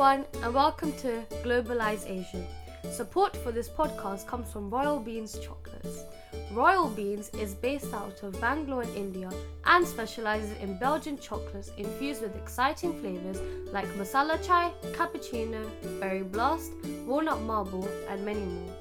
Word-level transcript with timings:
everyone, 0.00 0.24
and 0.42 0.54
welcome 0.54 0.92
to 0.94 1.22
Globalize 1.44 2.08
Asia. 2.08 2.42
Support 2.90 3.36
for 3.36 3.52
this 3.52 3.68
podcast 3.68 4.26
comes 4.26 4.50
from 4.50 4.70
Royal 4.70 4.98
Beans 4.98 5.38
Chocolates. 5.38 6.04
Royal 6.52 6.88
Beans 6.88 7.28
is 7.38 7.52
based 7.52 7.92
out 7.92 8.22
of 8.22 8.40
Bangalore 8.40 8.84
in 8.84 8.94
India 8.94 9.28
and 9.66 9.86
specializes 9.86 10.56
in 10.62 10.78
Belgian 10.78 11.18
chocolates 11.18 11.70
infused 11.76 12.22
with 12.22 12.34
exciting 12.34 12.98
flavors 12.98 13.42
like 13.74 13.84
masala 13.98 14.42
chai, 14.42 14.72
cappuccino, 14.94 15.68
berry 16.00 16.22
blast, 16.22 16.72
walnut 17.04 17.42
marble, 17.42 17.86
and 18.08 18.24
many 18.24 18.40
more. 18.40 18.72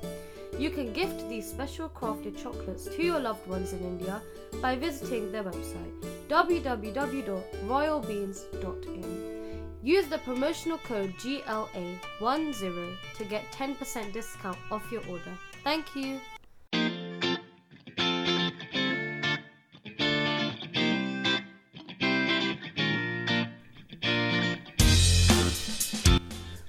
You 0.57 0.69
can 0.69 0.93
gift 0.93 1.27
these 1.27 1.49
special 1.49 1.89
crafted 1.89 2.41
chocolates 2.41 2.85
to 2.85 3.03
your 3.03 3.19
loved 3.19 3.45
ones 3.45 3.73
in 3.73 3.79
India 3.79 4.21
by 4.61 4.77
visiting 4.77 5.33
their 5.33 5.43
website 5.43 6.01
www.royalbeans.in. 6.29 9.28
Use 9.81 10.07
the 10.07 10.17
promotional 10.17 10.77
code 10.79 11.13
GLA10 11.19 12.97
to 13.15 13.23
get 13.23 13.49
10% 13.53 14.11
discount 14.11 14.57
off 14.71 14.91
your 14.91 15.01
order. 15.07 15.31
Thank 15.63 15.95
you. 15.95 16.19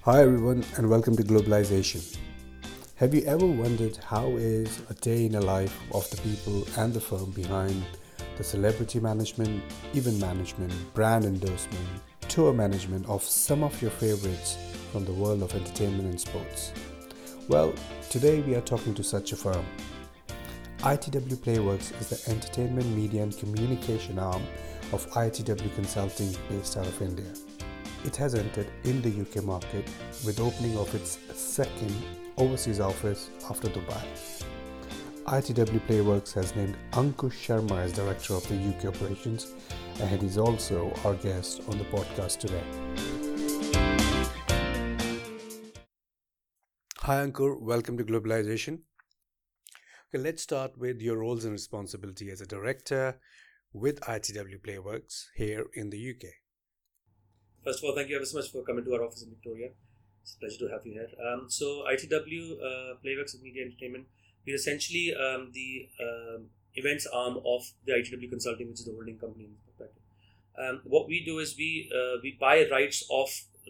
Hi 0.05 0.23
everyone 0.23 0.65
and 0.77 0.89
welcome 0.89 1.17
to 1.17 1.25
Globalization. 1.25 2.17
Have 2.95 3.13
you 3.13 3.23
ever 3.23 3.45
wondered 3.45 3.97
how 3.97 4.37
is 4.37 4.83
a 4.89 4.95
day 4.95 5.27
in 5.27 5.33
the 5.33 5.41
life 5.41 5.77
of 5.93 6.09
the 6.11 6.17
people 6.19 6.65
and 6.79 6.95
the 6.95 7.01
firm 7.01 7.33
behind 7.33 7.83
the 8.37 8.45
celebrity 8.45 9.01
management, 9.01 9.65
event 9.95 10.21
management, 10.21 10.73
brand 10.95 11.25
endorsement, 11.25 12.03
tour 12.31 12.53
management 12.53 13.05
of 13.09 13.25
some 13.25 13.65
of 13.65 13.83
your 13.83 13.91
favorites 13.91 14.57
from 14.93 15.05
the 15.05 15.13
world 15.13 15.43
of 15.43 15.53
entertainment 15.53 16.09
and 16.09 16.21
sports? 16.21 16.73
Well, 17.49 17.75
today 18.09 18.41
we 18.43 18.55
are 18.55 18.61
talking 18.61 18.95
to 18.95 19.03
such 19.03 19.33
a 19.33 19.37
firm. 19.37 19.67
ITW 20.79 21.35
Playworx 21.39 22.01
is 22.01 22.09
the 22.09 22.31
entertainment, 22.31 22.87
media, 22.95 23.25
and 23.25 23.37
communication 23.37 24.21
arm 24.21 24.43
of 24.93 25.11
ITW 25.11 25.75
Consulting 25.75 26.33
based 26.49 26.77
out 26.77 26.87
of 26.87 27.03
India. 27.03 27.33
It 28.05 28.15
has 28.15 28.37
entered 28.37 28.69
in 28.85 29.03
the 29.03 29.23
UK 29.23 29.45
market 29.45 29.85
with 30.25 30.39
opening 30.39 30.79
of 30.79 30.95
its 30.95 31.19
second 31.35 31.93
overseas 32.37 32.79
office 32.79 33.29
after 33.51 33.67
Dubai. 33.69 34.05
ITW 35.25 35.81
Playworx 35.89 36.33
has 36.35 36.55
named 36.55 36.77
Ankur 36.93 37.33
Sharma 37.33 37.83
as 37.83 37.93
director 37.93 38.35
of 38.35 38.47
the 38.49 38.55
UK 38.55 38.95
operations 38.95 39.53
and 40.01 40.23
he's 40.23 40.39
also 40.39 40.93
our 41.05 41.15
guest 41.15 41.61
on 41.69 41.77
the 41.77 41.85
podcast 41.85 42.39
today. 42.39 42.63
Hi 47.01 47.27
Ankur, 47.27 47.61
welcome 47.61 47.99
to 47.99 48.05
Globalization. 48.05 48.81
Okay, 50.09 50.23
let's 50.23 50.43
start 50.43 50.79
with 50.79 51.01
your 51.01 51.19
roles 51.19 51.45
and 51.45 51.53
responsibility 51.53 52.31
as 52.31 52.41
a 52.41 52.47
director 52.47 53.19
with 53.73 54.01
ITW 54.01 54.61
Playworx 54.61 55.27
here 55.37 55.67
in 55.75 55.91
the 55.91 56.11
UK. 56.11 56.31
First 57.65 57.81
of 57.81 57.85
all, 57.85 57.95
thank 57.95 58.09
you 58.09 58.17
ever 58.17 58.25
so 58.25 58.39
much 58.39 58.51
for 58.51 58.63
coming 58.65 58.85
to 58.85 58.95
our 58.95 59.05
office 59.05 59.23
in 59.23 59.31
Victoria. 59.31 59.69
It's 60.23 60.35
a 60.35 60.39
pleasure 60.39 60.67
to 60.67 60.73
have 60.73 60.87
you 60.87 60.93
here. 60.93 61.09
Um, 61.27 61.47
so, 61.49 61.85
ITW 61.91 62.53
uh, 62.53 62.95
Playworx 63.05 63.35
and 63.35 63.43
Media 63.43 63.65
Entertainment, 63.65 64.07
we're 64.47 64.57
essentially 64.57 65.15
um, 65.15 65.51
the 65.53 65.89
um, 66.01 66.49
events 66.75 67.07
arm 67.07 67.39
of 67.47 67.71
the 67.87 67.93
ITW 67.93 68.31
Consulting, 68.31 68.69
which 68.69 68.81
is 68.81 68.87
the 68.87 68.93
holding 68.93 69.19
company. 69.19 69.49
Um, 70.59 70.81
what 70.85 71.09
we 71.09 71.25
do 71.25 71.39
is 71.39 71.55
we 71.57 71.91
uh, 71.95 72.19
we 72.23 72.37
buy 72.39 72.67
rights 72.71 73.05
of 73.11 73.29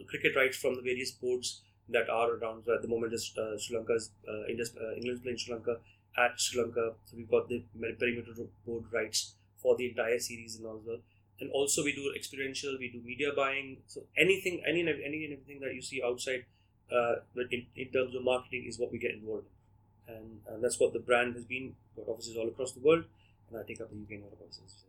cricket 0.08 0.34
rights 0.34 0.56
from 0.56 0.74
the 0.74 0.82
various 0.82 1.10
boards 1.12 1.60
that 1.88 2.08
are 2.08 2.30
around. 2.34 2.64
At 2.68 2.82
the 2.82 2.88
moment, 2.88 3.12
is 3.12 3.32
uh, 3.38 3.56
Sri 3.58 3.76
Lanka's 3.76 4.10
uh, 4.28 4.46
India's, 4.48 4.74
uh, 4.76 4.94
England's 4.96 5.20
playing 5.20 5.38
Sri 5.38 5.54
Lanka 5.54 5.76
at 6.18 6.40
Sri 6.40 6.60
Lanka. 6.60 6.94
So 7.04 7.16
we've 7.16 7.30
got 7.30 7.48
the 7.48 7.62
perimeter 7.98 8.32
board 8.66 8.84
rights 8.92 9.34
for 9.56 9.76
the 9.76 9.88
entire 9.90 10.18
series 10.18 10.56
and 10.56 10.66
all 10.66 10.80
well 10.84 10.98
and 11.40 11.50
also 11.50 11.82
we 11.82 11.92
do 11.92 12.12
experiential 12.14 12.76
we 12.78 12.90
do 12.90 13.00
media 13.04 13.30
buying 13.34 13.78
so 13.86 14.02
anything 14.16 14.62
any 14.66 14.80
any 14.82 15.24
and 15.24 15.32
everything 15.32 15.60
that 15.60 15.74
you 15.74 15.82
see 15.82 16.02
outside 16.04 16.44
uh, 16.92 17.16
in, 17.50 17.66
in 17.76 17.88
terms 17.88 18.14
of 18.14 18.22
marketing 18.22 18.64
is 18.66 18.78
what 18.78 18.92
we 18.92 18.98
get 18.98 19.12
involved 19.12 19.46
in 19.46 19.59
and, 20.08 20.40
and 20.48 20.62
that's 20.62 20.78
what 20.78 20.92
the 20.92 20.98
brand 20.98 21.34
has 21.34 21.44
been. 21.44 21.74
Got 21.96 22.08
offices 22.08 22.36
all 22.36 22.48
across 22.48 22.72
the 22.72 22.80
world. 22.80 23.04
And 23.50 23.58
i 23.58 23.66
take 23.66 23.80
up 23.80 23.90
the 23.90 23.96
uk 23.96 24.10
and 24.10 24.20
Europe 24.20 24.38
offices 24.46 24.84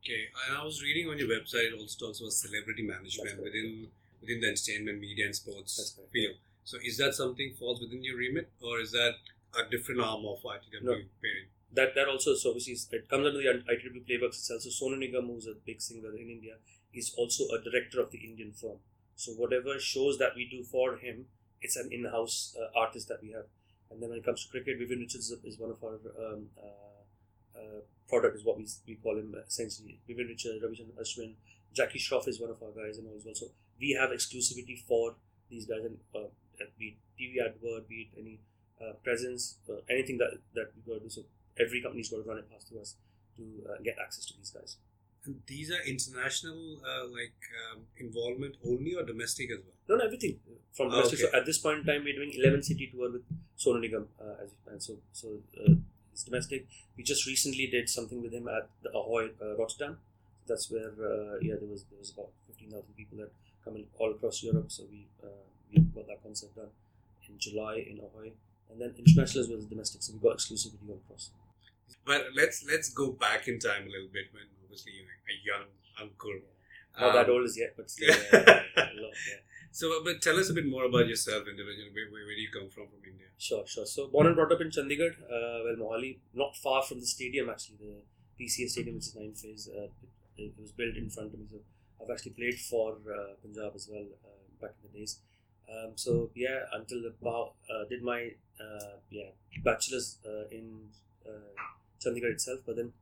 okay. 0.00 0.28
And 0.46 0.58
i 0.58 0.64
was 0.64 0.82
reading 0.82 1.08
on 1.08 1.18
your 1.18 1.28
website 1.28 1.72
it 1.72 1.80
also 1.80 2.06
talks 2.06 2.20
about 2.20 2.32
celebrity 2.32 2.82
management 2.82 3.42
within 3.42 3.88
within 4.20 4.40
the 4.40 4.48
entertainment 4.48 5.00
media 5.00 5.24
and 5.24 5.34
sports 5.34 5.96
field. 6.12 6.36
so 6.64 6.76
is 6.84 6.98
that 6.98 7.14
something 7.14 7.54
falls 7.58 7.80
within 7.80 8.04
your 8.04 8.18
remit 8.18 8.50
or 8.60 8.78
is 8.80 8.92
that 8.92 9.14
a 9.58 9.70
different 9.70 10.02
arm 10.02 10.26
of 10.26 10.42
ITW 10.42 10.82
no. 10.82 10.92
parent 11.24 11.48
that 11.74 11.94
that 11.94 12.08
also 12.08 12.34
so 12.34 12.50
obviously 12.50 12.76
it 12.96 13.08
comes 13.08 13.26
under 13.26 13.38
the 13.38 13.48
ITW 13.72 14.06
Playworx 14.08 14.38
itself. 14.40 14.62
So 14.62 14.70
Sonu 14.70 14.96
Nigam, 14.96 15.26
who's 15.26 15.46
a 15.46 15.54
big 15.66 15.80
singer 15.80 16.14
in 16.14 16.30
India, 16.30 16.54
is 16.92 17.12
also 17.16 17.44
a 17.48 17.62
director 17.62 18.00
of 18.00 18.10
the 18.10 18.18
Indian 18.18 18.52
firm. 18.52 18.78
So 19.16 19.32
whatever 19.32 19.78
shows 19.78 20.18
that 20.18 20.34
we 20.36 20.48
do 20.48 20.62
for 20.62 20.96
him, 20.96 21.26
it's 21.60 21.76
an 21.76 21.88
in-house 21.90 22.56
uh, 22.60 22.78
artist 22.78 23.08
that 23.08 23.22
we 23.22 23.32
have. 23.32 23.46
And 23.94 24.02
then 24.02 24.10
when 24.10 24.18
it 24.18 24.24
comes 24.24 24.44
to 24.44 24.50
cricket, 24.50 24.78
Vivian 24.78 25.00
Richards 25.00 25.30
is, 25.30 25.58
one 25.58 25.70
of 25.70 25.78
our 25.82 25.94
um, 26.18 26.46
uh, 26.58 27.58
uh, 27.58 27.80
product 28.08 28.36
is 28.36 28.44
what 28.44 28.58
we, 28.58 28.66
we 28.88 28.96
call 28.96 29.16
him 29.16 29.34
essentially. 29.46 30.00
Vivian 30.08 30.26
Richards, 30.28 30.62
Ravichandran 30.62 30.98
Ashwin, 31.00 31.34
Jackie 31.72 32.00
Shroff 32.00 32.26
is 32.26 32.40
one 32.40 32.50
of 32.50 32.60
our 32.60 32.70
guys 32.74 32.98
and 32.98 33.06
all 33.06 33.16
as 33.16 33.24
well. 33.24 33.34
So 33.34 33.46
we 33.78 33.96
have 33.98 34.10
exclusivity 34.10 34.82
for 34.82 35.14
these 35.48 35.66
guys 35.66 35.84
and 35.84 35.98
uh, 36.14 36.26
be 36.78 36.96
it 36.96 36.96
TV 37.14 37.38
advert, 37.38 37.88
be 37.88 38.10
it 38.10 38.18
any 38.18 38.40
uh, 38.82 38.94
presence, 39.04 39.58
uh, 39.70 39.80
anything 39.88 40.18
that 40.18 40.38
that 40.54 40.72
we 40.74 40.92
got 40.92 40.98
to 40.98 41.04
do. 41.04 41.10
So 41.10 41.22
every 41.58 41.80
company's 41.80 42.10
got 42.10 42.18
to 42.18 42.28
run 42.28 42.38
it 42.38 42.50
past 42.50 42.68
to 42.68 42.80
us 42.80 42.96
to 43.36 43.42
uh, 43.70 43.82
get 43.82 43.94
access 44.02 44.26
to 44.26 44.34
these 44.36 44.50
guys. 44.50 44.76
And 45.26 45.40
these 45.46 45.70
are 45.70 45.82
international 45.86 46.80
uh, 46.84 47.06
like 47.08 47.38
um, 47.72 47.82
involvement 47.98 48.56
only 48.66 48.94
or 48.94 49.02
domestic 49.02 49.50
as 49.50 49.58
well? 49.58 49.76
No, 49.88 49.96
no 49.96 50.04
everything 50.04 50.38
from 50.72 50.88
oh, 50.88 50.90
domestic. 50.90 51.20
Okay. 51.20 51.30
So 51.30 51.38
at 51.38 51.46
this 51.46 51.58
point 51.58 51.80
in 51.80 51.84
time, 51.86 52.04
we're 52.04 52.14
doing 52.14 52.32
11 52.36 52.62
city 52.62 52.90
tour 52.92 53.10
with 53.10 53.22
Sonu 53.58 53.80
Nigam 53.80 54.06
uh, 54.20 54.44
as 54.44 54.50
and 54.70 54.82
so 54.82 54.96
so 55.12 55.38
uh, 55.58 55.72
it's 56.12 56.24
domestic. 56.24 56.66
We 56.96 57.04
just 57.04 57.26
recently 57.26 57.66
did 57.66 57.88
something 57.88 58.22
with 58.22 58.32
him 58.32 58.48
at 58.48 58.68
the 58.82 58.90
Ahoy 58.90 59.30
uh, 59.40 59.56
Rotterdam. 59.56 59.98
That's 60.46 60.70
where 60.70 60.92
uh, 60.92 61.38
yeah 61.40 61.54
there 61.58 61.68
was 61.68 61.84
there 61.84 61.98
was 61.98 62.10
about 62.10 62.30
15,000 62.48 62.84
people 62.94 63.18
that 63.18 63.32
come 63.64 63.76
in 63.76 63.86
all 63.98 64.10
across 64.10 64.42
Europe. 64.42 64.70
So 64.70 64.84
we 64.90 65.06
we 65.72 65.80
got 65.94 66.06
that 66.06 66.22
concert 66.22 66.54
done 66.54 66.68
in 67.28 67.38
July 67.38 67.84
in 67.88 67.98
Ahoy, 67.98 68.32
and 68.70 68.80
then 68.80 68.94
international 68.98 69.42
as 69.44 69.48
well 69.48 69.58
as 69.58 69.64
domestic. 69.64 70.02
So 70.02 70.12
we 70.12 70.20
got 70.20 70.36
exclusivity 70.36 70.88
all 70.88 71.00
across. 71.04 71.30
But 72.04 72.26
let's 72.36 72.64
let's 72.68 72.90
go 72.90 73.12
back 73.12 73.48
in 73.48 73.58
time 73.58 73.84
a 73.88 73.90
little 73.90 74.12
bit 74.12 74.26
when 74.32 74.44
obviously 74.74 74.92
you're 74.98 75.06
a 75.06 75.38
young 75.46 75.70
uncle. 76.02 76.34
Not 76.98 77.10
um, 77.10 77.14
that 77.14 77.30
old 77.30 77.44
as 77.44 77.58
yet, 77.58 77.74
but 77.76 77.90
still, 77.90 78.10
uh, 78.10 78.36
lot, 78.98 79.14
yeah. 79.30 79.42
So, 79.70 80.02
but 80.04 80.22
tell 80.22 80.38
us 80.38 80.50
a 80.50 80.54
bit 80.54 80.66
more 80.66 80.84
about 80.84 81.08
yourself 81.08 81.46
individually. 81.48 81.90
Where, 81.92 82.06
where, 82.10 82.26
where 82.26 82.36
do 82.36 82.42
you 82.42 82.50
come 82.50 82.70
from 82.70 82.86
from 82.86 83.02
India? 83.06 83.26
Sure, 83.38 83.66
sure. 83.66 83.86
So, 83.86 84.06
born 84.06 84.26
and 84.26 84.36
brought 84.36 84.52
up 84.52 84.60
in 84.60 84.70
Chandigarh, 84.70 85.18
uh, 85.26 85.66
well, 85.66 85.76
Mohali, 85.78 86.18
not 86.34 86.56
far 86.56 86.82
from 86.82 87.00
the 87.00 87.06
stadium 87.06 87.50
actually, 87.50 87.78
the 87.82 87.94
PCA 88.38 88.68
Stadium, 88.68 88.94
which 88.96 89.06
is 89.06 89.16
nine 89.16 89.34
phase. 89.34 89.68
Uh, 89.68 89.90
it, 90.36 90.42
it, 90.42 90.52
was 90.60 90.70
built 90.70 90.96
in 90.96 91.10
front 91.10 91.34
of 91.34 91.40
me. 91.40 91.46
So, 91.50 91.58
I've 92.00 92.10
actually 92.10 92.32
played 92.32 92.58
for 92.58 92.98
uh, 93.10 93.34
Punjab 93.42 93.72
as 93.74 93.88
well 93.90 94.06
uh, 94.24 94.44
back 94.60 94.74
in 94.82 94.92
the 94.92 94.98
days. 94.98 95.18
Um, 95.66 95.92
so 95.96 96.30
yeah, 96.34 96.60
until 96.74 97.02
about 97.06 97.54
uh, 97.72 97.88
did 97.88 98.02
my 98.02 98.32
uh, 98.60 98.96
yeah 99.10 99.30
bachelor's 99.64 100.18
uh, 100.26 100.46
in 100.50 100.90
uh, 101.26 101.54
Chandigarh 102.04 102.32
itself. 102.32 102.60
But 102.66 102.76
then 102.76 102.92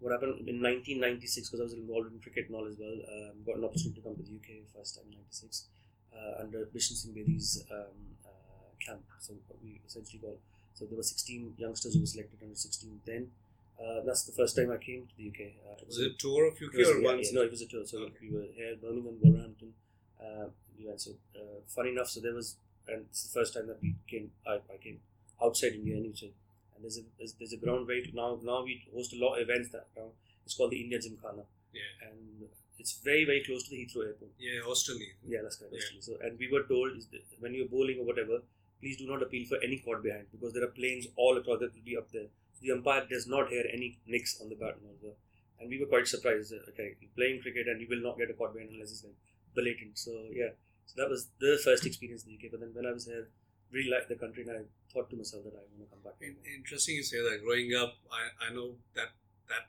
what 0.00 0.12
happened 0.12 0.46
in 0.46 0.62
1996, 0.62 1.48
because 1.48 1.60
I 1.60 1.64
was 1.64 1.74
involved 1.74 2.12
in 2.12 2.20
cricket 2.20 2.46
and 2.46 2.54
all 2.54 2.66
as 2.66 2.76
well, 2.78 2.94
um, 2.94 3.42
got 3.44 3.58
an 3.58 3.64
opportunity 3.64 4.00
to 4.00 4.04
come 4.06 4.16
to 4.16 4.22
the 4.22 4.30
UK 4.30 4.62
first 4.74 4.96
time 4.96 5.10
in 5.10 5.18
96 5.18 5.66
uh, 6.14 6.42
under 6.42 6.66
Bishan 6.74 6.94
Singh 6.94 7.14
Bedi's 7.14 7.64
um, 7.70 7.98
uh, 8.24 8.70
camp. 8.78 9.02
So 9.18 9.34
we 9.62 9.80
essentially 9.86 10.20
got, 10.22 10.38
so 10.74 10.86
there 10.86 10.96
were 10.96 11.02
16 11.02 11.54
youngsters 11.58 11.94
who 11.94 12.00
were 12.00 12.06
selected 12.06 12.38
under 12.42 12.54
16 12.54 13.00
then. 13.06 13.30
Uh, 13.78 14.02
that's 14.04 14.24
the 14.24 14.32
first 14.32 14.56
time 14.56 14.72
I 14.72 14.76
came 14.76 15.06
to 15.06 15.14
the 15.16 15.28
UK. 15.28 15.54
Uh, 15.62 15.84
was 15.86 15.98
it 15.98 16.12
a 16.12 16.14
tour 16.18 16.48
of 16.48 16.54
UK 16.54 16.74
was, 16.74 16.88
or 16.88 16.98
yeah, 16.98 17.14
Yeah, 17.14 17.30
no, 17.32 17.42
it 17.42 17.50
was 17.50 17.62
a 17.62 17.66
tour. 17.66 17.86
So 17.86 17.98
okay. 17.98 18.14
we 18.22 18.30
were 18.30 18.46
here, 18.54 18.74
Birmingham, 18.80 19.18
Wolverhampton. 19.22 19.72
Uh, 20.18 20.46
we 20.76 20.86
went. 20.86 21.00
So 21.00 21.12
uh, 21.36 21.60
funny 21.66 21.90
enough, 21.90 22.08
so 22.08 22.20
there 22.20 22.34
was, 22.34 22.56
and 22.88 23.06
it's 23.08 23.22
the 23.28 23.38
first 23.38 23.54
time 23.54 23.68
that 23.68 23.80
we 23.80 23.94
came. 24.08 24.32
I, 24.44 24.54
I 24.54 24.78
came 24.82 24.98
outside 25.40 25.74
India 25.74 25.96
anyway. 25.96 26.32
And 26.78 26.84
there's 26.84 26.98
a 26.98 27.02
there's, 27.18 27.34
there's 27.34 27.52
a 27.52 27.56
ground 27.58 27.88
right 27.88 28.06
now. 28.14 28.38
Now 28.42 28.62
we 28.62 28.86
host 28.94 29.12
a 29.12 29.18
lot 29.18 29.34
of 29.34 29.42
events 29.42 29.70
that 29.70 29.92
ground. 29.94 30.12
It's 30.44 30.54
called 30.54 30.70
the 30.70 30.80
India 30.80 30.98
Gymkhana. 30.98 31.42
Yeah. 31.74 32.08
And 32.08 32.48
it's 32.78 33.00
very 33.02 33.24
very 33.24 33.42
close 33.44 33.64
to 33.64 33.70
the 33.70 33.82
Heathrow 33.82 34.06
Airport. 34.06 34.30
Yeah, 34.38 34.62
Osterley. 34.62 35.10
Yeah, 35.26 35.40
that's 35.42 35.56
correct. 35.56 35.74
Yeah. 35.74 36.00
So 36.00 36.12
and 36.22 36.38
we 36.38 36.48
were 36.50 36.62
told 36.62 36.92
when 37.40 37.54
you're 37.54 37.68
bowling 37.68 37.98
or 37.98 38.06
whatever, 38.06 38.38
please 38.80 38.96
do 38.96 39.08
not 39.08 39.22
appeal 39.22 39.46
for 39.48 39.58
any 39.62 39.78
caught 39.78 40.02
behind 40.02 40.26
because 40.30 40.54
there 40.54 40.62
are 40.62 40.74
planes 40.78 41.08
all 41.16 41.36
across 41.36 41.58
that 41.60 41.74
will 41.74 41.84
be 41.84 41.96
up 41.96 42.10
there. 42.12 42.30
So 42.54 42.60
the 42.62 42.72
umpire 42.72 43.06
does 43.10 43.26
not 43.26 43.48
hear 43.48 43.64
any 43.72 43.98
nicks 44.06 44.40
on 44.40 44.48
the 44.48 44.54
bat 44.54 44.78
and 44.78 45.12
And 45.60 45.68
we 45.68 45.80
were 45.80 45.86
quite 45.86 46.06
surprised. 46.06 46.54
Okay, 46.70 46.94
you're 47.00 47.16
playing 47.16 47.42
cricket 47.42 47.66
and 47.66 47.80
you 47.80 47.88
will 47.90 48.02
not 48.02 48.16
get 48.16 48.30
a 48.30 48.34
caught 48.34 48.54
behind 48.54 48.70
unless 48.70 48.92
it's 48.92 49.04
like 49.04 49.18
blatant. 49.54 49.98
So 49.98 50.12
yeah. 50.32 50.54
So 50.86 51.02
that 51.02 51.10
was 51.10 51.28
the 51.38 51.58
first 51.62 51.84
experience 51.84 52.24
in 52.24 52.30
the 52.30 52.36
UK. 52.38 52.50
But 52.52 52.60
then 52.60 52.70
when 52.72 52.86
I 52.86 52.92
was 52.92 53.06
here, 53.06 53.28
really 53.70 53.90
liked 53.90 54.08
the 54.08 54.16
country, 54.16 54.42
and 54.46 54.50
I 54.50 54.62
thought 54.92 55.10
to 55.10 55.16
myself 55.16 55.44
that 55.44 55.54
I 55.54 55.62
want 55.68 55.84
to 55.84 55.90
come 55.92 56.02
back. 56.04 56.16
In- 56.20 56.36
Interesting 56.56 56.96
you 56.96 57.02
say 57.02 57.18
that. 57.18 57.42
Growing 57.44 57.74
up, 57.74 57.94
I, 58.10 58.48
I 58.48 58.54
know 58.54 58.76
that 58.94 59.12
that 59.48 59.68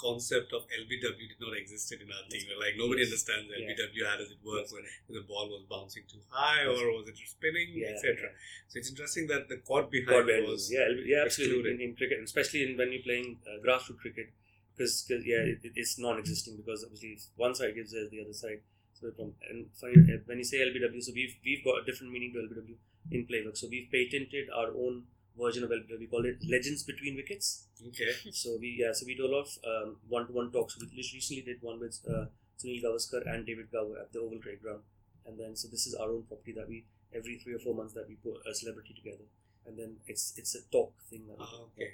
concept 0.00 0.48
of 0.56 0.62
LBW 0.72 1.28
did 1.28 1.40
not 1.44 1.52
exist 1.56 1.92
in 1.92 2.08
our 2.08 2.24
team. 2.32 2.48
Like 2.56 2.72
nobody 2.80 3.02
Yes. 3.04 3.12
understands. 3.12 3.52
LBW. 3.52 4.00
How 4.08 4.16
does 4.16 4.30
it 4.32 4.40
work 4.42 4.64
Yes. 4.64 4.72
when 4.72 4.84
the 5.12 5.20
ball 5.28 5.46
was 5.52 5.64
bouncing 5.68 6.04
too 6.08 6.22
high 6.30 6.64
Yes. 6.64 6.78
or 6.80 6.96
was 6.96 7.08
it 7.08 7.18
spinning, 7.18 7.68
Yeah, 7.76 7.92
etc. 7.92 8.32
So 8.68 8.78
it's 8.78 8.88
interesting 8.88 9.26
that 9.28 9.48
the 9.48 9.58
quad 9.58 9.92
God 9.92 10.24
behind 10.26 10.46
was 10.48 10.72
yeah, 10.72 10.88
yeah, 11.04 11.22
absolutely. 11.26 11.72
In, 11.76 11.80
in 11.80 11.96
cricket, 11.96 12.18
especially 12.24 12.62
in, 12.70 12.78
when 12.78 12.92
you're 12.92 13.02
playing 13.02 13.40
uh, 13.44 13.60
grassroots 13.60 13.98
cricket, 14.00 14.32
because 14.74 15.04
yeah, 15.10 15.44
it, 15.52 15.60
it- 15.68 15.72
it's 15.76 15.98
non-existing 15.98 16.56
because 16.56 16.82
obviously 16.84 17.18
one 17.36 17.54
side 17.54 17.74
gives 17.74 17.92
there's 17.92 18.08
the 18.10 18.22
other 18.24 18.32
side. 18.32 18.60
So 18.94 19.10
from 19.16 19.34
and 19.50 19.68
for, 19.78 19.88
uh, 19.90 20.16
when 20.24 20.38
you 20.38 20.44
say 20.44 20.58
LBW, 20.64 21.02
so 21.02 21.12
we've 21.14 21.36
we've 21.44 21.64
got 21.64 21.82
a 21.82 21.84
different 21.84 22.12
meaning 22.12 22.32
to 22.32 22.40
LBW 22.40 22.76
in 23.10 23.26
playbook. 23.26 23.56
So 23.56 23.66
we've 23.70 23.90
patented 23.90 24.48
our 24.54 24.68
own 24.68 25.04
version 25.38 25.64
of 25.64 25.70
LBW. 25.70 25.98
We 26.00 26.06
call 26.06 26.24
it 26.26 26.38
Legends 26.48 26.82
Between 26.82 27.16
Wickets. 27.16 27.66
okay. 27.88 28.12
So 28.32 28.56
we 28.60 28.76
yeah, 28.78 28.92
so 28.92 29.06
we 29.06 29.14
do 29.16 29.26
a 29.26 29.32
lot 29.34 29.46
of 29.46 29.58
um, 29.64 29.96
one-to-one 30.08 30.52
talks. 30.52 30.78
We 30.78 30.86
just 30.96 31.14
recently 31.14 31.42
did 31.42 31.62
one 31.62 31.80
with 31.80 31.98
uh, 32.08 32.26
Sunil 32.58 32.82
Gavaskar 32.84 33.22
and 33.32 33.46
David 33.46 33.70
Gower 33.72 33.98
at 34.00 34.12
the 34.12 34.20
Oval 34.20 34.38
Cricket 34.38 34.62
Ground, 34.62 34.82
and 35.26 35.38
then 35.40 35.56
so 35.56 35.68
this 35.68 35.86
is 35.86 35.94
our 35.94 36.10
own 36.10 36.24
property 36.24 36.52
that 36.52 36.68
we 36.68 36.84
every 37.14 37.38
three 37.42 37.54
or 37.54 37.58
four 37.58 37.74
months 37.74 37.94
that 37.94 38.06
we 38.08 38.14
put 38.16 38.36
a 38.50 38.54
celebrity 38.54 38.92
together, 38.94 39.24
and 39.66 39.78
then 39.78 39.96
it's 40.06 40.34
it's 40.36 40.54
a 40.54 40.62
talk 40.70 40.92
thing 41.08 41.26
that 41.28 41.38
we 41.38 41.44
do. 41.46 41.62
okay. 41.72 41.90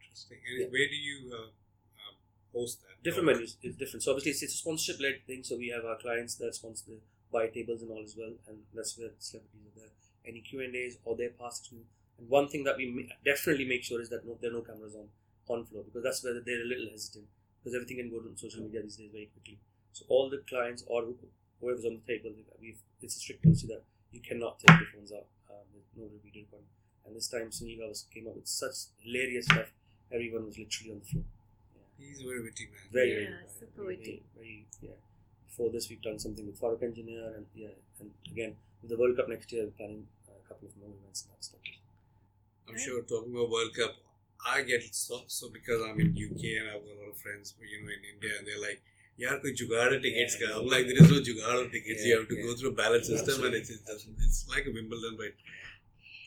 Interesting. 0.00 0.38
And 0.48 0.60
Yeah. 0.60 0.66
where 0.70 0.88
do 0.88 0.94
you 0.94 1.18
uh, 1.34 1.42
um, 1.42 2.14
host 2.54 2.80
that? 2.82 3.02
Different 3.02 3.28
Or- 3.28 3.34
menus 3.34 3.56
is 3.62 3.74
different. 3.76 4.02
So 4.04 4.12
obviously 4.12 4.32
it's, 4.32 4.42
it's 4.44 4.54
a 4.54 4.58
sponsorship 4.58 5.00
led 5.02 5.26
thing. 5.26 5.42
So 5.42 5.56
we 5.58 5.68
have 5.74 5.84
our 5.84 5.98
clients 5.98 6.36
that 6.36 6.54
sponsor 6.54 6.84
the 6.92 6.98
buy 7.32 7.48
tables 7.48 7.82
and 7.82 7.90
all 7.90 8.04
as 8.04 8.14
well, 8.16 8.32
and 8.48 8.58
that's 8.72 8.96
where 8.96 9.10
celebrities. 9.18 9.63
Any 10.26 10.40
Q 10.40 10.60
and 10.60 10.74
A's 10.74 10.98
or 11.04 11.16
their 11.16 11.30
past 11.30 11.62
experience. 11.62 11.88
And 12.18 12.28
one 12.28 12.48
thing 12.48 12.64
that 12.64 12.76
we 12.76 12.86
ma- 12.90 13.14
definitely 13.24 13.66
make 13.66 13.82
sure 13.84 14.00
is 14.00 14.08
that 14.10 14.24
no, 14.26 14.38
there 14.40 14.50
are 14.50 14.54
no 14.54 14.62
cameras 14.62 14.94
on 14.94 15.08
on 15.48 15.64
floor 15.66 15.84
because 15.84 16.02
that's 16.02 16.24
where 16.24 16.40
they're 16.40 16.62
a 16.62 16.64
little 16.66 16.88
hesitant 16.90 17.26
because 17.60 17.74
everything 17.74 17.98
can 17.98 18.10
go 18.10 18.20
to 18.20 18.32
social 18.36 18.62
media 18.62 18.82
these 18.82 18.96
days 18.96 19.10
very 19.12 19.26
quickly. 19.26 19.58
So 19.92 20.04
all 20.08 20.30
the 20.30 20.38
clients 20.48 20.84
or 20.86 21.02
who- 21.04 21.18
whoever's 21.60 21.84
on 21.84 22.00
the 22.00 22.12
table, 22.12 22.32
we've 22.60 22.80
it's 23.02 23.16
a 23.16 23.18
strict 23.20 23.42
policy 23.42 23.66
that 23.66 23.82
you 24.12 24.20
cannot 24.20 24.58
take 24.60 24.78
the 24.78 24.86
phones 24.94 25.12
out. 25.12 25.26
Um, 25.50 25.66
no 25.96 26.08
video 26.22 26.42
recording. 26.44 26.68
And 27.06 27.14
this 27.14 27.28
time 27.28 27.50
Sunil 27.50 27.78
Gavaskar 27.80 28.10
came 28.14 28.26
up 28.28 28.36
with 28.36 28.46
such 28.48 28.76
hilarious 29.00 29.44
stuff. 29.46 29.70
Everyone 30.10 30.46
was 30.46 30.56
literally 30.58 30.92
on 30.92 30.98
the 31.00 31.04
floor. 31.04 31.24
He's 31.98 32.22
very 32.22 32.42
witty 32.42 32.66
man. 32.66 32.80
Very, 32.92 33.10
Yeah, 33.10 33.16
very, 33.16 33.26
very, 33.34 33.48
super 33.60 33.82
very, 33.82 33.96
witty. 33.96 34.22
very, 34.36 34.66
yeah. 34.80 34.98
Before 35.46 35.70
this, 35.70 35.88
we've 35.88 36.02
done 36.02 36.18
something 36.18 36.46
with 36.46 36.60
Farokh 36.60 36.82
Engineer, 36.82 37.34
and 37.36 37.46
yeah, 37.54 37.68
and 38.00 38.10
again 38.30 38.56
with 38.82 38.90
the 38.90 38.96
World 38.96 39.16
Cup 39.16 39.28
next 39.28 39.52
year, 39.52 39.64
we're 39.64 39.70
planning 39.78 40.06
a 40.10 40.13
of 40.64 40.76
more 40.80 40.94
events 40.96 41.26
in. 41.26 41.30
I'm 42.68 42.78
sure 42.78 43.02
talking 43.02 43.32
about 43.32 43.50
World 43.50 43.74
Cup, 43.76 43.94
I 44.46 44.62
get 44.62 44.82
so, 44.94 45.22
so 45.26 45.48
because 45.50 45.80
I'm 45.82 45.98
in 46.00 46.12
UK 46.12 46.60
and 46.60 46.68
I've 46.68 46.84
got 46.84 46.96
a 46.96 47.00
lot 47.00 47.10
of 47.12 47.18
friends, 47.18 47.54
you 47.60 47.82
know, 47.82 47.88
in 47.88 48.02
India, 48.14 48.32
and 48.38 48.46
they're 48.46 48.60
like, 48.60 48.82
"Yaar, 49.20 49.40
koi 49.42 49.52
jugaad 49.52 50.02
tickets 50.02 50.36
yeah, 50.40 50.48
ka." 50.48 50.60
I'm 50.60 50.66
like, 50.66 50.86
"There 50.86 51.00
is 51.02 51.10
no 51.10 51.20
jugaad 51.20 51.72
tickets. 51.72 52.02
Yeah, 52.02 52.14
you 52.14 52.18
have 52.20 52.28
to 52.28 52.36
yeah. 52.36 52.42
go 52.42 52.56
through 52.56 52.70
a 52.70 52.78
ballot 52.82 53.04
system, 53.04 53.28
Absolutely. 53.28 53.58
and 53.58 53.68
it's, 53.68 53.70
it's 53.70 54.06
it's 54.24 54.48
like 54.48 54.66
a 54.66 54.72
Wimbledon, 54.72 55.16
but." 55.16 55.32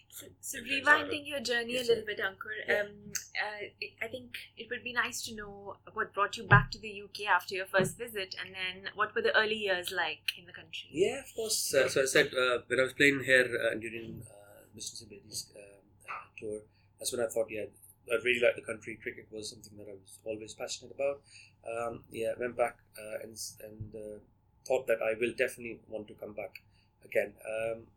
So, 0.10 0.25
so 0.42 0.57
rewinding 0.60 1.28
your 1.28 1.42
journey 1.42 1.78
a 1.78 1.84
little 1.84 2.06
bit, 2.06 2.19
Ankur, 2.19 2.57
um, 2.74 3.13
uh, 3.44 4.06
I 4.06 4.07
think 4.07 4.38
it 4.57 4.68
would 4.69 4.84
be 4.84 4.94
nice 4.94 5.22
to 5.24 5.36
know 5.36 5.78
what 5.94 6.13
brought 6.13 6.38
you 6.38 6.44
back 6.44 6.72
to 6.72 6.80
the 6.80 7.04
UK 7.04 7.28
after 7.28 7.56
your 7.56 7.66
first 7.66 7.98
visit, 7.98 8.36
and 8.39 8.54
then 8.54 8.92
what 8.95 9.16
were 9.16 9.22
the 9.22 9.36
early 9.38 9.56
years 9.56 9.92
like 9.92 10.38
in 10.38 10.45
the 10.45 10.54
country? 10.54 10.89
Yeah, 10.92 11.19
of 11.19 11.34
course. 11.36 11.74
Uh, 11.74 11.88
so 11.89 12.04
I 12.04 12.06
said 12.06 12.28
uh, 12.34 12.60
when 12.68 12.80
I 12.80 12.84
was 12.84 12.94
playing 12.94 13.24
here 13.24 13.45
uh, 13.45 13.75
during 13.75 14.24
uh, 14.30 14.78
Mr. 14.78 15.04
Sibedi's 15.04 15.48
um, 15.56 15.63
uh, 16.10 16.28
tour, 16.39 16.60
that's 17.00 17.12
when 17.12 17.22
I 17.22 17.28
thought, 17.28 17.48
yeah, 17.50 17.66
I 18.12 18.16
really 18.24 18.42
liked 18.42 18.56
the 18.56 18.62
country. 18.62 18.98
Cricket 19.01 19.28
was 19.31 19.50
something 19.50 19.78
that 19.78 19.88
I 19.89 19.94
was 19.94 20.19
always 20.24 20.54
passionate 20.54 20.95
about. 20.95 21.22
Um, 21.68 22.04
yeah, 22.12 22.34
went 22.39 22.56
back 22.56 22.78
uh, 22.98 23.24
and 23.24 23.38
and 23.63 23.95
uh, 23.95 24.19
thought 24.66 24.88
that 24.88 25.00
I 25.01 25.19
will 25.19 25.34
definitely 25.38 25.80
want 25.88 26.07
to 26.07 26.13
come 26.13 26.34
back 26.34 26.62
again. 27.04 27.34
Um, 27.45 27.88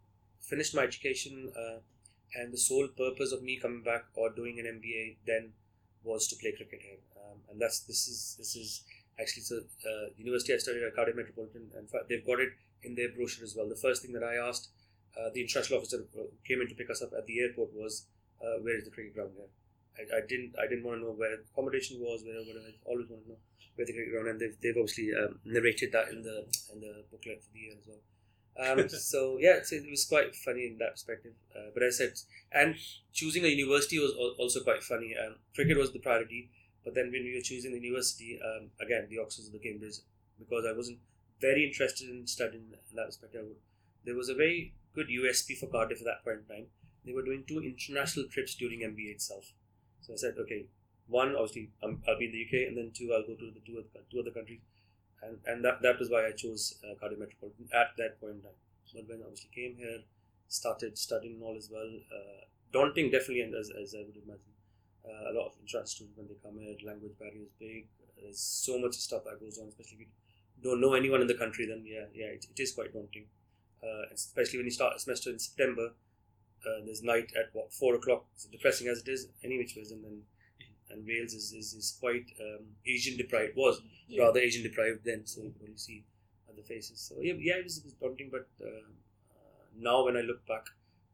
finished 0.41 0.75
my 0.75 0.83
education, 0.83 1.53
uh, 1.57 1.79
and 2.35 2.53
the 2.53 2.59
sole 2.59 2.89
purpose 2.97 3.33
of 3.33 3.43
me 3.43 3.59
coming 3.61 3.83
back 3.83 4.05
or 4.15 4.31
doing 4.31 4.59
an 4.59 4.67
MBA 4.67 5.17
then 5.27 5.53
was 6.03 6.29
to 6.29 6.37
play 6.37 6.53
cricket 6.53 6.81
here. 6.83 6.99
Um, 7.17 7.39
and 7.51 7.61
that's 7.61 7.81
this 7.81 8.09
is 8.09 8.37
this 8.39 8.57
is 8.57 8.85
actually 9.21 9.43
so 9.43 9.57
uh, 9.57 10.07
university 10.17 10.55
I 10.55 10.59
studied 10.59 10.83
at 10.83 10.95
Cardiff 10.95 11.17
Metropolitan, 11.17 11.71
and 11.77 11.89
they've 12.09 12.27
got 12.27 12.41
it 12.41 12.51
in 12.83 12.95
their 12.95 13.11
brochure 13.11 13.45
as 13.45 13.55
well. 13.57 13.69
The 13.69 13.77
first 13.77 14.03
thing 14.03 14.13
that 14.13 14.25
I 14.25 14.37
asked 14.37 14.71
uh, 15.19 15.31
the 15.35 15.43
international 15.43 15.79
officer 15.79 16.07
came 16.47 16.61
in 16.61 16.69
to 16.69 16.75
pick 16.75 16.91
us 16.91 17.03
up 17.03 17.11
at 17.17 17.27
the 17.27 17.41
airport 17.41 17.75
was, 17.75 18.07
uh, 18.41 18.63
"Where 18.63 18.79
is 18.79 18.85
the 18.85 18.91
cricket 18.91 19.15
ground 19.15 19.33
here?" 19.37 19.51
I, 19.99 20.19
I 20.19 20.21
didn't 20.27 20.55
I 20.59 20.67
didn't 20.69 20.85
want 20.85 21.01
to 21.01 21.05
know 21.05 21.13
where 21.13 21.35
accommodation 21.35 21.99
was, 22.01 22.23
where. 22.23 22.39
I 22.39 22.73
always 22.87 23.11
want 23.11 23.25
to 23.25 23.35
know 23.35 23.41
where 23.75 23.87
the 23.87 23.93
cricket 23.93 24.13
ground, 24.13 24.29
and 24.29 24.41
they've, 24.41 24.57
they've 24.63 24.79
obviously 24.79 25.11
um, 25.15 25.41
narrated 25.45 25.91
that 25.93 26.09
in 26.09 26.23
the 26.23 26.47
in 26.73 26.81
the 26.81 27.05
booklet 27.11 27.43
for 27.43 27.51
the 27.53 27.59
year 27.59 27.75
as 27.75 27.87
well. 27.87 28.03
Um, 28.59 28.89
so 28.89 29.39
yeah, 29.41 29.61
it 29.61 29.91
was 29.91 30.05
quite 30.05 30.35
funny 30.35 30.67
in 30.67 30.79
that 30.79 30.93
perspective. 30.93 31.33
Uh, 31.55 31.71
but 31.75 31.83
I 31.83 31.91
said, 31.91 32.13
and 32.53 32.75
choosing 33.13 33.45
a 33.45 33.49
university 33.49 33.99
was 33.99 34.13
also 34.39 34.61
quite 34.61 34.83
funny. 34.83 35.15
Um, 35.17 35.37
cricket 35.55 35.77
was 35.77 35.93
the 35.93 35.99
priority, 35.99 36.51
but 36.85 36.95
then 36.95 37.11
when 37.13 37.25
we 37.25 37.35
were 37.35 37.43
choosing 37.43 37.73
the 37.73 37.81
university, 37.81 38.41
um, 38.43 38.71
again 38.81 39.07
the 39.09 39.19
Oxfords 39.19 39.49
and 39.49 39.55
the 39.55 39.63
Cambridge, 39.63 39.97
because 40.39 40.65
I 40.67 40.77
wasn't 40.77 40.99
very 41.41 41.67
interested 41.67 42.09
in 42.09 42.27
studying 42.27 42.65
in 42.91 42.97
that 42.97 43.07
respect. 43.07 43.35
I 43.37 43.43
would, 43.43 43.57
there 44.05 44.15
was 44.15 44.29
a 44.29 44.35
very 44.35 44.75
good 44.95 45.09
USP 45.09 45.57
for 45.59 45.67
Cardiff 45.67 46.01
at 46.01 46.05
that 46.05 46.25
point 46.25 46.41
in 46.49 46.57
time. 46.57 46.67
They 47.05 47.13
were 47.13 47.25
doing 47.25 47.45
two 47.47 47.61
international 47.61 48.27
trips 48.27 48.55
during 48.55 48.81
MBA 48.81 49.13
itself. 49.13 49.53
So 50.03 50.13
I 50.13 50.17
said, 50.17 50.35
okay, 50.39 50.67
one 51.09 51.35
obviously 51.35 51.71
um, 51.83 52.03
I'll 52.09 52.19
be 52.19 52.27
in 52.27 52.33
the 52.33 52.45
UK, 52.45 52.69
and 52.69 52.77
then 52.77 52.91
two 52.95 53.13
I'll 53.13 53.27
go 53.27 53.35
to 53.35 53.51
the 53.53 53.61
two 53.65 53.79
other, 53.79 54.05
two 54.11 54.21
other 54.21 54.31
countries, 54.31 54.61
and 55.23 55.39
and 55.47 55.65
that, 55.65 55.83
that 55.83 55.99
was 55.99 56.11
why 56.11 56.27
I 56.27 56.33
chose 56.33 56.77
uh, 56.85 56.95
Metropolitan 57.19 57.69
at 57.73 57.97
that 57.99 58.21
point 58.21 58.37
in 58.37 58.43
time. 58.43 58.59
But 58.95 59.09
when 59.09 59.23
I 59.23 59.25
obviously 59.25 59.51
came 59.55 59.77
here, 59.77 60.01
started 60.49 60.99
studying 60.99 61.35
and 61.35 61.43
all 61.43 61.57
as 61.57 61.71
well. 61.71 61.89
Uh, 62.11 62.45
daunting, 62.73 63.11
definitely, 63.11 63.43
and 63.43 63.55
as, 63.55 63.71
as 63.71 63.95
I 63.95 64.03
would 64.05 64.17
imagine. 64.17 64.55
Uh, 65.03 65.31
a 65.31 65.33
lot 65.33 65.47
of 65.47 65.53
international 65.57 65.87
students 65.87 66.19
when 66.19 66.29
they 66.29 66.37
come 66.43 66.59
here, 66.61 66.77
language 66.85 67.17
barrier 67.19 67.43
is 67.43 67.53
big. 67.59 67.87
There's 68.21 68.39
so 68.39 68.79
much 68.79 68.95
stuff 68.95 69.25
that 69.25 69.41
goes 69.41 69.59
on, 69.59 69.69
especially 69.69 69.97
if 69.97 70.01
you 70.01 70.07
don't 70.63 70.81
know 70.81 70.93
anyone 70.93 71.23
in 71.23 71.27
the 71.27 71.35
country. 71.35 71.67
Then 71.67 71.85
yeah, 71.87 72.05
yeah, 72.13 72.27
it, 72.27 72.45
it 72.51 72.61
is 72.61 72.73
quite 72.73 72.93
daunting. 72.93 73.27
Uh, 73.83 74.13
especially 74.13 74.59
when 74.59 74.67
you 74.67 74.73
start 74.73 74.97
a 74.97 74.99
semester 74.99 75.31
in 75.31 75.39
September, 75.39 75.93
uh, 76.67 76.85
there's 76.85 77.03
night 77.03 77.33
at 77.39 77.49
what 77.55 77.73
four 77.73 77.95
o'clock. 77.95 78.27
Depressing 78.53 78.89
as 78.89 78.99
it 78.99 79.09
is, 79.09 79.29
any 79.43 79.57
which 79.57 79.75
ways, 79.75 79.91
and 79.91 80.05
then 80.05 80.23
and 80.91 81.07
Wales 81.07 81.33
is, 81.35 81.53
is, 81.53 81.73
is 81.75 81.97
quite 82.01 82.27
um, 82.41 82.65
Asian 82.87 83.17
deprived. 83.17 83.57
Was 83.57 83.81
Yeah. 84.09 84.25
rather 84.25 84.41
Asian 84.41 84.63
deprived 84.63 85.05
then, 85.05 85.27
so 85.27 85.43
you 85.43 85.51
could 85.53 85.63
only 85.69 85.79
see 85.79 86.05
other 86.51 86.63
faces. 86.63 86.99
So 87.01 87.15
yeah, 87.21 87.35
yeah, 87.39 87.57
it 87.59 87.65
was, 87.65 87.79
it 87.79 87.85
was 87.85 87.95
daunting, 87.95 88.29
but 88.31 88.49
uh, 88.61 88.69
uh, 88.69 89.63
now 89.79 90.05
when 90.05 90.17
I 90.17 90.21
look 90.23 90.45
back, 90.47 90.67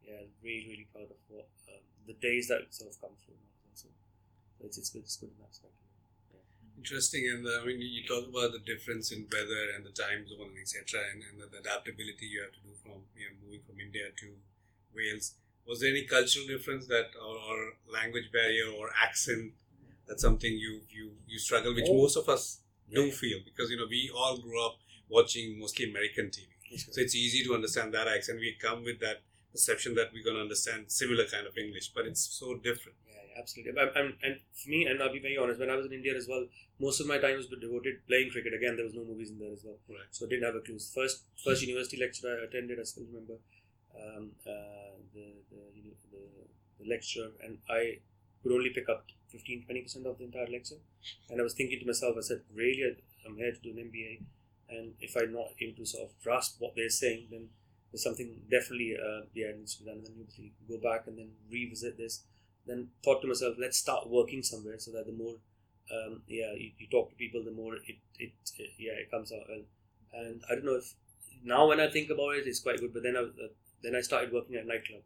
yeah, 0.06 0.22
really, 0.42 0.66
really 0.70 0.88
proud 0.92 1.10
of 1.10 1.20
what 1.28 1.48
um, 1.68 1.82
the 2.06 2.14
days 2.14 2.48
that 2.48 2.62
sort 2.70 2.90
of 2.94 3.00
come 3.00 3.10
through. 3.24 3.36
So 3.74 3.88
it's, 4.64 4.78
it's 4.78 4.90
good, 4.90 5.02
it's 5.02 5.16
good 5.16 5.30
in 5.30 5.38
that 5.40 5.50
aspect. 5.50 5.72
Interesting, 6.78 7.26
and 7.32 7.46
uh, 7.46 7.62
I 7.62 7.64
mean, 7.66 7.80
you 7.80 8.04
talk 8.06 8.28
about 8.28 8.52
the 8.52 8.60
difference 8.60 9.10
in 9.10 9.26
weather 9.32 9.72
and 9.74 9.84
the 9.84 9.90
time 9.90 10.28
zone, 10.28 10.52
and 10.52 10.58
etc., 10.60 11.00
and, 11.12 11.22
and 11.24 11.40
the, 11.40 11.46
the 11.48 11.58
adaptability 11.64 12.26
you 12.26 12.42
have 12.42 12.52
to 12.52 12.60
do 12.60 12.72
from 12.82 13.00
you 13.16 13.26
know 13.26 13.34
moving 13.42 13.62
from 13.66 13.80
India 13.80 14.12
to 14.20 14.26
Wales. 14.94 15.32
Was 15.66 15.80
there 15.80 15.90
any 15.90 16.04
cultural 16.04 16.46
difference 16.46 16.86
that, 16.86 17.10
or, 17.18 17.34
or 17.48 17.58
language 17.90 18.30
barrier, 18.30 18.70
or 18.70 18.90
accent? 19.02 19.52
That's 20.06 20.22
something 20.22 20.52
you 20.52 20.80
you 20.90 21.12
you 21.26 21.38
struggle, 21.38 21.74
which 21.74 21.88
Oh. 21.88 21.96
most 22.02 22.16
of 22.16 22.28
us 22.28 22.60
do 22.98 23.04
Yeah. 23.06 23.12
feel 23.20 23.38
because 23.44 23.70
you 23.70 23.76
know 23.76 23.86
we 23.96 24.10
all 24.14 24.36
grew 24.38 24.60
up 24.66 24.76
watching 25.08 25.58
mostly 25.58 25.84
American 25.90 26.30
TV, 26.30 26.48
so 26.78 27.00
it's 27.00 27.14
easy 27.14 27.42
to 27.44 27.54
understand 27.54 27.92
that 27.94 28.06
accent. 28.08 28.40
We 28.40 28.52
come 28.66 28.84
with 28.84 28.98
that 29.00 29.22
perception 29.52 29.94
that 29.98 30.12
we're 30.12 30.24
going 30.28 30.36
to 30.36 30.42
understand 30.42 30.90
similar 31.00 31.24
kind 31.26 31.46
of 31.46 31.56
English, 31.58 31.88
but 31.96 32.06
it's 32.06 32.20
so 32.40 32.56
different. 32.68 32.96
Yeah, 33.08 33.22
yeah, 33.28 33.40
absolutely. 33.40 33.80
And, 33.80 33.90
and, 34.00 34.08
and 34.22 34.34
for 34.52 34.68
me, 34.68 34.86
and 34.86 35.02
I'll 35.02 35.12
be 35.12 35.18
very 35.28 35.38
honest, 35.38 35.58
when 35.60 35.70
I 35.70 35.76
was 35.76 35.86
in 35.86 35.92
India 35.92 36.14
as 36.14 36.26
well, 36.28 36.46
most 36.78 37.00
of 37.00 37.06
my 37.06 37.18
time 37.18 37.36
was 37.36 37.46
devoted 37.46 38.06
playing 38.06 38.30
cricket. 38.30 38.52
Again, 38.54 38.76
there 38.76 38.84
was 38.84 38.94
no 38.94 39.04
movies 39.04 39.30
in 39.30 39.38
there 39.38 39.52
as 39.52 39.64
well, 39.64 39.78
Right. 39.88 40.06
so 40.10 40.26
I 40.26 40.28
didn't 40.28 40.44
have 40.44 40.56
a 40.56 40.60
clue. 40.60 40.78
First, 40.78 41.24
first 41.42 41.62
university 41.62 41.96
lecture 41.96 42.28
I 42.28 42.44
attended, 42.44 42.78
I 42.78 42.82
still 42.84 43.04
remember 43.10 43.36
um, 43.96 44.32
uh, 44.46 44.94
the, 45.14 45.26
the, 45.50 45.60
you 45.74 45.82
know, 45.84 45.96
the 46.12 46.22
the 46.78 46.88
lecture, 46.90 47.28
and 47.42 47.56
I 47.70 48.00
could 48.42 48.52
only 48.52 48.68
pick 48.70 48.88
up 48.90 49.06
15 49.36 49.64
20 49.64 49.82
percent 49.82 50.06
of 50.06 50.18
the 50.18 50.24
entire 50.24 50.46
lecture. 50.46 50.80
And 51.28 51.40
I 51.40 51.44
was 51.44 51.54
thinking 51.54 51.78
to 51.80 51.86
myself, 51.86 52.16
I 52.18 52.22
said, 52.22 52.40
really, 52.54 52.96
I'm 53.26 53.36
here 53.36 53.52
to 53.52 53.60
do 53.60 53.70
an 53.70 53.90
MBA, 53.90 54.22
and 54.68 54.94
if 55.00 55.16
I'm 55.16 55.32
not 55.32 55.52
able 55.60 55.76
to 55.76 55.86
sort 55.86 56.08
of 56.08 56.22
grasp 56.22 56.56
what 56.58 56.72
they're 56.74 56.88
saying, 56.88 57.28
then 57.30 57.48
there's 57.92 58.02
something 58.02 58.42
definitely 58.50 58.96
uh, 58.96 59.26
yeah 59.34 59.52
needs 59.56 59.76
to 59.76 59.84
be 59.84 59.90
done. 59.90 59.98
And 59.98 60.06
then 60.06 60.16
obviously 60.20 60.52
go 60.68 60.78
back 60.78 61.06
and 61.06 61.18
then 61.18 61.30
revisit 61.50 61.96
this. 61.96 62.24
Then 62.66 62.88
thought 63.04 63.22
to 63.22 63.28
myself, 63.28 63.56
let's 63.58 63.78
start 63.78 64.10
working 64.10 64.42
somewhere 64.42 64.78
so 64.78 64.90
that 64.92 65.06
the 65.06 65.12
more 65.12 65.36
um, 65.92 66.22
yeah 66.26 66.52
you, 66.52 66.72
you 66.78 66.88
talk 66.90 67.10
to 67.10 67.16
people, 67.16 67.44
the 67.44 67.52
more 67.52 67.76
it, 67.76 67.98
it, 68.18 68.32
it 68.58 68.70
yeah 68.78 68.92
it 68.92 69.10
comes 69.10 69.32
out 69.32 69.46
well. 69.48 69.62
And 70.12 70.42
I 70.50 70.54
don't 70.54 70.64
know 70.64 70.76
if 70.76 70.94
now 71.44 71.68
when 71.68 71.80
I 71.80 71.88
think 71.88 72.10
about 72.10 72.36
it, 72.36 72.46
it's 72.46 72.60
quite 72.60 72.80
good. 72.80 72.92
But 72.92 73.02
then 73.02 73.16
I 73.16 73.20
uh, 73.20 73.48
then 73.82 73.94
I 73.94 74.00
started 74.00 74.32
working 74.32 74.56
at 74.56 74.66
nightclub, 74.66 75.02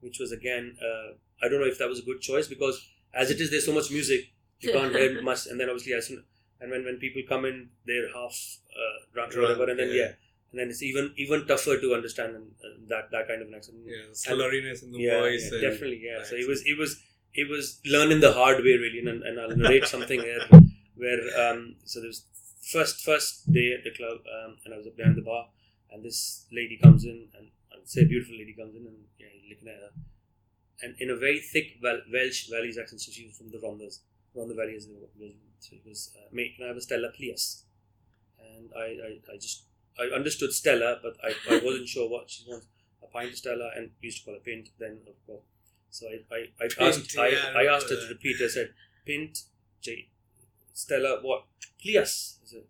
which 0.00 0.18
was 0.18 0.32
again 0.32 0.76
uh, 0.80 1.14
I 1.44 1.48
don't 1.48 1.60
know 1.60 1.66
if 1.66 1.78
that 1.78 1.88
was 1.88 1.98
a 1.98 2.04
good 2.04 2.20
choice 2.20 2.48
because 2.48 2.88
as 3.14 3.30
it 3.30 3.40
is, 3.40 3.50
there's 3.50 3.66
so 3.66 3.72
much 3.72 3.90
music 3.90 4.32
you 4.60 4.72
can't 4.72 4.94
hear 4.94 5.22
much, 5.30 5.46
and 5.46 5.58
then 5.60 5.68
obviously 5.68 5.94
as 5.94 6.06
soon 6.08 6.24
and 6.60 6.70
when, 6.70 6.84
when 6.84 6.96
people 6.98 7.22
come 7.28 7.44
in, 7.44 7.70
they're 7.86 8.12
half 8.14 8.36
uh, 8.70 8.98
drunk 9.12 9.36
or 9.36 9.42
whatever, 9.42 9.68
and 9.68 9.78
then 9.80 9.88
yeah. 9.88 9.94
yeah. 9.94 10.12
and 10.52 10.60
then 10.60 10.68
it's 10.68 10.82
even 10.82 11.12
even 11.16 11.46
tougher 11.46 11.78
to 11.80 11.92
understand 11.92 12.36
and, 12.36 12.46
uh, 12.64 12.74
that 12.88 13.10
that 13.10 13.26
kind 13.28 13.42
of 13.42 13.48
an 13.48 13.54
accent. 13.54 13.78
Yeah, 13.84 14.12
slurriness 14.12 14.82
in 14.84 14.92
the 14.92 14.98
yeah, 14.98 15.20
voice. 15.20 15.48
yeah, 15.50 15.58
and- 15.58 15.62
definitely, 15.62 16.00
yeah. 16.04 16.22
So 16.22 16.36
it 16.36 16.48
was 16.48 16.62
it 16.64 16.78
was 16.78 17.02
it 17.34 17.48
was 17.48 17.80
learning 17.84 18.20
the 18.20 18.32
hard 18.32 18.58
way 18.58 18.76
really, 18.84 19.00
and, 19.00 19.22
and 19.24 19.40
I'll 19.40 19.56
narrate 19.62 19.86
something 19.86 20.20
here 20.20 20.40
where 20.94 21.22
um 21.44 21.76
so 21.84 22.00
there 22.00 22.08
was 22.08 22.26
first 22.62 23.04
first 23.04 23.52
day 23.52 23.74
at 23.76 23.82
the 23.82 23.90
club 23.90 24.18
um, 24.36 24.56
and 24.64 24.72
I 24.72 24.76
was 24.76 24.86
up 24.86 24.96
behind 24.96 25.16
the 25.16 25.22
bar 25.22 25.46
and 25.90 26.04
this 26.04 26.46
lady 26.52 26.78
comes 26.80 27.04
in 27.04 27.28
and 27.36 27.48
I'd 27.72 27.88
say 27.88 28.02
a 28.02 28.06
beautiful 28.06 28.36
lady 28.36 28.54
comes 28.54 28.76
in 28.76 28.86
and 28.86 28.98
yeah, 29.18 29.26
looking 29.48 29.68
at 29.68 29.80
her 29.82 29.90
and 30.82 30.94
in 30.98 31.10
a 31.10 31.16
very 31.16 31.40
thick 31.40 31.78
Wel- 31.82 32.02
Welsh 32.12 32.48
Valleys 32.48 32.78
accent, 32.78 33.00
so 33.00 33.12
she 33.12 33.26
was 33.26 33.36
from 33.36 33.50
the 33.50 33.58
Rhonddas, 33.58 34.00
Rhondda 34.36 34.56
Valley 34.56 34.76
as. 34.76 34.88
So 35.60 35.76
it 35.76 35.82
was, 35.86 36.10
uh, 36.16 36.28
mate, 36.32 36.56
can 36.56 36.64
I 36.64 36.68
have 36.68 36.76
a 36.76 36.80
Stella, 36.80 37.08
please? 37.16 37.64
And 38.40 38.70
I, 38.76 38.80
I, 38.80 39.34
I 39.34 39.36
just, 39.36 39.64
I 39.98 40.14
understood 40.14 40.52
Stella, 40.52 40.98
but 41.02 41.16
I, 41.22 41.34
I 41.54 41.60
wasn't 41.64 41.88
sure 41.88 42.10
what 42.10 42.28
she 42.28 42.44
was. 42.48 42.66
A 43.02 43.06
pint 43.06 43.36
Stella, 43.36 43.70
and 43.76 43.90
we 44.00 44.06
used 44.06 44.18
to 44.18 44.24
call 44.24 44.34
it 44.34 44.44
pint 44.44 44.70
then, 44.78 44.98
of 45.06 45.14
course. 45.26 45.44
So 45.90 46.08
I, 46.08 46.34
I, 46.34 46.48
I 46.64 46.88
asked, 46.88 47.14
yeah, 47.14 47.22
I 47.22 47.60
I, 47.60 47.62
I 47.62 47.74
asked 47.74 47.90
her 47.90 47.96
to 47.96 48.08
repeat. 48.08 48.36
I 48.42 48.48
said, 48.48 48.74
pint, 49.06 49.38
J, 49.80 50.08
Stella, 50.72 51.20
what? 51.22 51.44
Please. 51.80 52.38
I 52.42 52.46
said, 52.46 52.62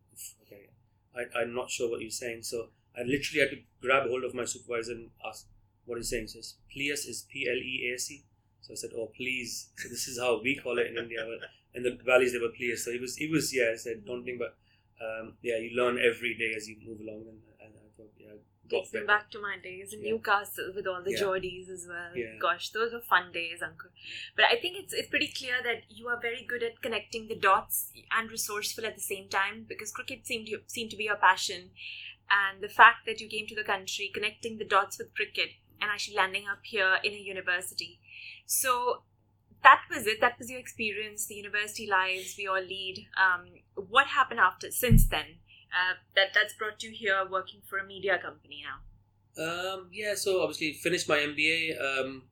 okay. 0.47 0.69
I, 1.17 1.39
I'm 1.41 1.55
not 1.55 1.71
sure 1.71 1.89
what 1.89 2.01
you're 2.01 2.11
saying. 2.11 2.43
So 2.43 2.69
I 2.97 3.03
literally 3.03 3.41
had 3.41 3.51
to 3.51 3.59
grab 3.81 4.09
hold 4.09 4.25
of 4.25 4.35
my 4.35 4.45
supervisor 4.45 4.93
and 4.93 5.11
ask, 5.27 5.47
what 5.87 5.99
he's 5.99 6.11
saying. 6.11 6.25
He 6.25 6.29
says, 6.29 6.55
Pleas 6.73 7.07
is 7.07 7.27
P 7.31 7.49
L 7.49 7.57
E 7.57 7.91
A 7.91 7.95
S 7.95 8.11
E. 8.11 8.25
So 8.61 8.73
I 8.73 8.77
said, 8.77 8.91
Oh, 8.97 9.11
please. 9.17 9.71
So 9.77 9.89
this 9.89 10.07
is 10.09 10.19
how 10.19 10.41
we 10.43 10.57
call 10.57 10.79
it 10.79 10.87
in 10.87 10.97
India. 10.99 11.19
But 11.27 11.49
in 11.75 11.83
the 11.83 11.99
valleys, 12.05 12.33
they 12.33 12.39
were 12.39 12.51
pleas. 12.57 12.85
So 12.85 12.91
it 12.91 13.01
was, 13.01 13.17
it 13.19 13.31
was 13.31 13.55
yeah, 13.55 13.71
I 13.73 13.77
said, 13.77 14.05
don't 14.07 14.25
think, 14.25 14.39
but 14.39 14.57
um, 15.03 15.35
yeah, 15.43 15.57
you 15.57 15.77
learn 15.77 15.99
every 15.99 16.35
day 16.39 16.55
as 16.57 16.69
you 16.69 16.77
move 16.87 17.01
along. 17.01 17.23
And, 17.29 17.41
and 17.61 17.75
I 17.75 17.97
thought, 17.97 18.11
yeah, 18.19 18.35
got 18.71 18.85
Takes 18.85 18.95
me 18.95 19.01
back 19.07 19.31
to 19.33 19.41
my 19.41 19.57
days 19.63 19.93
in 19.93 20.03
Yeah. 20.03 20.13
Newcastle 20.13 20.73
with 20.75 20.87
all 20.87 21.03
the 21.03 21.13
Yeah. 21.13 21.23
Geordies 21.23 21.69
as 21.69 21.87
well. 21.89 22.17
Yeah. 22.17 22.37
Gosh, 22.39 22.71
those 22.71 22.93
were 22.93 23.01
fun 23.01 23.33
days, 23.33 23.61
Ankur. 23.61 23.91
But 24.37 24.47
I 24.47 24.57
think 24.61 24.77
it's 24.79 24.93
it's 24.93 25.09
pretty 25.09 25.29
clear 25.29 25.63
that 25.63 25.85
you 25.89 26.09
are 26.09 26.21
very 26.21 26.45
good 26.45 26.63
at 26.63 26.81
connecting 26.81 27.29
the 27.29 27.35
dots 27.37 27.91
and 28.17 28.31
resourceful 28.31 28.87
at 28.87 28.95
the 28.95 29.03
same 29.03 29.29
time 29.29 29.67
because 29.69 29.91
cricket 29.91 30.27
seemed 30.27 30.47
to 30.47 30.61
seemed 30.67 30.91
to 30.91 30.97
be 30.97 31.05
your 31.05 31.17
passion, 31.17 31.71
and 32.31 32.63
the 32.63 32.69
fact 32.69 33.07
that 33.07 33.21
you 33.21 33.29
came 33.29 33.47
to 33.49 33.55
the 33.55 33.65
country 33.65 34.11
connecting 34.15 34.59
the 34.59 34.65
dots 34.65 34.99
with 34.99 35.15
cricket 35.15 35.51
and 35.83 35.91
actually 35.91 36.17
landing 36.17 36.45
up 36.51 36.61
here 36.63 36.99
in 37.03 37.13
a 37.13 37.17
university. 37.17 37.99
So 38.47 39.03
that 39.63 39.83
was 39.91 40.07
it. 40.07 40.21
That 40.21 40.39
was 40.39 40.49
your 40.49 40.61
experience, 40.61 41.27
the 41.27 41.35
university 41.35 41.89
lives 41.91 42.35
we 42.39 42.47
all 42.47 42.61
lead. 42.61 43.07
Um, 43.19 43.47
what 43.75 44.07
happened 44.07 44.41
after 44.41 44.71
since 44.71 45.07
then? 45.07 45.39
Uh, 45.73 45.95
that 46.15 46.29
that's 46.35 46.55
brought 46.55 46.83
you 46.83 46.91
here 46.91 47.27
working 47.29 47.61
for 47.69 47.79
a 47.79 47.87
media 47.87 48.19
company 48.19 48.63
now. 48.63 48.79
Um, 49.43 49.89
yeah, 49.91 50.15
so 50.15 50.43
obviously 50.43 50.75
finished 50.75 51.09
my 51.09 51.17
MBA. 51.17 51.81
Um, 51.81 52.23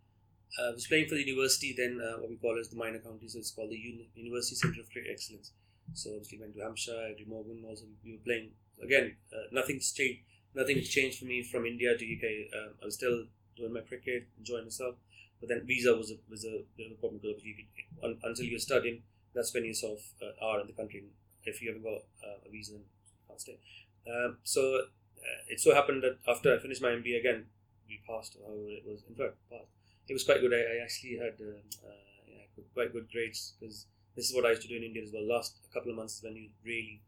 I 0.60 0.70
was 0.72 0.86
playing 0.86 1.08
for 1.08 1.14
the 1.14 1.22
university, 1.22 1.74
then 1.76 2.00
uh, 2.02 2.20
what 2.20 2.28
we 2.28 2.36
call 2.36 2.58
as 2.60 2.68
the 2.68 2.76
minor 2.76 2.98
county, 2.98 3.28
so 3.28 3.38
it's 3.38 3.52
called 3.52 3.70
the 3.70 3.76
Uni- 3.76 4.10
University 4.14 4.56
Centre 4.56 4.80
of 4.80 4.90
Cricket 4.90 5.12
Excellence. 5.12 5.52
So 5.94 6.10
obviously 6.10 6.38
went 6.40 6.54
to 6.54 6.60
Hampshire, 6.60 7.14
to 7.16 7.24
Morgan. 7.26 7.64
Also, 7.66 7.84
we 8.04 8.12
were 8.12 8.24
playing 8.24 8.50
again. 8.82 9.16
Uh, 9.32 9.48
nothing's 9.52 9.92
changed. 9.92 10.20
Nothing's 10.54 10.88
changed 10.88 11.18
for 11.18 11.26
me 11.26 11.42
from 11.42 11.64
India 11.64 11.96
to 11.96 12.04
UK. 12.04 12.52
Um, 12.52 12.74
I 12.82 12.84
was 12.84 12.94
still 12.94 13.24
doing 13.60 13.72
my 13.72 13.80
cricket, 13.80 14.28
enjoying 14.38 14.64
myself. 14.64 14.96
But 15.40 15.48
then 15.48 15.66
visa 15.66 15.94
was 15.96 16.10
a 16.10 16.16
was 16.28 16.44
a 16.44 16.64
bit 16.76 16.86
of 16.86 16.92
a 16.92 17.00
problem 17.00 17.20
because 17.22 17.42
could- 17.42 18.04
un, 18.04 18.18
until 18.22 18.44
you're 18.46 18.58
studying, 18.70 19.02
that's 19.34 19.54
when 19.54 19.64
you 19.64 19.74
sort 19.74 19.98
of 19.98 20.04
uh, 20.22 20.44
are 20.44 20.60
in 20.60 20.66
the 20.66 20.72
country. 20.74 21.04
If 21.44 21.62
you 21.62 21.68
haven't 21.70 21.84
got 21.84 22.02
uh, 22.26 22.46
a 22.46 22.50
visa, 22.50 22.74
you 22.74 22.84
can't 23.26 23.40
stay. 23.40 23.58
Um, 24.08 24.38
so 24.44 24.60
uh, 24.84 25.40
it 25.48 25.60
so 25.60 25.74
happened 25.74 26.02
that 26.02 26.18
after 26.28 26.54
I 26.54 26.58
finished 26.58 26.82
my 26.82 26.90
MBA 26.90 27.16
again, 27.20 27.46
we 27.88 28.00
passed. 28.06 28.36
However, 28.44 28.68
it 28.68 28.84
was 28.86 29.02
in 29.08 29.14
fact 29.14 29.36
passed. 29.50 29.70
It 30.08 30.12
was 30.12 30.24
quite 30.24 30.40
good. 30.40 30.52
I, 30.52 30.60
I 30.78 30.82
actually 30.82 31.16
had 31.16 31.40
um, 31.40 31.62
uh, 31.84 32.04
yeah, 32.28 32.64
quite 32.74 32.92
good 32.92 33.08
grades 33.10 33.54
because 33.58 33.86
this 34.16 34.28
is 34.28 34.34
what 34.34 34.44
I 34.44 34.50
used 34.50 34.62
to 34.62 34.68
do 34.68 34.76
in 34.76 34.82
India 34.84 35.02
as 35.02 35.12
well. 35.12 35.26
Last 35.26 35.56
a 35.68 35.72
couple 35.72 35.90
of 35.90 35.96
months 35.96 36.22
when 36.22 36.36
you 36.36 36.50
really 36.64 37.00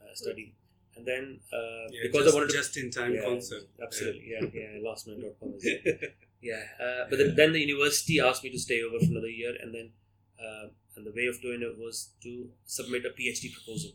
uh, 0.00 0.14
study, 0.14 0.54
and 0.96 1.06
then 1.06 1.40
uh, 1.52 1.86
Yeah, 1.90 2.02
because 2.04 2.24
just, 2.24 2.34
I 2.34 2.38
wanted 2.38 2.50
to 2.50 2.56
just 2.56 2.76
in 2.76 2.90
time 2.90 3.14
yeah, 3.14 3.22
concept. 3.22 3.66
Absolutely, 3.82 4.24
yeah, 4.32 4.46
yeah. 4.52 4.80
Lastminute.com 4.82 5.54
is 5.56 5.64
yeah. 6.42 6.62
Uh, 6.80 7.04
but 7.08 7.18
then, 7.18 7.34
then 7.36 7.52
the 7.52 7.60
university 7.60 8.20
asked 8.20 8.42
me 8.44 8.50
to 8.50 8.58
stay 8.58 8.82
over 8.82 8.98
for 8.98 9.10
another 9.10 9.28
year, 9.28 9.54
and 9.60 9.74
then 9.74 9.92
uh, 10.40 10.68
and 10.96 11.06
the 11.06 11.12
way 11.12 11.26
of 11.26 11.40
doing 11.42 11.62
it 11.62 11.78
was 11.78 12.12
to 12.22 12.48
submit 12.64 13.04
a 13.04 13.10
PhD 13.10 13.52
proposal. 13.52 13.92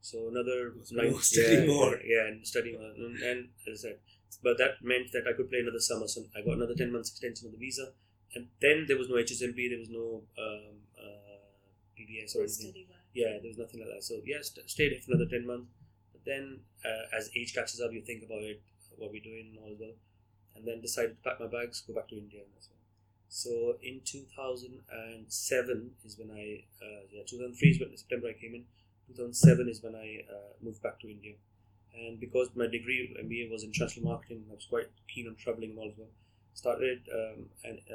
So 0.00 0.28
another 0.28 0.72
So 0.84 0.94
nine, 0.96 1.10
more, 1.10 1.20
study 1.20 1.56
yeah, 1.56 1.66
more. 1.66 1.98
yeah, 2.04 2.26
and 2.28 2.46
study 2.46 2.72
more, 2.72 2.86
and, 2.96 3.18
and 3.18 3.48
as 3.66 3.84
I 3.84 3.88
said, 3.88 3.98
but 4.42 4.56
that 4.58 4.80
meant 4.82 5.10
that 5.12 5.26
I 5.28 5.36
could 5.36 5.50
play 5.50 5.58
another 5.60 5.80
summer. 5.80 6.06
So 6.06 6.22
I 6.36 6.40
got 6.42 6.54
another 6.54 6.74
ten 6.74 6.92
months 6.92 7.10
extension 7.10 7.46
of 7.46 7.52
the 7.52 7.58
visa, 7.58 7.92
and 8.34 8.48
then 8.62 8.84
there 8.86 8.96
was 8.96 9.08
no 9.08 9.16
HSMP, 9.16 9.68
there 9.68 9.78
was 9.78 9.90
no 9.90 10.22
um, 10.38 10.86
uh, 10.96 11.38
PBS 11.98 12.36
or 12.36 12.46
anything 12.46 12.70
Study 12.70 12.86
yeah, 13.14 13.38
there 13.42 13.48
was 13.50 13.58
nothing 13.58 13.80
like 13.80 13.88
that. 13.90 14.04
So 14.04 14.20
yeah, 14.24 14.38
st- 14.42 14.70
stayed 14.70 14.92
for 15.02 15.12
another 15.12 15.28
ten 15.28 15.46
months. 15.46 15.68
Then, 16.28 16.60
uh, 16.84 17.16
as 17.16 17.30
age 17.34 17.54
catches 17.54 17.80
up, 17.80 17.90
you 17.90 18.02
think 18.02 18.22
about 18.22 18.42
it, 18.42 18.60
what 18.98 19.10
we're 19.10 19.24
doing, 19.24 19.56
all 19.62 19.72
as 19.72 19.80
well, 19.80 19.96
and 20.54 20.68
then 20.68 20.82
decided 20.82 21.16
to 21.16 21.22
pack 21.24 21.40
my 21.40 21.46
bags, 21.46 21.80
go 21.80 21.94
back 21.94 22.08
to 22.08 22.18
India. 22.18 22.42
That's 22.52 22.68
all. 22.68 22.76
So 23.30 23.76
in 23.82 24.02
two 24.04 24.24
thousand 24.36 24.80
and 24.92 25.24
seven 25.32 25.92
is 26.04 26.18
when 26.18 26.30
I, 26.30 26.64
uh, 26.84 27.02
yeah, 27.10 27.22
two 27.26 27.38
thousand 27.38 27.54
three 27.54 27.70
is 27.70 27.80
when 27.80 27.96
September 27.96 28.28
I 28.28 28.36
came 28.38 28.54
in. 28.54 28.64
Two 29.06 29.14
thousand 29.14 29.34
seven 29.34 29.68
is 29.70 29.82
when 29.82 29.94
I 29.94 30.20
uh, 30.28 30.52
moved 30.60 30.82
back 30.82 31.00
to 31.00 31.08
India, 31.08 31.32
and 31.96 32.20
because 32.20 32.48
my 32.54 32.66
degree 32.66 33.16
MBA 33.24 33.50
was 33.50 33.62
in 33.62 33.70
international 33.70 34.12
marketing, 34.12 34.44
I 34.50 34.54
was 34.54 34.66
quite 34.68 34.88
keen 35.08 35.28
on 35.28 35.36
traveling 35.36 35.70
and 35.70 35.78
all 35.78 35.88
as 35.88 35.96
well. 35.96 36.12
Started 36.52 37.08
um, 37.14 37.46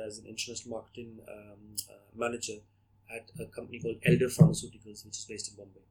as 0.07 0.17
an 0.17 0.25
international 0.25 0.77
marketing 0.77 1.19
um, 1.29 1.75
uh, 1.87 2.09
manager 2.15 2.59
at 3.13 3.29
a 3.39 3.45
company 3.45 3.79
called 3.79 3.97
Elder 4.05 4.27
Pharmaceuticals, 4.27 5.05
which 5.05 5.17
is 5.17 5.25
based 5.29 5.51
in 5.51 5.57
Bombay. 5.57 5.81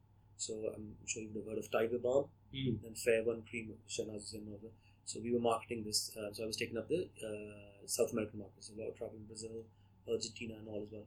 So 0.43 0.53
I'm 0.75 0.95
sure 1.07 1.23
you 1.23 1.29
would 1.33 1.43
have 1.43 1.51
heard 1.51 1.59
of 1.65 1.71
Tiger 1.71 1.99
Balm 1.99 2.25
Mm. 2.53 2.85
and 2.87 2.99
Fair 2.99 3.23
One 3.25 3.43
Cream, 3.49 3.71
all 3.99 4.59
that. 4.63 4.73
So 5.05 5.21
we 5.21 5.33
were 5.33 5.41
marketing 5.53 5.85
this. 5.85 6.01
Uh, 6.17 6.33
so 6.33 6.43
I 6.45 6.47
was 6.47 6.57
taking 6.57 6.77
up 6.77 6.89
the 6.89 7.03
uh, 7.29 7.87
South 7.87 8.13
American 8.13 8.41
markets, 8.41 8.71
a 8.75 8.81
lot 8.81 8.89
of 8.91 8.97
travel 8.99 9.17
in 9.17 9.25
Brazil, 9.25 9.65
Argentina, 10.09 10.55
and 10.59 10.69
all 10.69 10.83
as 10.83 10.91
well. 10.93 11.07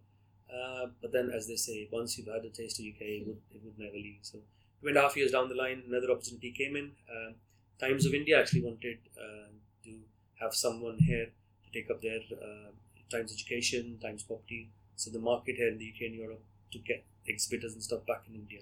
Uh, 0.57 0.87
but 1.01 1.11
then, 1.11 1.29
as 1.37 1.47
they 1.47 1.55
say, 1.55 1.87
once 1.91 2.17
you've 2.17 2.27
had 2.27 2.45
a 2.45 2.49
taste 2.49 2.79
of 2.79 2.85
UK, 2.85 3.01
it 3.01 3.27
would, 3.27 3.41
it 3.53 3.61
would 3.63 3.77
never 3.77 3.95
leave. 3.95 4.19
So 4.21 4.39
two 4.81 4.87
and 4.87 4.97
a 4.97 5.01
half 5.01 5.15
years 5.17 5.31
down 5.31 5.49
the 5.49 5.55
line, 5.55 5.83
another 5.87 6.11
opportunity 6.11 6.51
came 6.51 6.75
in. 6.75 6.91
Um, 7.15 7.35
Times 7.77 8.05
of 8.05 8.13
India 8.13 8.39
actually 8.39 8.61
wanted 8.63 8.99
uh, 9.19 9.51
to 9.83 9.91
have 10.39 10.55
someone 10.55 10.97
here 10.97 11.25
to 11.65 11.69
take 11.73 11.91
up 11.91 12.01
their 12.01 12.21
uh, 12.31 12.71
Times 13.11 13.33
Education, 13.33 13.99
Times 14.01 14.23
Property. 14.23 14.69
So 14.95 15.11
the 15.11 15.19
market 15.19 15.57
here 15.57 15.67
in 15.67 15.77
the 15.77 15.91
UK 15.93 16.07
and 16.07 16.15
Europe 16.15 16.43
to 16.71 16.79
get 16.79 17.03
exhibitors 17.27 17.73
and 17.73 17.83
stuff 17.83 18.05
back 18.07 18.23
in 18.29 18.35
India. 18.35 18.61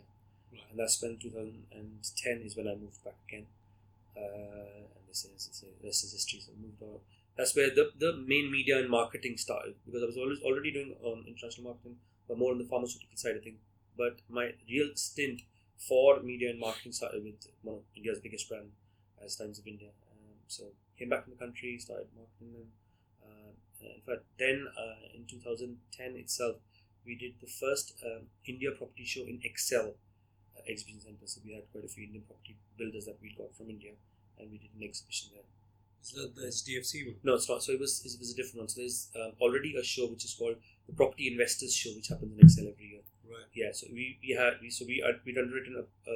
And 0.70 0.80
that's 0.80 1.02
when 1.02 1.18
2010 1.18 2.42
is 2.46 2.56
when 2.56 2.68
I 2.68 2.76
moved 2.76 3.04
back 3.04 3.16
again. 3.28 3.46
Uh, 4.16 4.86
and 4.96 5.04
this 5.10 5.26
is, 5.26 5.64
this 5.82 6.04
is 6.04 6.14
history. 6.14 6.40
So 6.40 6.52
moved 6.62 6.82
on. 6.82 7.00
That's 7.38 7.56
where 7.56 7.70
the, 7.70 7.92
the 7.98 8.14
main 8.28 8.52
media 8.52 8.80
and 8.80 8.90
marketing 8.90 9.38
started 9.38 9.76
because 9.86 10.04
I 10.04 10.06
was 10.06 10.18
always 10.18 10.42
already 10.42 10.72
doing 10.72 10.96
um, 11.06 11.24
international 11.28 11.72
marketing, 11.72 11.98
but 12.28 12.38
more 12.38 12.52
on 12.52 12.60
the 12.60 12.66
pharmaceutical 12.66 13.18
side 13.18 13.36
of 13.36 13.44
things. 13.44 13.60
But 13.98 14.20
my 14.30 14.52
real 14.70 14.92
stint 14.96 15.42
for 15.78 16.22
media 16.22 16.52
and 16.52 16.60
marketing 16.60 16.92
started 16.92 17.24
with 17.24 17.48
one 17.64 17.78
of 17.78 17.82
India's 17.96 18.20
biggest 18.20 18.48
brand, 18.50 18.70
as 19.24 19.36
Times 19.36 19.58
of 19.60 19.66
India. 19.66 19.90
Um, 20.12 20.38
so 20.48 20.66
came 20.98 21.10
back 21.10 21.24
in 21.26 21.34
the 21.34 21.40
country, 21.40 21.78
started 21.80 22.08
marketing 22.16 22.54
them. 22.54 22.68
Uh, 23.24 23.52
in 23.82 24.02
fact, 24.06 24.26
then 24.38 24.68
uh, 24.78 25.16
in 25.16 25.26
2010 25.26 26.16
itself, 26.16 26.58
we 27.06 27.16
did 27.16 27.34
the 27.42 27.48
first 27.48 27.94
um, 28.06 28.28
India 28.46 28.72
property 28.72 29.04
show 29.06 29.22
in 29.22 29.40
Excel 29.44 29.94
uh, 30.58 30.62
exhibition 30.68 31.02
center. 31.02 31.26
So 31.26 31.42
we 31.46 31.54
had 31.54 31.64
quite 31.72 31.86
a 31.86 31.88
few 31.88 32.04
Indian 32.06 32.24
property 32.24 32.58
builders 32.78 33.06
that 33.06 33.18
we 33.22 33.34
got 33.38 33.56
from 33.56 33.70
India, 33.70 33.92
and 34.40 34.52
we 34.52 34.58
did 34.58 34.72
an 34.76 34.84
exhibition 34.84 35.30
there. 35.34 35.48
Is 36.04 36.12
that 36.20 36.36
the 36.36 36.48
HDFC 36.52 37.06
one? 37.08 37.16
No, 37.24 37.36
it's 37.36 37.48
not. 37.48 37.64
So 37.64 37.72
it 37.72 37.80
was 37.80 38.04
it 38.04 38.20
was 38.20 38.32
a 38.32 38.36
different 38.36 38.60
one. 38.60 38.70
So 38.70 38.82
there's 38.82 39.10
um, 39.16 39.32
already 39.40 39.76
a 39.80 39.84
show 39.84 40.08
which 40.08 40.26
is 40.26 40.34
called 40.34 40.58
the 40.88 40.94
Property 40.94 41.28
Investors 41.32 41.74
Show, 41.76 41.92
which 41.96 42.10
happens 42.10 42.34
in 42.34 42.40
Excel 42.44 42.68
every 42.68 42.88
year. 42.92 43.04
Right. 43.24 43.48
Yeah. 43.56 43.72
So 43.72 43.88
we 43.92 44.20
we 44.22 44.36
had 44.36 44.60
we 44.62 44.70
so 44.70 44.86
we 44.86 45.02
had 45.06 45.22
we'd 45.26 45.38
underwritten 45.38 45.80
a, 45.80 45.86
a, 46.12 46.16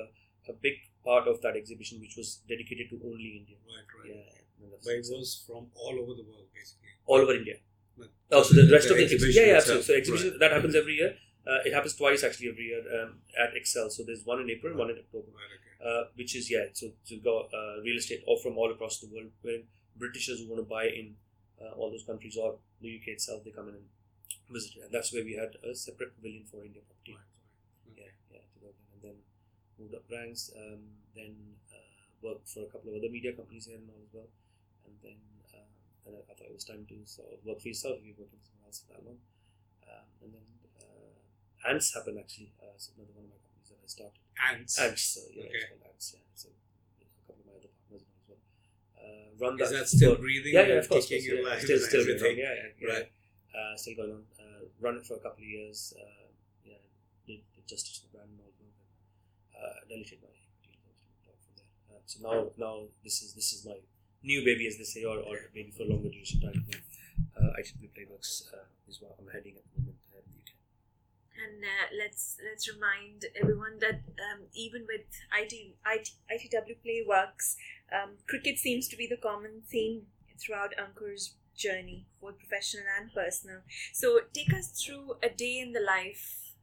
a 0.51 0.53
big 0.62 0.75
part 1.06 1.27
of 1.27 1.41
that 1.41 1.56
exhibition, 1.56 2.01
which 2.01 2.17
was 2.17 2.39
dedicated 2.50 2.89
to 2.89 3.00
only 3.06 3.39
India. 3.39 3.56
Right, 3.63 3.88
right. 3.96 4.12
Yeah. 4.12 4.41
But 4.84 4.91
it 4.91 5.06
was 5.10 5.44
from 5.48 5.67
all 5.75 5.96
over 6.01 6.13
the 6.20 6.25
world, 6.27 6.48
basically. 6.53 6.89
all 7.06 7.22
over 7.22 7.34
India. 7.34 7.56
But 7.98 8.10
Oh, 8.32 8.44
so 8.44 8.56
the 8.56 8.72
rest 8.72 8.89
of 8.91 8.98
the 8.98 9.03
exhibition 9.03 9.41
yeah, 9.41 9.51
yeah, 9.51 9.58
absolutely. 9.58 9.84
So 9.86 9.94
exhibition 9.94 10.29
right. 10.32 10.39
that 10.39 10.51
happens 10.51 10.75
every 10.75 10.96
year, 10.96 11.15
Uh, 11.48 11.60
it 11.66 11.74
happens 11.74 11.96
twice 11.96 12.24
actually 12.24 12.50
every 12.50 12.66
year 12.66 12.84
um, 13.01 13.20
at 13.39 13.56
Excel. 13.56 13.89
So 13.89 14.04
there's 14.04 14.25
one 14.25 14.42
in 14.42 14.50
April, 14.50 14.75
one 14.77 14.89
in 14.89 14.98
October, 14.98 15.32
Right, 15.32 15.56
okay. 15.56 16.01
uh, 16.01 16.04
which 16.16 16.36
is 16.36 16.51
yeah. 16.51 16.66
So 16.74 16.88
so 17.04 17.16
you've 17.16 17.25
uh, 17.27 17.82
real 17.84 17.98
estate 17.98 18.24
or 18.27 18.38
from 18.39 18.58
all 18.58 18.72
across 18.72 19.00
the 19.00 19.08
world, 19.08 19.32
where 19.42 19.60
Britishers 19.96 20.39
who 20.39 20.48
want 20.50 20.60
to 20.62 20.70
buy 20.70 20.86
in 20.86 21.16
uh, 21.62 21.72
all 21.77 21.89
those 21.89 22.04
countries 22.04 22.38
or 22.38 22.56
the 22.82 22.96
UK 23.00 23.08
itself, 23.18 23.44
they 23.44 23.51
come 23.51 23.70
in 23.70 23.75
and 23.75 23.88
visit 24.51 24.77
it. 24.77 24.84
And 24.86 24.92
that's 24.94 25.13
where 25.13 25.24
we 25.24 25.34
had 25.34 25.56
a 25.63 25.74
separate 25.74 26.16
pavilion 26.16 26.44
for 26.46 26.63
India 26.63 26.82
property. 26.86 27.16
Right, 27.16 27.32
right. 27.88 27.98
Yeah, 27.98 28.12
yeah, 28.38 28.44
to 28.54 28.58
go 28.60 28.70
there. 28.75 28.88
and 28.94 29.00
then 29.01 29.18
moved 29.80 29.96
up 29.96 30.04
ranks. 30.12 30.51
Um, 30.54 30.84
then 31.16 31.34
uh, 31.74 31.82
worked 32.22 32.48
for 32.48 32.63
a 32.68 32.70
couple 32.70 32.92
of 32.92 33.00
other 33.01 33.10
media 33.10 33.34
companies 33.34 33.66
here 33.66 33.77
and 33.80 33.89
all 33.89 34.04
as 34.04 34.13
well. 34.13 34.30
And 34.86 34.94
then 35.01 35.18
um, 35.56 35.72
and 36.06 36.12
I, 36.13 36.20
I 36.30 36.34
thought 36.36 36.51
it 36.51 36.54
was 36.54 36.68
time 36.68 36.86
to 36.92 36.98
sort 37.08 37.32
of 37.34 37.39
work 37.48 37.60
for 37.63 37.68
yourself 37.72 37.98
if 38.00 38.06
you're 38.06 38.20
working 38.22 38.38
for 38.38 38.48
someone 38.51 38.68
else 38.70 38.80
for 38.86 38.89
that 38.94 39.01
long. 39.08 39.20
Um, 39.88 40.06
and 40.22 40.30
then 40.36 40.48
uh, 40.62 40.66
Ants 41.69 41.93
happen 41.93 42.17
actually. 42.17 42.51
Uh, 42.62 42.74
so 42.77 42.91
another 42.97 43.13
one 43.15 43.25
of 43.27 43.31
my 43.36 43.41
companies 43.43 43.69
that 43.69 43.79
I 43.83 43.88
started. 43.88 44.21
Ants. 44.38 44.74
Ants, 44.79 45.03
so 45.15 45.21
yeah, 45.33 45.43
Okay. 45.43 45.57
it's 45.57 45.65
called 45.69 45.83
Ants. 45.89 46.07
Yeah, 46.15 46.24
so 46.36 46.47
a 46.50 47.05
couple 47.27 47.41
of 47.41 47.47
my 47.47 47.53
other 47.59 47.71
partners 47.89 48.03
as 48.07 48.24
well. 48.29 48.41
Uh, 48.97 49.27
run 49.41 49.53
Is 49.59 49.69
that. 49.69 49.75
that 49.77 49.88
still 49.89 50.15
for- 50.15 50.21
breathing? 50.21 50.53
yeah, 50.53 50.65
yeah, 50.67 50.81
of 50.83 50.88
course. 50.89 51.09
yeah. 51.12 51.19
life 51.43 51.62
Still, 51.63 51.79
still 51.79 52.01
everything? 52.01 52.38
Yeah, 52.38 52.53
yeah, 52.53 52.69
yeah. 52.79 52.89
Right. 52.93 53.07
Uh, 53.57 53.74
still 53.75 53.95
going 53.97 54.12
on. 54.13 54.24
Uh, 54.39 54.62
run 54.79 54.97
it 54.97 55.05
for 55.05 55.15
a 55.17 55.24
couple 55.25 55.41
of 55.43 55.50
years. 55.50 55.93
Uh, 55.97 56.29
yeah, 56.63 56.81
did, 57.25 57.41
did 57.55 57.65
justice 57.67 58.00
to 58.00 58.05
the 58.05 58.12
brand 58.15 58.29
and 58.31 58.39
all 58.39 58.53
that. 58.53 59.57
Uh, 59.57 59.79
deleted 59.89 60.21
my 60.21 60.29
equity 60.29 60.69
and 60.77 60.79
moved 60.86 61.01
on 61.25 61.38
from 61.41 61.53
there. 61.57 61.71
Uh, 61.89 62.01
so 62.05 62.15
now, 62.21 62.38
now 62.55 62.75
this 63.03 63.21
is 63.25 63.33
this 63.33 63.51
is 63.53 63.65
my 63.65 63.77
new 64.24 64.45
baby, 64.45 64.67
as 64.67 64.77
they 64.77 64.83
say, 64.86 65.03
or, 65.03 65.17
or 65.19 65.50
maybe 65.55 65.71
for 65.71 65.83
a 65.83 65.89
longer 65.89 66.09
duration 66.09 66.39
time. 66.41 66.62
Uh, 67.36 67.53
ITW 67.57 67.89
Playworx 67.97 68.53
uh, 68.53 68.65
is 68.88 69.01
what 69.01 69.17
I'm 69.19 69.29
heading 69.33 69.55
at 69.57 69.65
the 69.74 69.81
moment 69.81 69.97
uh, 70.13 70.21
in 70.21 70.29
the 70.38 70.41
UK. 70.45 70.53
And 71.38 71.63
uh, 71.63 71.88
let's 71.98 72.38
let's 72.44 72.67
remind 72.67 73.25
everyone 73.39 73.77
that 73.79 74.01
um, 74.17 74.48
even 74.53 74.88
with 74.88 75.06
IT, 75.38 75.53
IT, 75.86 76.10
ITW 76.32 76.77
Playworx, 76.84 77.56
um, 77.94 78.17
cricket 78.27 78.58
seems 78.58 78.88
to 78.88 78.98
be 78.98 79.08
the 79.08 79.17
common 79.17 79.62
theme 79.70 80.08
throughout 80.39 80.74
Ankur's 80.77 81.36
journey, 81.56 82.06
both 82.22 82.38
professional 82.39 82.84
and 83.00 83.13
personal. 83.13 83.58
So 83.94 84.20
take 84.34 84.53
us 84.53 84.70
through 84.72 85.17
a 85.22 85.29
day 85.29 85.60
in 85.60 85.74
the 85.74 85.79
life 85.79 86.53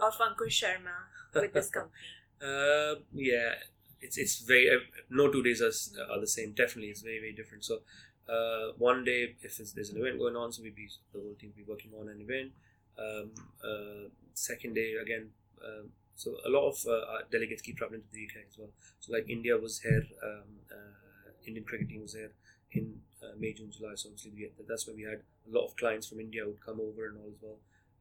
of 0.00 0.14
Ankur 0.18 0.48
Sharma 0.48 1.10
with 1.34 1.52
this 1.52 1.70
company. 1.76 1.94
Uh, 2.40 3.00
yeah, 3.12 3.54
it's 4.00 4.16
it's 4.16 4.40
very 4.40 4.70
uh, 4.70 4.78
no 5.10 5.30
two 5.30 5.42
days 5.42 5.60
are, 5.60 5.72
are 6.12 6.20
the 6.20 6.26
same. 6.26 6.52
Definitely, 6.52 6.90
it's 6.90 7.02
very 7.02 7.18
very 7.18 7.32
different. 7.32 7.64
So, 7.64 7.80
uh, 8.28 8.72
one 8.78 9.04
day 9.04 9.36
if 9.42 9.58
it's, 9.60 9.72
there's 9.72 9.90
an 9.90 9.98
event 9.98 10.18
going 10.18 10.36
on, 10.36 10.52
so 10.52 10.62
we 10.62 10.70
be 10.70 10.88
the 11.12 11.20
whole 11.20 11.34
team 11.34 11.52
be 11.56 11.64
working 11.66 11.92
on 12.00 12.08
an 12.08 12.20
event. 12.20 12.52
Um, 13.00 13.30
uh, 13.64 14.08
second 14.34 14.74
day 14.74 14.94
again. 15.00 15.30
Um, 15.64 15.90
so 16.14 16.36
a 16.46 16.50
lot 16.50 16.68
of 16.68 16.76
uh, 16.86 17.24
delegates 17.32 17.62
keep 17.62 17.78
traveling 17.78 18.02
to 18.02 18.12
the 18.12 18.24
UK 18.24 18.44
as 18.48 18.58
well. 18.58 18.68
So 19.00 19.12
like 19.12 19.28
India 19.28 19.56
was 19.56 19.80
here, 19.80 20.04
um, 20.22 20.60
uh, 20.70 21.30
Indian 21.46 21.64
cricket 21.64 21.88
team 21.88 22.02
was 22.02 22.12
here 22.14 22.32
in 22.72 23.00
uh, 23.22 23.32
May, 23.38 23.54
June, 23.54 23.70
July. 23.70 23.92
So 23.94 24.10
obviously 24.10 24.32
we, 24.34 24.50
that's 24.68 24.86
where 24.86 24.96
we 24.96 25.02
had 25.02 25.22
a 25.48 25.50
lot 25.50 25.66
of 25.66 25.76
clients 25.76 26.08
from 26.08 26.20
India 26.20 26.44
would 26.44 26.64
come 26.64 26.78
over 26.80 27.06
and 27.08 27.16
all 27.16 27.30
as 27.30 27.40
well. 27.40 27.56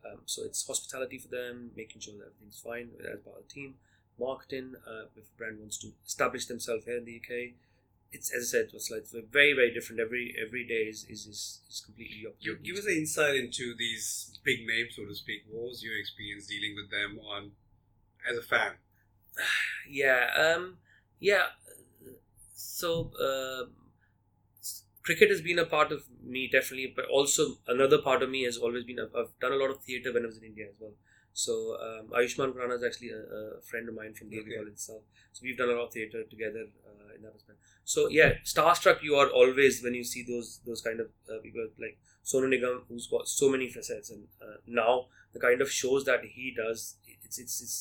Um, 0.05 0.19
so 0.25 0.43
it's 0.43 0.65
hospitality 0.65 1.17
for 1.17 1.29
them, 1.29 1.71
making 1.75 2.01
sure 2.01 2.13
that 2.15 2.27
everything's 2.27 2.59
fine 2.59 2.89
as 2.99 3.19
part 3.19 3.37
of 3.37 3.47
the 3.47 3.53
team 3.53 3.75
marketing, 4.19 4.75
uh, 4.85 5.05
if 5.15 5.23
a 5.23 5.37
brand 5.37 5.59
wants 5.59 5.77
to 5.77 5.87
establish 6.05 6.45
themselves 6.45 6.85
here 6.85 6.97
in 6.97 7.05
the 7.05 7.15
UK, 7.15 7.53
it's 8.11 8.33
as 8.33 8.43
I 8.43 8.45
said, 8.45 8.65
it 8.67 8.73
was 8.73 8.89
like 8.91 9.05
very 9.31 9.53
very 9.53 9.73
different. 9.73 10.01
Every 10.01 10.35
every 10.39 10.65
day 10.65 10.87
is 10.89 11.05
is 11.09 11.27
is, 11.27 11.61
is 11.69 11.81
completely. 11.85 12.25
You 12.39 12.57
give 12.57 12.77
us 12.77 12.85
an 12.85 12.93
insight 12.93 13.35
into 13.35 13.75
these 13.77 14.39
big 14.43 14.65
names, 14.65 14.95
so 14.95 15.05
to 15.05 15.15
speak. 15.15 15.43
What 15.49 15.69
was 15.69 15.83
your 15.83 15.97
experience 15.97 16.47
dealing 16.47 16.75
with 16.75 16.89
them 16.91 17.19
on 17.19 17.51
as 18.29 18.37
a 18.37 18.41
fan? 18.41 18.73
yeah 19.89 20.27
um 20.37 20.77
yeah 21.19 21.47
so 22.53 23.11
um 23.19 23.71
cricket 25.03 25.29
has 25.29 25.41
been 25.41 25.59
a 25.59 25.65
part 25.65 25.91
of 25.91 26.03
me 26.23 26.47
definitely 26.47 26.91
but 26.95 27.05
also 27.05 27.57
another 27.67 27.97
part 27.97 28.21
of 28.21 28.29
me 28.29 28.43
has 28.43 28.57
always 28.57 28.83
been 28.83 28.99
I've, 28.99 29.15
I've 29.15 29.39
done 29.39 29.53
a 29.53 29.55
lot 29.55 29.69
of 29.69 29.81
theatre 29.81 30.13
when 30.13 30.23
I 30.23 30.27
was 30.27 30.37
in 30.37 30.43
India 30.43 30.65
as 30.67 30.75
well 30.79 30.91
so 31.45 31.53
um, 31.87 32.05
Ayushmann 32.19 32.51
Khurrana 32.53 32.75
is 32.79 32.83
actually 32.87 33.11
a, 33.19 33.21
a 33.39 33.61
friend 33.69 33.85
of 33.89 33.95
mine 33.99 34.13
from 34.19 34.29
the 34.31 34.39
Okay. 34.41 34.55
College 34.57 34.73
itself 34.77 35.03
so 35.33 35.39
we've 35.43 35.59
done 35.61 35.69
a 35.73 35.75
lot 35.79 35.85
of 35.87 35.93
theatre 35.97 36.23
together 36.33 36.63
uh, 36.89 37.09
in 37.15 37.21
that 37.25 37.33
respect 37.37 37.59
so 37.93 38.07
yeah 38.19 38.31
starstruck 38.53 39.03
you 39.09 39.15
are 39.21 39.29
always 39.41 39.81
when 39.85 39.95
you 39.99 40.05
see 40.13 40.23
those 40.31 40.49
those 40.69 40.81
kind 40.87 40.99
of 41.05 41.07
uh, 41.31 41.39
people 41.45 41.67
like 41.85 41.97
Sonu 42.31 42.47
Nigam 42.53 42.81
who's 42.89 43.07
got 43.15 43.27
so 43.27 43.49
many 43.55 43.69
facets 43.77 44.09
and 44.15 44.23
uh, 44.47 44.57
now 44.81 44.93
the 45.33 45.39
kind 45.47 45.61
of 45.65 45.71
shows 45.81 46.05
that 46.09 46.21
he 46.37 46.53
does 46.63 46.81
it's 47.25 47.37
it's 47.45 47.61
it's 47.65 47.79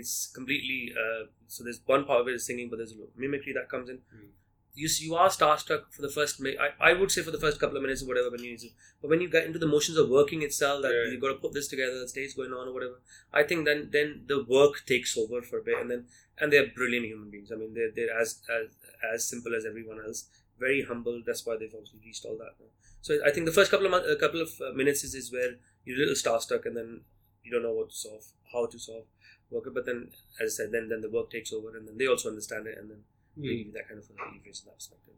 it's 0.00 0.14
completely 0.38 0.80
uh, 1.02 1.22
so 1.46 1.62
there's 1.64 1.80
one 1.86 2.04
part 2.04 2.20
of 2.22 2.28
it 2.28 2.34
is 2.40 2.46
singing 2.46 2.68
but 2.70 2.78
there's 2.78 2.92
a 2.92 2.98
little 3.00 3.12
mimicry 3.26 3.52
that 3.58 3.68
comes 3.76 3.88
in 3.96 3.98
Mm. 4.16 4.30
You 4.74 4.88
you 5.00 5.14
are 5.14 5.28
starstruck 5.28 5.84
for 5.90 6.02
the 6.02 6.08
first 6.08 6.42
I, 6.44 6.90
I 6.90 6.92
would 6.92 7.10
say 7.10 7.22
for 7.22 7.30
the 7.30 7.38
first 7.38 7.60
couple 7.60 7.76
of 7.76 7.82
minutes 7.82 8.02
or 8.02 8.06
whatever 8.08 8.30
when 8.30 8.42
you 8.44 8.58
but 9.00 9.08
when 9.08 9.20
you 9.20 9.28
get 9.30 9.46
into 9.46 9.58
the 9.58 9.66
motions 9.66 9.96
of 9.96 10.08
working 10.08 10.42
itself 10.42 10.82
that 10.82 10.92
Yeah. 10.92 11.10
you've 11.12 11.20
got 11.20 11.28
to 11.28 11.34
put 11.44 11.54
this 11.54 11.68
together 11.68 12.00
the 12.00 12.08
stage 12.08 12.34
going 12.36 12.52
on 12.52 12.68
or 12.68 12.72
whatever 12.72 13.00
I 13.32 13.44
think 13.44 13.64
then 13.66 13.90
then 13.92 14.24
the 14.26 14.44
work 14.44 14.84
takes 14.86 15.16
over 15.16 15.42
for 15.42 15.58
a 15.60 15.62
bit 15.62 15.80
and 15.80 15.90
then 15.90 16.06
and 16.38 16.52
they're 16.52 16.66
brilliant 16.66 17.06
human 17.06 17.30
beings. 17.30 17.52
I 17.52 17.56
mean 17.56 17.74
they're, 17.74 17.92
they're 17.94 18.18
as, 18.20 18.42
as 18.50 18.70
as 19.14 19.28
simple 19.28 19.54
as 19.54 19.64
everyone 19.64 20.00
else. 20.04 20.24
Very 20.58 20.82
humble. 20.82 21.22
That's 21.24 21.44
why 21.46 21.56
they've 21.56 21.72
obviously 21.74 22.00
reached 22.04 22.24
all 22.24 22.36
that. 22.38 22.54
So 23.00 23.18
I 23.24 23.30
think 23.30 23.46
the 23.46 23.52
first 23.52 23.70
couple 23.70 23.86
of 23.86 23.92
a 23.92 24.16
couple 24.16 24.40
of 24.40 24.50
uh, 24.60 24.72
minutes 24.72 25.04
is, 25.04 25.14
is 25.14 25.32
where 25.32 25.56
you're 25.84 25.96
a 25.96 26.00
little 26.00 26.14
starstruck 26.14 26.66
and 26.66 26.76
then 26.76 27.02
you 27.44 27.52
don't 27.52 27.62
know 27.62 27.72
what 27.72 27.90
to 27.90 27.96
solve 27.96 28.24
how 28.52 28.66
to 28.66 28.78
solve 28.78 29.04
work. 29.50 29.66
It 29.66 29.74
but 29.74 29.86
then 29.86 30.10
as 30.40 30.54
I 30.54 30.64
said 30.64 30.72
then 30.72 30.88
then 30.88 31.00
the 31.02 31.10
work 31.10 31.30
takes 31.30 31.52
over 31.52 31.76
and 31.76 31.86
then 31.86 31.98
they 31.98 32.08
also 32.08 32.30
understand 32.30 32.66
it 32.66 32.76
and 32.78 32.90
then 32.90 33.04
you 33.36 33.72
that 33.72 33.88
kind 33.88 33.98
of 34.00 34.06
a 34.10 34.12
leverage 34.12 34.60
in 34.60 34.66
that 34.66 34.76
perspective 34.76 35.14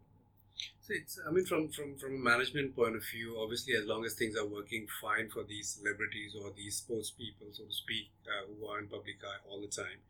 So 0.81 0.95
it's, 0.95 1.19
I 1.27 1.31
mean, 1.31 1.45
from, 1.45 1.69
from, 1.69 1.97
from 1.97 2.15
a 2.15 2.19
management 2.19 2.75
point 2.75 2.97
of 2.97 3.05
view, 3.05 3.39
obviously, 3.41 3.75
as 3.75 3.85
long 3.87 4.05
as 4.05 4.15
things 4.15 4.37
are 4.37 4.47
working 4.47 4.87
fine 5.01 5.29
for 5.29 5.43
these 5.45 5.79
celebrities 5.79 6.35
or 6.35 6.53
these 6.57 6.77
sports 6.77 7.11
people, 7.11 7.49
so 7.53 7.65
to 7.65 7.73
speak, 7.73 8.11
uh, 8.27 8.47
who 8.49 8.67
are 8.69 8.79
in 8.79 8.87
public 8.87 9.17
eye 9.25 9.41
all 9.51 9.61
the 9.61 9.69
time, 9.69 10.01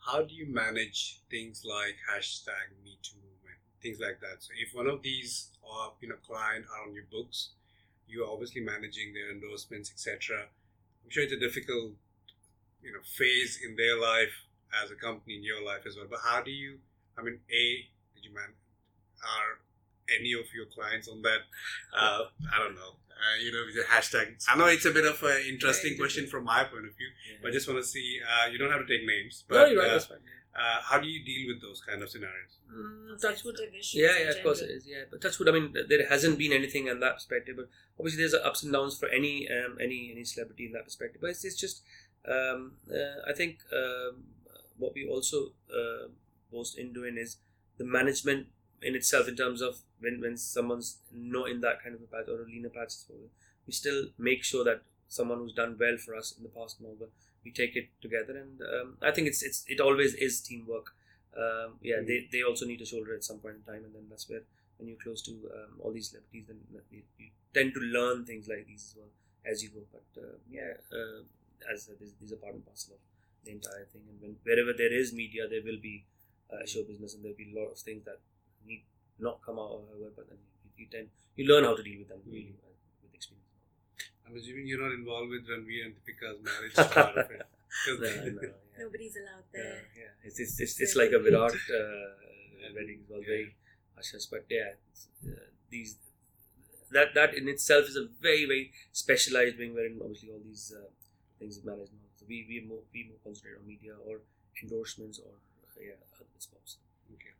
how 0.00 0.22
do 0.22 0.34
you 0.34 0.46
manage 0.52 1.20
things 1.30 1.64
like 1.64 1.96
hashtag 2.10 2.70
Me 2.84 2.96
Too 3.02 3.16
movement, 3.16 3.58
things 3.82 3.98
like 4.00 4.20
that? 4.20 4.42
So 4.42 4.50
if 4.58 4.74
one 4.74 4.86
of 4.86 5.02
these 5.02 5.50
are, 5.68 5.92
you 6.00 6.08
know, 6.08 6.16
client 6.26 6.64
are 6.72 6.88
on 6.88 6.94
your 6.94 7.04
books, 7.10 7.50
you're 8.08 8.28
obviously 8.28 8.62
managing 8.62 9.14
their 9.14 9.30
endorsements, 9.30 9.90
etc. 9.90 10.46
I'm 11.04 11.10
sure 11.10 11.24
it's 11.24 11.32
a 11.32 11.38
difficult, 11.40 11.92
you 12.82 12.92
know, 12.92 13.02
phase 13.04 13.58
in 13.64 13.76
their 13.76 13.98
life 14.00 14.44
as 14.82 14.90
a 14.90 14.94
company 14.94 15.36
in 15.36 15.44
your 15.44 15.64
life 15.64 15.86
as 15.86 15.96
well. 15.96 16.06
But 16.08 16.20
how 16.24 16.42
do 16.42 16.50
you, 16.50 16.78
I 17.18 17.22
mean, 17.22 17.38
A, 17.50 17.62
did 18.14 18.24
you 18.24 18.34
man, 18.34 18.50
are 19.22 19.58
any 20.20 20.32
of 20.34 20.46
your 20.54 20.66
clients 20.66 21.08
on 21.08 21.22
that? 21.22 21.40
Uh, 21.96 22.24
I 22.52 22.58
don't 22.58 22.74
know. 22.74 22.96
Uh, 23.16 23.36
you 23.42 23.50
know, 23.50 23.64
the 23.74 23.82
hashtag. 23.88 24.36
I 24.48 24.56
know 24.58 24.66
it's 24.66 24.84
a 24.84 24.90
bit 24.90 25.06
of 25.06 25.22
an 25.22 25.42
interesting 25.48 25.96
question 25.96 26.26
from 26.26 26.44
my 26.44 26.64
point 26.64 26.84
of 26.86 26.94
view, 26.96 27.08
but 27.40 27.48
I 27.48 27.52
just 27.52 27.66
want 27.66 27.80
to 27.82 27.86
see. 27.88 28.20
Uh, 28.20 28.50
you 28.50 28.58
don't 28.58 28.70
have 28.70 28.86
to 28.86 28.90
take 28.98 29.06
names, 29.06 29.44
but 29.48 29.54
no, 29.54 29.66
you're 29.66 29.80
right, 29.80 29.88
uh, 29.88 29.92
that's 29.94 30.06
fine. 30.06 30.18
uh, 30.54 30.80
how 30.82 31.00
do 31.00 31.08
you 31.08 31.24
deal 31.24 31.48
with 31.54 31.62
those 31.62 31.80
kind 31.80 32.02
of 32.02 32.10
scenarios? 32.10 32.58
Mm, 32.70 33.18
touch 33.20 33.42
wood. 33.42 33.56
Sensitive 33.56 33.74
issues 33.80 33.94
Yeah, 33.94 34.18
yeah, 34.22 34.30
of 34.36 34.42
course 34.42 34.58
it 34.60 34.64
general. 34.68 34.76
is. 34.76 34.86
Yeah, 34.86 35.02
but 35.10 35.22
touch 35.22 35.38
wood. 35.38 35.48
I 35.48 35.52
mean, 35.52 35.74
there 35.88 36.06
hasn't 36.06 36.36
been 36.36 36.52
anything 36.52 36.88
in 36.88 37.00
that 37.00 37.14
perspective, 37.14 37.56
but 37.56 37.70
obviously 37.98 38.20
there's 38.22 38.34
ups 38.34 38.62
and 38.62 38.72
downs 38.74 38.98
for 38.98 39.08
any 39.08 39.48
um, 39.48 39.78
any 39.80 40.10
any 40.12 40.24
celebrity 40.24 40.66
in 40.66 40.72
that 40.72 40.84
perspective. 40.84 41.22
But 41.22 41.30
it's, 41.30 41.42
it's 41.44 41.56
just, 41.56 41.82
um, 42.28 42.72
uh, 42.92 43.22
I 43.26 43.32
think 43.32 43.60
um, 43.72 44.24
what 44.76 44.92
we 44.94 45.08
also 45.08 45.52
boast 46.50 46.78
in 46.78 46.92
doing 46.92 47.16
is 47.16 47.36
the 47.78 47.84
management 47.84 48.48
in 48.82 48.94
itself, 48.94 49.28
in 49.28 49.36
terms 49.36 49.60
of 49.62 49.78
when 50.00 50.20
when 50.20 50.36
someone's 50.36 50.98
not 51.12 51.48
in 51.48 51.60
that 51.62 51.82
kind 51.82 51.94
of 51.94 52.02
a 52.02 52.06
patch 52.06 52.28
or 52.28 52.42
a 52.42 52.46
leaner 52.46 52.68
patch, 52.68 52.92
we 53.66 53.72
still 53.72 54.06
make 54.18 54.44
sure 54.44 54.64
that 54.64 54.82
someone 55.08 55.38
who's 55.38 55.52
done 55.54 55.76
well 55.78 55.96
for 55.96 56.14
us 56.14 56.34
in 56.36 56.42
the 56.42 56.48
past 56.48 56.80
we 57.44 57.52
take 57.52 57.76
it 57.76 57.88
together, 58.02 58.36
and 58.36 58.60
um, 58.60 58.96
I 59.00 59.12
think 59.12 59.28
it's 59.28 59.42
it's 59.42 59.64
it 59.68 59.80
always 59.80 60.14
is 60.14 60.40
teamwork 60.40 60.94
um, 61.36 61.76
yeah, 61.82 61.96
Mm. 62.00 62.06
they, 62.06 62.28
they 62.32 62.42
also 62.42 62.64
need 62.66 62.80
a 62.80 62.86
shoulder 62.86 63.14
at 63.14 63.24
some 63.24 63.38
point 63.38 63.56
in 63.56 63.62
time, 63.62 63.84
and 63.84 63.94
then 63.94 64.06
that's 64.08 64.28
where 64.28 64.42
when 64.78 64.88
you're 64.88 64.96
close 65.02 65.22
to 65.22 65.32
um, 65.54 65.80
all 65.80 65.92
these 65.92 66.08
celebrities, 66.10 66.44
then 66.48 66.58
you, 66.90 67.02
you 67.18 67.28
tend 67.54 67.74
to 67.74 67.80
learn 67.80 68.24
things 68.24 68.48
like 68.48 68.66
these 68.66 68.84
as 68.90 68.94
well 68.96 69.12
as 69.44 69.62
you 69.62 69.70
go. 69.70 69.80
But 69.92 70.20
uh, 70.20 70.36
yeah, 70.50 70.80
uh, 70.92 71.22
as 71.72 71.88
these, 72.00 72.14
these 72.20 72.32
are 72.32 72.36
part 72.36 72.54
and 72.54 72.64
parcel 72.64 72.94
of 72.94 73.00
the 73.44 73.52
entire 73.52 73.86
thing. 73.92 74.02
And 74.08 74.20
when 74.20 74.36
wherever 74.44 74.72
there 74.72 74.92
is 74.92 75.12
media, 75.12 75.48
there 75.48 75.62
will 75.64 75.80
be 75.80 76.04
uh, 76.52 76.64
show 76.66 76.82
business, 76.84 77.14
and 77.14 77.24
there'll 77.24 77.36
be 77.36 77.52
a 77.52 77.58
lot 77.58 77.70
of 77.72 77.78
things 77.78 78.04
that 78.04 78.18
need 78.66 78.84
not 79.18 79.40
come 79.44 79.58
out, 79.58 79.70
or 79.72 79.80
whatever, 79.82 80.12
but 80.16 80.28
then 80.28 80.38
you, 80.64 80.84
you 80.84 80.86
tend 80.90 81.08
you 81.36 81.46
learn 81.46 81.64
how 81.64 81.74
to 81.76 81.82
deal 81.82 81.98
with 81.98 82.08
them 82.08 82.20
really 82.26 82.54
uh, 82.64 82.72
with 83.02 83.14
experience. 83.14 83.46
I'm 84.26 84.36
assuming 84.36 84.66
you're 84.66 84.82
not 84.82 84.92
involved 84.92 85.30
with 85.30 85.46
Ranveer 85.48 85.86
and 85.86 85.94
Deepika's 85.96 86.38
marriage 86.42 86.74
part 86.94 87.16
of 87.16 87.30
it. 87.30 87.42
'Cause 87.84 88.00
No, 88.00 88.08
no, 88.08 88.40
yeah. 88.42 88.48
Nobody's 88.78 89.16
allowed 89.16 89.44
there. 89.52 89.84
yeah. 89.96 90.12
It's, 90.24 90.40
it's, 90.40 90.58
it's, 90.60 90.80
it's 90.80 90.96
like 90.96 91.12
a 91.12 91.18
Virat 91.18 91.52
uh, 91.80 92.72
wedding 92.74 93.00
as 93.04 93.08
well, 93.10 93.20
Yeah. 93.20 93.26
very 93.26 93.54
hush 93.94 94.12
But 94.30 94.44
yeah, 94.48 94.72
it's, 94.90 95.08
uh, 95.26 95.30
these 95.70 95.96
that 96.92 97.14
that 97.14 97.34
in 97.34 97.48
itself 97.48 97.86
is 97.88 97.96
a 97.96 98.06
very 98.20 98.44
very 98.46 98.72
specialized 98.92 99.58
wing 99.58 99.74
wherein 99.74 99.98
obviously 100.00 100.30
all 100.30 100.40
these 100.44 100.72
uh, 100.76 100.86
things 101.38 101.58
are 101.58 101.66
managed. 101.66 101.92
So 102.16 102.24
we 102.28 102.46
we 102.48 102.64
more 102.66 102.82
we 102.92 103.04
more 103.08 103.18
concentrate 103.24 103.58
on 103.60 103.66
media 103.66 103.94
or 104.06 104.20
endorsements 104.62 105.18
or 105.18 105.32
yeah 105.80 105.92
other 106.20 106.26
spots. 106.38 106.78
Okay. 107.14 107.30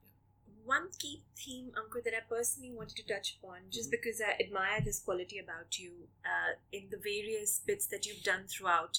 One 0.64 0.88
key 0.98 1.22
theme, 1.36 1.70
Ankur, 1.78 2.02
that 2.04 2.14
I 2.14 2.20
personally 2.28 2.72
wanted 2.72 2.96
to 2.96 3.04
touch 3.14 3.38
upon, 3.38 3.70
just 3.70 3.88
Mhm. 3.88 3.92
because 3.92 4.20
I 4.20 4.32
admire 4.42 4.80
this 4.80 5.00
quality 5.00 5.38
about 5.38 5.78
you 5.78 6.08
uh, 6.24 6.54
in 6.72 6.90
the 6.90 6.96
various 6.98 7.60
bits 7.60 7.86
that 7.88 8.04
you've 8.06 8.22
done 8.24 8.46
throughout, 8.48 8.98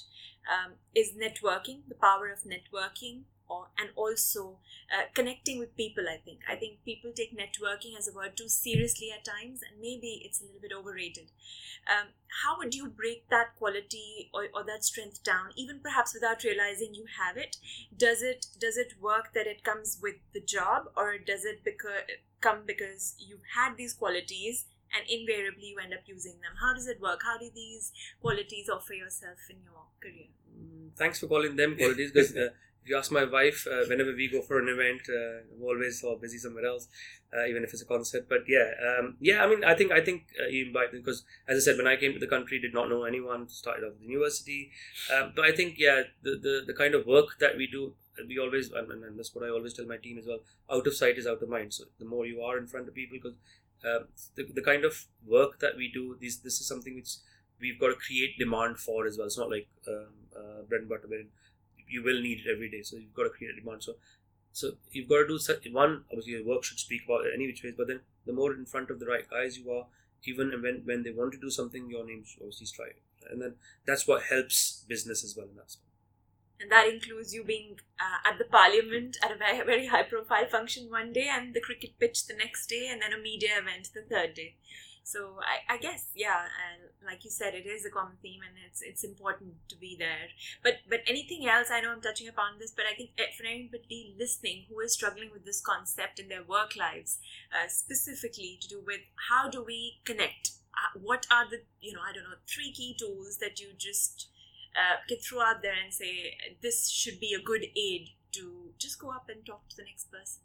um, 0.49 0.75
is 0.95 1.13
networking, 1.13 1.87
the 1.89 1.95
power 1.95 2.29
of 2.31 2.43
networking, 2.43 3.23
or 3.49 3.67
and 3.77 3.89
also 3.95 4.57
uh, 4.91 5.03
connecting 5.13 5.59
with 5.59 5.75
people. 5.75 6.05
I 6.09 6.17
think 6.17 6.39
I 6.49 6.55
think 6.55 6.83
people 6.85 7.11
take 7.15 7.37
networking 7.37 7.97
as 7.97 8.07
a 8.07 8.13
word 8.13 8.35
too 8.37 8.49
seriously 8.49 9.11
at 9.11 9.25
times, 9.25 9.61
and 9.61 9.79
maybe 9.81 10.21
it's 10.25 10.41
a 10.41 10.45
little 10.45 10.61
bit 10.61 10.71
overrated. 10.73 11.31
Um, 11.87 12.09
how 12.43 12.57
would 12.57 12.75
you 12.75 12.87
break 12.87 13.29
that 13.29 13.55
quality 13.57 14.29
or, 14.33 14.47
or 14.53 14.63
that 14.65 14.83
strength 14.83 15.23
down, 15.23 15.51
even 15.55 15.79
perhaps 15.79 16.13
without 16.13 16.43
realizing 16.43 16.93
you 16.93 17.05
have 17.19 17.37
it? 17.37 17.57
does 17.95 18.21
it 18.21 18.45
does 18.59 18.77
it 18.77 18.93
work 19.01 19.33
that 19.33 19.47
it 19.47 19.63
comes 19.63 19.97
with 20.01 20.15
the 20.33 20.41
job 20.41 20.89
or 20.95 21.17
does 21.17 21.45
it 21.45 21.63
because 21.63 22.01
come 22.41 22.63
because 22.65 23.15
you've 23.17 23.47
had 23.55 23.75
these 23.77 23.93
qualities 23.93 24.65
and 24.93 25.09
invariably 25.09 25.67
you 25.67 25.77
end 25.79 25.93
up 25.93 26.01
using 26.05 26.33
them 26.41 26.53
how 26.61 26.73
does 26.73 26.87
it 26.87 26.99
work 27.01 27.21
how 27.23 27.37
do 27.37 27.49
these 27.53 27.91
qualities 28.21 28.69
offer 28.69 28.93
yourself 28.93 29.37
in 29.49 29.57
your 29.63 29.85
career 30.01 30.27
Mm, 30.57 30.91
Thanks 30.95 31.19
for 31.19 31.27
calling 31.27 31.55
them 31.55 31.75
qualities 31.75 32.11
because 32.11 32.35
uh, 32.35 32.39
if 32.49 32.76
you 32.89 32.97
ask 32.97 33.11
my 33.11 33.23
wife, 33.23 33.67
uh, 33.69 33.85
whenever 33.87 34.13
we 34.13 34.29
go 34.29 34.41
for 34.41 34.59
an 34.59 34.69
event, 34.69 35.01
uh, 35.09 35.55
I'm 35.55 35.63
always 35.63 36.01
so 36.01 36.15
busy 36.15 36.37
somewhere 36.37 36.65
else, 36.65 36.87
uh, 37.35 37.45
even 37.45 37.63
if 37.63 37.73
it's 37.73 37.81
a 37.81 37.85
concert. 37.85 38.27
But 38.29 38.41
yeah, 38.47 38.71
um, 38.87 39.17
yeah. 39.19 39.43
I 39.43 39.47
mean, 39.47 39.63
I 39.63 39.75
think 39.75 39.91
I 39.91 40.01
think 40.01 40.23
uh, 40.41 40.47
you 40.47 40.67
invite 40.67 40.91
because, 40.91 41.23
as 41.47 41.57
I 41.57 41.61
said, 41.61 41.77
when 41.77 41.87
I 41.87 41.95
came 41.95 42.13
to 42.13 42.19
the 42.19 42.27
country, 42.27 42.59
did 42.59 42.73
not 42.73 42.89
know 42.89 43.03
anyone. 43.03 43.47
Started 43.49 43.85
off 43.85 43.99
the 43.99 44.05
university, 44.05 44.71
um, 45.15 45.33
but 45.35 45.45
I 45.45 45.51
think 45.51 45.75
yeah, 45.77 46.03
the, 46.23 46.31
the 46.31 46.63
the 46.67 46.73
kind 46.73 46.95
of 46.95 47.05
work 47.05 47.37
that 47.39 47.57
we 47.57 47.67
do, 47.67 47.93
we 48.27 48.39
always 48.39 48.71
and, 48.71 49.17
that's 49.17 49.33
what 49.33 49.45
I 49.45 49.49
always 49.49 49.73
tell 49.73 49.85
my 49.85 49.97
team 49.97 50.17
as 50.17 50.25
well. 50.25 50.39
Out 50.71 50.87
of 50.87 50.95
sight 50.95 51.17
is 51.17 51.27
out 51.27 51.41
of 51.41 51.49
mind. 51.49 51.73
So 51.73 51.85
the 51.99 52.05
more 52.05 52.25
you 52.25 52.41
are 52.41 52.57
in 52.57 52.67
front 52.67 52.87
of 52.87 52.95
people, 52.95 53.17
because 53.17 53.37
um, 53.85 54.07
the, 54.35 54.43
the 54.53 54.61
kind 54.61 54.85
of 54.85 55.05
work 55.25 55.59
that 55.59 55.77
we 55.77 55.91
do, 55.91 56.17
this 56.19 56.37
this 56.37 56.59
is 56.59 56.67
something 56.67 56.95
which 56.95 57.17
we've 57.59 57.79
got 57.79 57.87
to 57.87 57.95
create 57.95 58.37
demand 58.37 58.77
for 58.77 59.05
as 59.05 59.17
well. 59.17 59.27
It's 59.27 59.37
not 59.37 59.49
like 59.49 59.67
um, 59.87 60.13
uh, 60.35 60.61
bread 60.67 60.81
and 60.81 60.89
butter 60.89 61.07
you 61.89 62.03
will 62.03 62.21
need 62.21 62.41
it 62.45 62.51
every 62.51 62.69
day. 62.69 62.81
So 62.83 62.97
you've 62.97 63.13
got 63.13 63.23
to 63.23 63.29
create 63.29 63.53
a 63.57 63.59
demand. 63.61 63.83
So 63.83 63.95
so 64.51 64.71
you've 64.91 65.09
got 65.09 65.19
to 65.19 65.27
do 65.27 65.37
such, 65.39 65.67
one. 65.71 66.03
Obviously, 66.11 66.33
your 66.33 66.45
work 66.45 66.63
should 66.63 66.79
speak 66.79 67.03
about 67.05 67.25
it 67.25 67.33
any 67.33 67.47
which 67.47 67.63
ways. 67.63 67.75
But 67.77 67.87
then 67.87 68.01
the 68.25 68.33
more 68.33 68.53
in 68.53 68.65
front 68.65 68.89
of 68.89 68.99
the 68.99 69.05
right 69.05 69.29
guys 69.29 69.57
you 69.57 69.71
are, 69.71 69.85
even 70.25 70.51
when 70.61 70.81
when 70.85 71.03
they 71.03 71.11
want 71.11 71.33
to 71.33 71.39
do 71.39 71.49
something, 71.49 71.89
your 71.89 72.05
name 72.05 72.23
should 72.25 72.41
obviously 72.41 72.67
strike. 72.67 73.01
And 73.29 73.41
then 73.41 73.55
that's 73.85 74.07
what 74.07 74.23
helps 74.23 74.83
business 74.87 75.23
as 75.23 75.35
well 75.35 75.47
in 75.47 75.55
that. 75.57 75.75
and 76.59 76.71
that 76.71 76.87
includes 76.87 77.33
you 77.33 77.43
being 77.43 77.79
uh, 77.99 78.29
at 78.29 78.37
the 78.37 78.45
parliament 78.45 79.17
at 79.23 79.31
a 79.31 79.35
very, 79.37 79.63
very 79.65 79.87
high 79.87 80.03
profile 80.03 80.47
function 80.47 80.89
one 80.89 81.13
day 81.13 81.27
and 81.31 81.53
the 81.53 81.61
cricket 81.61 81.97
pitch 81.99 82.25
the 82.25 82.33
next 82.33 82.67
day 82.67 82.87
and 82.91 83.01
then 83.01 83.13
a 83.13 83.21
media 83.21 83.59
event 83.59 83.89
the 83.93 84.01
third 84.01 84.33
day 84.33 84.55
so 85.07 85.39
I, 85.39 85.75
I 85.75 85.77
guess 85.77 86.07
yeah 86.13 86.43
and 86.43 86.91
like 87.05 87.23
you 87.23 87.31
said 87.31 87.53
it 87.53 87.65
is 87.65 87.85
a 87.85 87.89
common 87.89 88.17
theme 88.21 88.41
and 88.43 88.57
it's 88.67 88.81
it's 88.81 89.05
important 89.05 89.53
to 89.69 89.77
be 89.77 89.95
there. 89.97 90.27
But 90.61 90.83
but 90.89 90.99
anything 91.07 91.47
else? 91.47 91.69
I 91.71 91.79
know 91.79 91.91
i'm 91.91 92.01
touching 92.01 92.27
upon 92.27 92.59
this 92.59 92.73
but 92.75 92.85
i 92.91 92.93
think 92.93 93.11
for 93.37 93.45
anybody 93.45 94.15
listening 94.19 94.65
who 94.67 94.81
is 94.81 94.93
struggling 94.93 95.29
with 95.31 95.45
this 95.45 95.61
concept 95.61 96.19
in 96.19 96.27
their 96.27 96.43
work 96.43 96.75
lives 96.75 97.19
uh, 97.53 97.69
specifically 97.69 98.57
to 98.61 98.67
do 98.67 98.81
with 98.85 99.01
how 99.29 99.49
do 99.49 99.63
we 99.63 100.01
connect? 100.03 100.51
Uh, 100.75 100.99
what 100.99 101.25
are 101.31 101.49
the 101.49 101.61
you 101.79 101.93
know 101.93 102.01
i 102.07 102.11
don't 102.13 102.23
know 102.23 102.37
three 102.45 102.71
key 102.71 102.95
tools 102.99 103.37
that 103.37 103.59
you 103.59 103.67
just 103.77 104.27
uh, 104.75 104.97
can 105.07 105.17
throw 105.17 105.41
out 105.41 105.61
there 105.61 105.73
and 105.83 105.93
say 105.93 106.35
this 106.61 106.89
should 106.89 107.19
be 107.19 107.33
a 107.33 107.41
good 107.41 107.65
aid 107.75 108.09
to 108.31 108.71
just 108.77 108.99
go 108.99 109.09
up 109.09 109.29
and 109.29 109.45
talk 109.45 109.67
to 109.69 109.77
the 109.77 109.83
next 109.83 110.11
person 110.11 110.41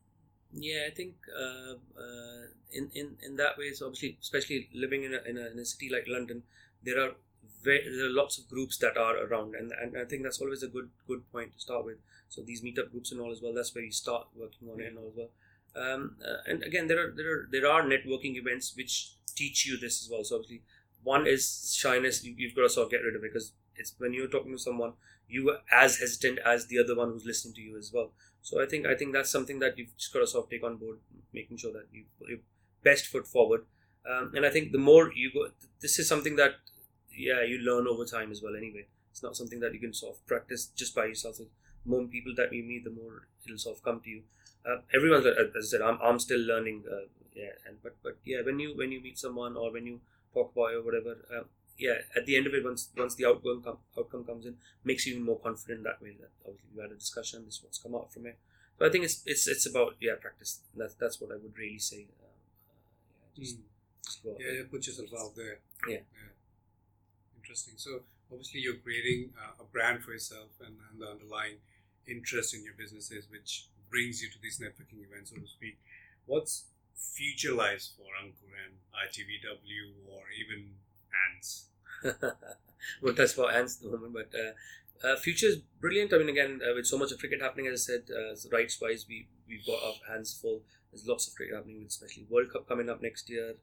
Yeah, 0.55 0.85
I 0.87 0.91
think 0.91 1.15
uh, 1.35 1.75
uh, 1.99 2.43
in, 2.73 2.91
in 2.95 3.17
in 3.23 3.37
that 3.37 3.57
way, 3.57 3.73
so 3.73 3.87
obviously, 3.87 4.19
especially 4.21 4.69
living 4.75 5.03
in 5.05 5.15
a, 5.15 5.21
in 5.29 5.39
a, 5.39 5.47
in 5.51 5.59
a 5.59 5.65
city 5.65 5.89
like 5.91 6.05
London, 6.07 6.43
there 6.83 7.01
are 7.01 7.13
very, 7.65 7.85
there 7.89 8.07
are 8.07 8.11
lots 8.11 8.37
of 8.39 8.49
groups 8.49 8.77
that 8.79 8.99
are 8.99 9.17
around, 9.17 9.55
and, 9.55 9.73
and 9.73 9.97
I 9.97 10.05
think 10.05 10.23
that's 10.23 10.41
always 10.43 10.63
a 10.63 10.69
good 10.69 10.91
good 11.09 11.31
point 11.33 11.55
to 11.55 11.61
start 11.61 11.87
with. 11.87 11.97
So 12.29 12.43
these 12.43 12.61
meetup 12.63 12.91
groups 12.91 13.13
and 13.13 13.21
all 13.21 13.33
as 13.33 13.41
well. 13.41 13.55
That's 13.55 13.75
where 13.75 13.85
you 13.85 13.93
start 13.93 14.27
working 14.37 14.69
on 14.71 14.81
it 14.81 14.89
and 14.89 14.99
all 14.99 15.09
as 15.09 15.17
well. 15.17 15.31
Um, 15.75 16.17
uh, 16.23 16.43
and 16.47 16.63
again, 16.63 16.87
there 16.87 17.01
are 17.03 17.11
there 17.11 17.33
are 17.33 17.49
there 17.51 17.67
are 17.67 17.83
networking 17.83 18.37
events 18.37 18.77
which 18.77 19.15
teach 19.35 19.65
you 19.67 19.79
this 19.79 20.05
as 20.05 20.11
well. 20.11 20.23
So 20.23 20.37
obviously, 20.37 20.61
one 21.03 21.27
is 21.27 21.75
shyness. 21.75 22.23
You, 22.25 22.35
you've 22.37 22.55
got 22.55 22.63
to 22.63 22.69
sort 22.69 22.87
of 22.87 22.91
get 22.91 23.03
rid 23.03 23.17
of 23.17 23.25
it 23.25 23.33
because 23.33 23.53
it's 23.77 23.95
when 23.97 24.13
you're 24.13 24.29
talking 24.29 24.53
to 24.53 24.59
someone, 24.59 24.93
you 25.29 25.49
are 25.49 25.61
as 25.73 25.97
hesitant 25.99 26.41
as 26.45 26.67
the 26.67 26.79
other 26.79 26.95
one 26.95 27.11
who's 27.11 27.25
listening 27.25 27.55
to 27.55 27.63
you 27.63 27.79
as 27.79 27.91
well. 27.91 28.11
So 28.43 28.61
I 28.61 28.67
think 28.67 28.87
I 28.87 28.95
think 28.95 29.13
that's 29.13 29.31
something 29.31 29.61
that 29.61 29.79
you've 29.79 29.97
just 29.97 30.13
got 30.13 30.21
to 30.21 30.27
sort 30.27 30.45
of 30.45 30.51
take 30.51 30.65
on 30.65 30.77
board, 30.77 30.99
making 31.33 31.57
sure 31.57 31.73
that 31.73 31.87
you 31.93 32.05
put 32.19 32.29
your 32.29 32.39
best 32.83 33.07
foot 33.07 33.27
forward. 33.27 33.65
Um, 34.09 34.33
and 34.35 34.45
I 34.45 34.51
think 34.51 34.73
the 34.73 34.79
more 34.79 35.13
you 35.15 35.31
go, 35.33 35.49
this 35.81 35.99
is 35.99 36.09
something 36.09 36.37
that 36.37 36.57
yeah 37.17 37.43
you 37.43 37.59
learn 37.59 37.87
over 37.87 38.05
time 38.05 38.33
as 38.33 38.43
well. 38.43 38.57
Anyway, 38.57 38.87
it's 39.11 39.23
not 39.23 39.37
something 39.37 39.61
that 39.61 39.73
you 39.73 39.81
can 39.81 39.95
sort 39.95 40.17
of 40.17 40.27
practice 40.27 40.67
just 40.67 40.95
by 40.95 41.07
yourself. 41.07 41.39
The 41.39 41.47
more 41.85 42.05
people 42.05 42.35
that 42.37 42.53
you 42.53 42.65
meet, 42.65 42.85
the 42.85 42.91
more 42.91 43.29
it'll 43.45 43.59
sort 43.59 43.77
of 43.77 43.83
come 43.85 44.01
to 44.01 44.11
you. 44.11 44.23
Uh, 44.67 44.79
everyone's 44.95 45.27
as 45.27 45.37
I 45.57 45.61
said, 45.61 45.83
I'm, 45.83 45.99
I'm 46.03 46.19
still 46.19 46.41
learning. 46.41 46.85
Uh, 46.91 47.07
yeah, 47.35 47.55
and 47.67 47.77
but 47.83 47.97
but 48.03 48.19
yeah, 48.25 48.43
when 48.43 48.59
you 48.59 48.77
when 48.77 48.91
you 48.91 49.01
meet 49.01 49.19
someone 49.19 49.57
or 49.57 49.73
when 49.73 49.87
you 49.87 50.01
talk 50.35 50.53
about 50.53 50.75
or 50.75 50.83
whatever, 50.83 51.17
uh, 51.35 51.45
yeah, 51.79 51.99
at 52.17 52.27
the 52.27 52.37
end 52.37 52.47
of 52.47 52.55
it, 52.55 52.65
once 52.65 52.89
once 52.97 53.15
the 53.15 53.27
outcome 53.27 53.63
com- 53.65 53.79
outcome 53.99 54.25
comes 54.25 54.47
in, 54.47 54.57
makes 54.85 55.07
you 55.07 55.15
even 55.15 55.25
more 55.25 55.39
confident 55.39 55.85
that 55.85 56.01
way. 56.01 56.17
That 56.21 56.31
obviously 56.47 56.71
we 56.75 56.83
had 56.83 56.93
a 56.93 56.95
discussion. 56.95 57.45
This 57.45 57.57
is 57.57 57.63
what's 57.63 57.79
come 57.79 57.95
out 57.95 58.13
from 58.13 58.27
it. 58.27 58.39
So 58.79 58.87
I 58.87 58.91
think 58.91 59.05
it's 59.05 59.23
it's 59.27 59.47
it's 59.49 59.67
about 59.67 59.97
yeah 60.01 60.15
practice. 60.21 60.61
That's 60.77 60.95
that's 60.95 61.21
what 61.21 61.31
I 61.31 61.35
would 61.35 61.57
really 61.57 61.79
say. 61.79 62.07
Uh, 62.23 62.35
yeah, 63.35 63.43
just, 63.45 63.57
just 64.05 64.23
go 64.23 64.31
out 64.33 64.37
Yeah, 64.41 64.53
yeah, 64.53 64.63
put 64.71 64.87
yourself 64.87 65.09
out 65.19 65.37
there. 65.37 65.59
Yeah. 65.89 65.99
Interesting. 67.37 67.75
So 67.77 68.03
obviously 68.31 68.61
you're 68.61 68.77
creating 68.77 69.31
uh, 69.37 69.63
a 69.63 69.65
brand 69.65 70.03
for 70.03 70.13
yourself 70.13 70.51
and, 70.65 70.77
and 70.91 71.01
the 71.01 71.09
underlying 71.09 71.57
interest 72.07 72.55
in 72.55 72.65
your 72.65 72.75
businesses, 72.75 73.27
which 73.31 73.67
brings 73.91 74.23
you 74.23 74.31
to 74.31 74.39
these 74.41 74.59
networking 74.59 75.05
events, 75.05 75.31
so 75.31 75.37
to 75.37 75.47
speak. 75.47 75.79
What's 76.27 76.65
future 76.97 77.53
lives 77.53 77.93
for 77.97 78.09
Ankur 78.23 78.55
and 78.55 78.75
ITW 78.95 80.09
or 80.09 80.23
even 80.33 80.71
Ants? 81.13 81.69
we'll 83.01 83.15
touch 83.15 83.35
about 83.35 83.55
ants 83.55 83.77
at 83.77 83.91
the 83.91 83.97
moment, 83.97 84.15
but 84.15 84.39
uh, 84.39 85.07
uh, 85.07 85.17
future 85.17 85.47
is 85.47 85.59
brilliant. 85.81 86.13
I 86.13 86.19
mean, 86.19 86.29
again, 86.29 86.61
uh, 86.63 86.75
with 86.75 86.87
so 86.87 86.99
much 86.99 87.13
of 87.13 87.19
cricket 87.19 87.41
happening, 87.41 87.67
as 87.67 87.89
I 87.89 87.93
said, 87.93 88.03
uh, 88.11 88.35
rights 88.57 88.81
wise, 88.81 89.07
we 89.09 89.29
we've 89.49 89.67
got 89.67 89.83
our 89.83 90.15
hands 90.15 90.39
full. 90.41 90.63
There's 90.91 91.07
lots 91.07 91.29
of 91.29 91.35
cricket 91.35 91.57
happening, 91.57 91.85
especially 91.87 92.27
World 92.29 92.53
Cup 92.53 92.69
coming 92.69 92.89
up 92.89 93.03
next 93.03 93.31
year. 93.31 93.55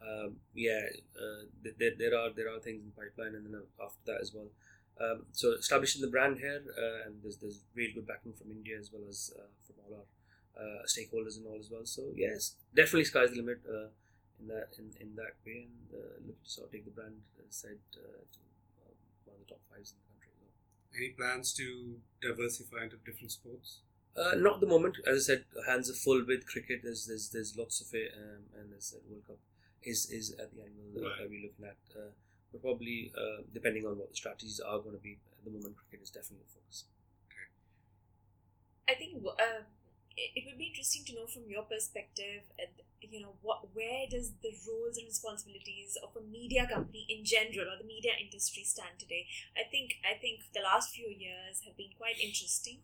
Um, 0.00 0.36
yeah, 0.54 0.82
uh, 1.16 1.46
there, 1.78 1.92
there 1.98 2.18
are 2.18 2.30
there 2.30 2.52
are 2.52 2.60
things 2.60 2.82
in 2.82 2.92
pipeline, 2.92 3.34
and 3.34 3.46
then 3.46 3.60
after 3.82 4.00
that 4.06 4.20
as 4.20 4.32
well. 4.34 4.48
Um, 4.98 5.26
so 5.32 5.52
establishing 5.52 6.00
the 6.00 6.08
brand 6.08 6.38
here, 6.38 6.62
uh, 6.78 7.06
and 7.06 7.22
there's 7.22 7.36
there's 7.38 7.60
really 7.74 7.92
good 7.92 8.06
backing 8.06 8.32
from 8.32 8.50
India 8.50 8.78
as 8.78 8.90
well 8.92 9.02
as 9.08 9.32
from 9.66 9.76
all 9.84 9.98
our 9.98 10.86
stakeholders 10.86 11.36
and 11.36 11.46
all 11.46 11.58
as 11.58 11.70
well. 11.70 11.84
So 11.84 12.02
yes, 12.14 12.54
definitely 12.74 13.04
sky's 13.04 13.30
the 13.30 13.36
limit 13.36 13.60
in 14.40 14.48
that 14.48 14.68
in, 14.78 14.92
in 15.00 15.14
that 15.16 15.34
way, 15.46 15.68
and 15.68 15.88
uh, 15.94 16.16
look 16.26 16.42
to 16.44 16.50
sort 16.50 16.66
of 16.66 16.72
take 16.72 16.84
the 16.84 16.90
brand 16.90 17.16
uh, 17.38 17.42
side 17.50 17.80
uh, 17.96 18.22
to 18.34 18.40
uh, 18.84 18.92
one 19.24 19.36
of 19.36 19.46
the 19.46 19.50
top 19.54 19.60
fives 19.70 19.92
in 19.92 19.98
the 20.00 20.06
country. 20.12 20.30
as 20.32 20.38
well. 20.40 20.54
Any 20.96 21.10
plans 21.16 21.52
to 21.54 22.00
diversify 22.22 22.84
into 22.84 22.96
different 23.04 23.32
sports? 23.32 23.80
Uh, 24.16 24.32
not 24.36 24.54
at 24.54 24.60
the 24.60 24.66
moment. 24.66 24.96
As 25.06 25.28
I 25.28 25.34
said, 25.36 25.44
hands 25.68 25.90
are 25.90 25.94
full 25.98 26.24
with 26.26 26.46
cricket. 26.48 26.80
There's 26.82 27.06
there's 27.06 27.28
there's 27.30 27.56
lots 27.56 27.80
of 27.80 27.88
it, 27.92 28.12
um, 28.16 28.48
and 28.56 28.72
as 28.72 28.94
I 28.94 28.96
said, 28.96 29.00
World 29.10 29.26
Cup 29.26 29.38
is 29.82 30.08
is 30.10 30.32
at 30.40 30.54
the 30.56 30.62
annual 30.64 30.88
uh, 30.96 31.08
Right. 31.08 31.18
that 31.20 31.28
we're 31.30 31.44
looking 31.48 31.66
at. 31.68 31.80
Uh, 31.94 32.12
but 32.52 32.62
probably 32.62 33.12
uh, 33.16 33.42
depending 33.52 33.84
on 33.84 33.98
what 33.98 34.08
the 34.10 34.16
strategies 34.16 34.60
are 34.60 34.78
going 34.80 34.96
to 34.96 35.02
be. 35.02 35.18
At 35.38 35.44
the 35.44 35.50
moment, 35.52 35.76
cricket 35.76 36.02
is 36.02 36.10
definitely 36.10 36.44
the 36.48 36.54
focus. 36.58 36.84
Okay. 37.28 37.46
I 38.88 38.94
think 38.98 39.20
uh, 39.24 39.62
it 40.16 40.30
it 40.34 40.42
would 40.46 40.58
be 40.58 40.66
interesting 40.72 41.04
to 41.06 41.14
know 41.14 41.26
from 41.26 41.44
your 41.50 41.62
perspective, 41.64 42.42
you 43.00 43.20
know, 43.20 43.34
what 43.42 43.74
where 43.74 44.06
does 44.10 44.32
the 44.42 44.52
roles 44.66 44.96
and 44.96 45.06
responsibilities 45.06 45.96
of 46.02 46.10
a 46.16 46.24
media 46.24 46.66
company 46.66 47.06
in 47.08 47.24
general 47.24 47.68
or 47.72 47.78
the 47.78 47.84
media 47.86 48.12
industry 48.20 48.64
stand 48.64 48.98
today? 48.98 49.26
I 49.56 49.68
think 49.70 49.96
I 50.04 50.18
think 50.18 50.40
the 50.54 50.60
last 50.62 50.90
few 50.94 51.08
years 51.08 51.62
have 51.66 51.76
been 51.76 51.92
quite 51.98 52.18
interesting. 52.20 52.80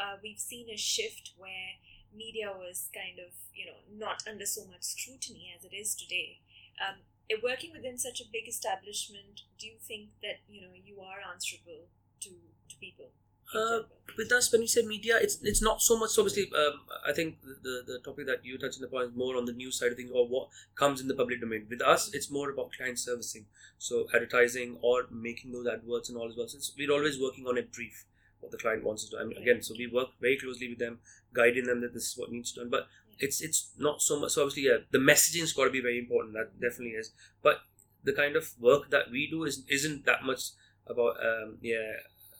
Uh, 0.00 0.16
we've 0.22 0.38
seen 0.40 0.68
a 0.70 0.76
shift 0.76 1.32
where 1.36 1.78
media 2.14 2.50
was 2.52 2.88
kind 2.94 3.18
of 3.18 3.32
you 3.54 3.66
know 3.66 3.78
not 3.90 4.22
under 4.28 4.46
so 4.46 4.64
much 4.66 4.82
scrutiny 4.82 5.52
as 5.56 5.64
it 5.64 5.74
is 5.74 5.94
today. 5.94 6.40
Um, 6.80 7.02
working 7.42 7.72
within 7.72 7.98
such 7.98 8.20
a 8.20 8.24
big 8.30 8.48
establishment, 8.48 9.42
do 9.58 9.66
you 9.66 9.76
think 9.80 10.10
that 10.22 10.40
you 10.48 10.60
know 10.60 10.74
you 10.74 11.00
are 11.00 11.20
answerable 11.32 11.88
to 12.20 12.30
to 12.68 12.76
people? 12.80 13.10
Uh, 13.52 13.80
with 14.16 14.30
us, 14.32 14.52
when 14.52 14.60
you 14.62 14.68
say 14.68 14.82
media, 14.82 15.18
it's 15.20 15.38
it's 15.42 15.62
not 15.62 15.80
so 15.80 15.98
much. 15.98 16.10
Obviously, 16.18 16.50
um, 16.56 16.80
I 17.06 17.12
think 17.12 17.40
the, 17.42 17.82
the 17.86 17.98
topic 18.04 18.26
that 18.26 18.44
you 18.44 18.58
touched 18.58 18.80
on 18.80 18.88
the 18.88 18.98
is 18.98 19.14
more 19.14 19.36
on 19.36 19.44
the 19.44 19.52
news 19.52 19.78
side 19.78 19.90
of 19.90 19.96
things 19.96 20.10
or 20.14 20.26
what 20.28 20.48
comes 20.76 21.00
in 21.00 21.08
the 21.08 21.14
public 21.14 21.40
domain. 21.40 21.66
With 21.68 21.82
us, 21.82 22.12
it's 22.14 22.30
more 22.30 22.50
about 22.50 22.72
client 22.76 22.98
servicing, 22.98 23.46
so 23.78 24.06
advertising 24.14 24.78
or 24.82 25.06
making 25.10 25.52
those 25.52 25.66
adverts 25.66 26.08
and 26.08 26.18
all 26.18 26.28
as 26.28 26.36
well. 26.36 26.46
So 26.46 26.58
it's, 26.58 26.72
we're 26.78 26.92
always 26.92 27.20
working 27.20 27.46
on 27.46 27.58
a 27.58 27.62
brief 27.62 28.04
what 28.40 28.52
the 28.52 28.58
client 28.58 28.84
wants 28.84 29.04
us 29.04 29.10
to. 29.10 29.18
I 29.18 29.24
mean, 29.24 29.38
again, 29.38 29.62
so 29.62 29.74
we 29.76 29.86
work 29.86 30.08
very 30.20 30.38
closely 30.38 30.68
with 30.68 30.78
them, 30.78 30.98
guiding 31.34 31.64
them 31.64 31.80
that 31.80 31.94
this 31.94 32.04
is 32.04 32.14
what 32.16 32.30
needs 32.30 32.52
to 32.52 32.60
done. 32.60 32.70
But 32.70 32.86
it's 33.18 33.40
it's 33.40 33.72
not 33.78 34.02
so 34.02 34.20
much. 34.20 34.32
So 34.32 34.42
obviously, 34.42 34.64
yeah, 34.64 34.78
the 34.90 34.98
messaging's 34.98 35.52
got 35.52 35.64
to 35.64 35.70
be 35.70 35.80
very 35.80 35.98
important. 35.98 36.34
That 36.34 36.60
definitely 36.60 36.96
is. 36.96 37.12
But 37.42 37.60
the 38.04 38.12
kind 38.12 38.36
of 38.36 38.52
work 38.60 38.90
that 38.90 39.10
we 39.10 39.28
do 39.28 39.44
is 39.44 39.64
isn't 39.68 40.04
that 40.06 40.24
much 40.24 40.50
about 40.86 41.16
um, 41.20 41.58
yeah. 41.60 41.92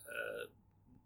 Uh, 0.07 0.47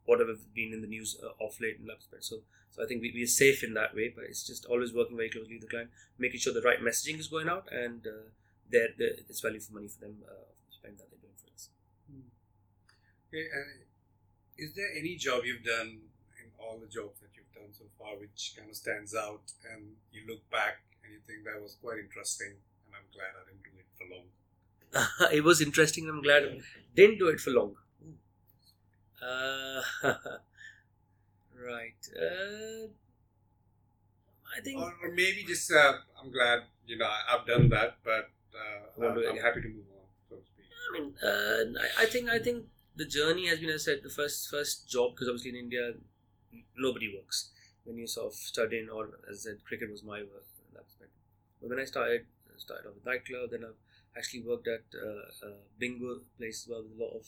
whatever 0.09 0.33
been 0.55 0.73
in 0.73 0.81
the 0.81 0.89
news 0.89 1.21
uh, 1.23 1.37
off 1.45 1.61
late 1.61 1.77
in 1.79 1.87
respect. 1.87 2.25
So, 2.25 2.41
so 2.71 2.83
I 2.83 2.87
think 2.87 3.03
we, 3.03 3.13
we 3.13 3.23
are 3.25 3.35
safe 3.45 3.63
in 3.63 3.75
that 3.75 3.95
way, 3.95 4.09
but 4.09 4.25
it's 4.25 4.43
just 4.43 4.65
always 4.65 4.95
working 4.95 5.17
very 5.17 5.29
closely 5.29 5.61
with 5.61 5.69
the 5.69 5.69
client, 5.69 5.91
making 6.19 6.41
sure 6.41 6.55
the 6.55 6.65
right 6.65 6.81
messaging 6.81 7.21
is 7.21 7.29
going 7.29 7.47
out 7.47 7.69
and 7.71 8.07
uh, 8.07 8.33
there 8.71 8.89
it's 8.99 9.41
value 9.41 9.61
for 9.61 9.75
money 9.75 9.89
for 9.89 10.01
them 10.01 10.17
uh, 10.25 10.49
spend 10.73 10.97
that 10.97 11.13
they're 11.13 11.21
doing 11.21 11.37
for 11.37 11.53
us. 11.53 11.69
Okay, 13.29 13.45
uh, 13.53 13.85
is 14.57 14.73
there 14.73 14.89
any 14.97 15.15
job 15.17 15.45
you've 15.45 15.65
done 15.65 16.01
in 16.41 16.49
all 16.59 16.81
the 16.81 16.89
jobs 16.89 17.21
that 17.21 17.37
you've 17.37 17.53
done 17.53 17.69
so 17.77 17.85
far 18.01 18.17
which 18.17 18.57
kind 18.57 18.71
of 18.71 18.77
stands 18.77 19.15
out 19.15 19.53
and 19.77 19.93
you 20.11 20.25
look 20.27 20.41
back 20.51 20.81
and 21.05 21.13
you 21.13 21.21
think 21.29 21.45
that 21.45 21.61
was 21.61 21.77
quite 21.85 22.01
interesting 22.01 22.57
and 22.57 22.97
I'm 22.97 23.09
glad 23.13 23.37
I 23.37 23.45
didn't 23.45 23.61
do 23.69 23.77
it 23.77 23.93
for 23.93 24.09
long? 24.09 24.29
it 25.37 25.45
was 25.45 25.61
interesting. 25.61 26.09
I'm 26.09 26.23
glad 26.23 26.45
I 26.45 26.59
didn't 26.97 27.19
do 27.19 27.29
it 27.29 27.41
for 27.41 27.51
long. 27.51 27.77
Uh, 29.23 29.83
right. 31.55 32.09
Uh, 32.17 32.89
I 34.57 34.61
think. 34.61 34.79
Or, 34.79 34.95
or 35.03 35.11
maybe 35.15 35.45
just, 35.47 35.71
uh, 35.71 35.93
I'm 36.21 36.31
glad, 36.33 36.61
you 36.87 36.97
know, 36.99 37.07
I- 37.07 37.25
I've 37.37 37.47
done 37.47 37.69
that, 37.71 37.99
but 38.05 38.31
uh, 38.55 39.05
I'm, 39.07 39.19
I'm 39.19 39.37
happy 39.39 39.61
to 39.63 39.69
move 39.69 39.85
on, 39.95 40.07
so 40.29 40.37
to 40.37 40.43
speak. 40.45 40.67
I 40.89 40.99
mean, 40.99 41.15
uh, 41.23 41.81
I, 42.01 42.03
I 42.03 42.07
think 42.07 42.29
I 42.31 42.39
think 42.39 42.65
the 42.97 43.05
journey 43.05 43.47
has 43.49 43.61
been, 43.61 43.69
as 43.69 43.83
I 43.83 43.93
said, 43.93 44.03
the 44.03 44.11
first 44.11 44.49
first 44.51 44.89
job 44.89 45.13
because 45.15 45.29
obviously 45.29 45.51
in 45.51 45.57
India 45.57 45.93
nobody 46.77 47.15
works 47.15 47.51
when 47.85 47.99
you 47.99 48.07
sort 48.07 48.27
of 48.29 48.35
studying 48.35 48.89
or 48.89 49.11
as 49.31 49.47
I 49.47 49.51
said, 49.51 49.65
cricket 49.65 49.91
was 49.91 50.03
my 50.03 50.21
work 50.21 50.47
in 50.59 50.75
that 50.75 50.85
respect. 50.85 51.11
But 51.61 51.71
when 51.71 51.79
I 51.81 51.85
started, 51.85 52.27
I 52.49 52.59
started 52.59 52.89
off 52.89 52.95
with 52.95 53.05
nightclub, 53.07 53.51
then 53.51 53.65
I've 53.65 53.81
actually 54.17 54.43
worked 54.43 54.67
at 54.69 54.83
uh, 54.95 55.49
bingo 55.79 56.21
place 56.39 56.65
as 56.65 56.69
well 56.69 56.83
with 56.83 56.99
a 56.99 57.03
lot 57.03 57.15
of. 57.17 57.27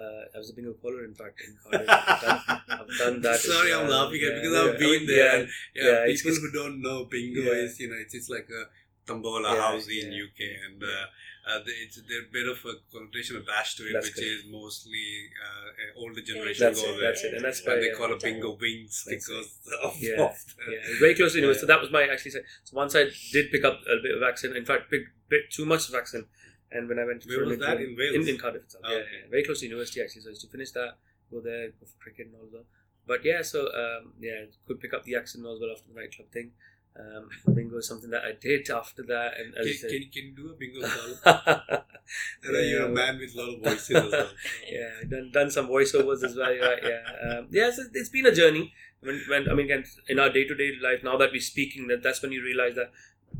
Uh, 0.00 0.24
I 0.34 0.38
was 0.38 0.50
a 0.50 0.54
bingo 0.54 0.72
caller, 0.80 1.04
in 1.04 1.14
fact, 1.14 1.40
in 1.46 1.56
Cardiff. 1.62 1.88
I've 1.90 2.20
done, 2.22 2.40
I've 2.70 2.98
done 2.98 3.20
that. 3.20 3.32
as 3.34 3.44
Sorry, 3.44 3.72
I'm 3.74 3.86
well. 3.88 4.04
laughing 4.04 4.22
at 4.24 4.28
Yeah, 4.28 4.34
because 4.40 4.52
yeah. 4.54 4.62
I've 4.62 4.74
I 4.74 4.78
been 4.78 4.90
mean, 4.90 5.06
there. 5.06 5.16
yeah, 5.26 5.38
and, 5.40 5.48
yeah, 5.74 5.84
yeah, 5.84 6.06
people 6.06 6.30
it's- 6.32 6.36
who 6.42 6.52
don't 6.52 6.80
know 6.80 7.04
bingo 7.04 7.40
Yeah. 7.42 7.64
is, 7.64 7.78
you 7.80 7.88
know, 7.90 7.96
it's, 8.00 8.14
it's 8.14 8.30
like 8.30 8.48
a 8.48 8.62
tambola 9.06 9.52
Yeah, 9.54 9.60
housey 9.60 9.96
in. 10.04 10.12
UK, 10.24 10.40
and 10.66 10.82
uh, 10.82 11.06
uh, 11.52 11.60
it's 11.84 11.96
there's 12.08 12.24
a 12.28 12.32
bit 12.32 12.46
of 12.48 12.58
a 12.64 12.74
connotation 12.92 13.36
attached 13.36 13.76
to 13.78 13.82
it, 13.88 13.92
That's 13.92 14.06
which 14.06 14.14
correct. 14.16 14.28
is 14.30 14.44
mostly 14.50 15.04
uh, 15.44 16.00
older 16.00 16.22
generation 16.22 16.64
That's 16.66 16.80
go 16.82 16.88
it. 16.88 17.00
there. 17.00 17.10
That's 17.10 17.24
it. 17.24 17.34
And 17.34 17.44
that's 17.44 17.60
why 17.66 17.74
they 17.76 17.88
yeah. 17.88 17.94
call 17.98 18.12
it 18.12 18.20
bingo 18.22 18.56
wings 18.60 19.04
That's 19.04 19.26
because 19.28 19.48
of, 19.84 19.92
Yeah. 20.00 20.24
of 20.24 20.32
the, 20.56 20.72
Yeah, 20.72 20.78
it's 20.88 20.98
very 21.00 21.14
close 21.14 21.32
to 21.32 21.38
English. 21.40 21.60
So 21.60 21.66
that 21.66 21.80
was 21.80 21.90
my 21.90 22.04
actually. 22.08 22.30
So 22.32 22.40
once 22.72 22.94
I 22.96 23.04
did 23.32 23.50
pick 23.52 23.64
up 23.64 23.80
a 23.84 24.00
bit 24.02 24.14
of 24.16 24.22
accent. 24.22 24.56
In 24.56 24.64
fact, 24.64 24.90
picked 24.90 25.08
bit 25.28 25.50
too 25.50 25.64
much 25.66 25.88
of 25.88 25.94
accent. 25.94 26.26
And 26.72 26.88
when 26.88 26.98
I 26.98 27.04
went 27.04 27.22
to 27.22 27.28
Where 27.28 27.46
was 27.46 27.58
that? 27.58 27.80
In 27.80 27.96
Wales? 27.96 28.14
in, 28.14 28.28
in 28.28 28.38
Cardiff, 28.38 28.62
itself. 28.62 28.84
Oh, 28.86 28.92
yeah, 28.92 28.98
okay. 28.98 29.08
yeah, 29.22 29.30
very 29.30 29.44
close 29.44 29.60
to 29.60 29.66
university 29.66 30.00
actually. 30.00 30.22
So 30.22 30.28
I 30.28 30.30
used 30.30 30.42
to 30.42 30.48
finish 30.48 30.70
that, 30.72 30.98
go 31.30 31.40
there, 31.40 31.68
go 31.68 31.86
for 31.86 31.98
cricket 32.02 32.26
and 32.26 32.36
all 32.36 32.48
that. 32.52 32.64
But 33.06 33.24
yeah, 33.24 33.42
so 33.42 33.66
um, 33.74 34.12
yeah, 34.20 34.44
could 34.66 34.80
pick 34.80 34.94
up 34.94 35.04
the 35.04 35.16
accent 35.16 35.44
as 35.44 35.58
well 35.60 35.70
after 35.72 35.92
the 35.92 36.00
nightclub 36.00 36.30
thing. 36.30 36.52
Um, 36.98 37.28
bingo 37.54 37.78
is 37.78 37.88
something 37.88 38.10
that 38.10 38.22
I 38.22 38.32
did 38.40 38.68
after 38.70 39.02
that, 39.04 39.34
and 39.38 39.54
as 39.56 39.80
Can, 39.80 39.90
can, 39.90 40.10
can 40.12 40.24
you 40.26 40.34
do 40.36 40.50
a 40.50 40.54
bingo 40.54 40.86
call? 40.86 41.82
I 42.44 42.52
know 42.52 42.58
you're 42.60 42.86
a 42.86 42.88
man 42.88 43.18
with 43.18 43.34
a 43.36 43.40
lot 43.40 43.54
of 43.54 43.62
voices 43.62 43.90
as 43.90 44.12
well. 44.12 44.30
yeah, 44.70 44.90
done 45.08 45.30
done 45.32 45.50
some 45.50 45.68
voiceovers 45.68 46.24
as 46.24 46.36
well. 46.36 46.50
Right? 46.50 46.82
Yeah, 46.82 47.30
um, 47.30 47.46
yeah. 47.50 47.70
So 47.70 47.84
it's 47.94 48.08
been 48.08 48.26
a 48.26 48.34
journey. 48.34 48.72
When, 49.00 49.20
when 49.28 49.48
I 49.48 49.54
mean, 49.54 49.70
in 50.08 50.18
our 50.18 50.30
day 50.30 50.46
to 50.46 50.54
day 50.54 50.72
life, 50.82 51.02
now 51.02 51.16
that 51.16 51.30
we're 51.32 51.40
speaking, 51.40 51.86
that 51.88 52.02
that's 52.02 52.22
when 52.22 52.32
you 52.32 52.42
realize 52.42 52.74
that 52.74 52.90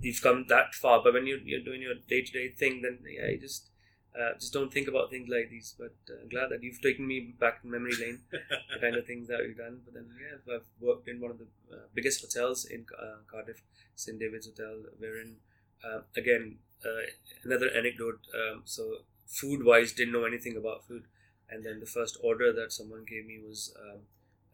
you've 0.00 0.22
come 0.22 0.46
that 0.48 0.74
far. 0.74 1.03
But 1.03 1.14
when 1.14 1.26
you 1.26 1.40
you're 1.44 1.64
doing 1.64 1.83
your 1.83 1.94
day 2.09 2.22
to 2.22 2.33
day 2.33 2.48
thing, 2.48 2.83
then 2.83 2.98
yeah, 3.05 3.29
you 3.29 3.38
just 3.38 3.70
uh, 4.18 4.35
just 4.38 4.53
don't 4.53 4.72
think 4.72 4.88
about 4.88 5.11
things 5.11 5.29
like 5.29 5.50
these. 5.50 5.74
But 5.79 5.94
uh, 6.09 6.26
glad 6.31 6.50
that 6.50 6.62
you've 6.62 6.81
taken 6.81 7.07
me 7.07 7.35
back 7.38 7.62
to 7.62 7.68
memory 7.68 7.94
lane, 8.00 8.20
the 8.31 8.81
kind 8.81 8.96
of 8.96 9.07
things 9.07 9.29
that 9.29 9.40
we've 9.40 9.57
done. 9.57 9.81
But 9.85 9.94
then 9.94 10.09
yeah, 10.18 10.55
I've 10.55 10.66
worked 10.81 11.09
in 11.09 11.20
one 11.20 11.31
of 11.31 11.38
the 11.38 11.46
uh, 11.72 11.81
biggest 11.94 12.20
hotels 12.20 12.64
in 12.64 12.87
uh, 13.00 13.22
Cardiff, 13.31 13.62
St 13.94 14.18
David's 14.18 14.46
Hotel, 14.46 14.83
wherein 14.98 15.37
uh, 15.85 16.00
again 16.16 16.59
uh, 16.85 17.11
another 17.44 17.70
anecdote. 17.70 18.20
Um, 18.35 18.62
so 18.64 18.98
food 19.26 19.64
wise, 19.64 19.92
didn't 19.92 20.12
know 20.12 20.24
anything 20.24 20.57
about 20.57 20.87
food, 20.87 21.05
and 21.48 21.64
then 21.64 21.81
the 21.81 21.87
first 21.87 22.18
order 22.22 22.53
that 22.53 22.72
someone 22.72 23.05
gave 23.09 23.26
me 23.26 23.38
was, 23.38 23.74
um, 23.81 24.00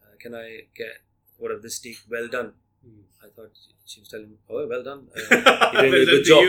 uh, 0.03 0.17
"Can 0.21 0.35
I 0.35 0.69
get 0.77 1.03
what 1.39 1.51
of 1.51 1.63
this 1.63 1.77
steak 1.77 1.99
well 2.11 2.29
done?" 2.29 2.55
Hmm. 2.87 3.01
I 3.25 3.29
thought 3.35 3.51
she 3.85 4.01
was 4.01 4.09
telling 4.09 4.31
me, 4.31 4.37
"Oh, 4.49 4.67
well 4.69 4.83
done." 4.83 5.09
Uh, 5.67 5.83
you're 5.83 5.91
doing 5.91 6.03
a 6.03 6.07
good 6.07 6.25
job. 6.25 6.45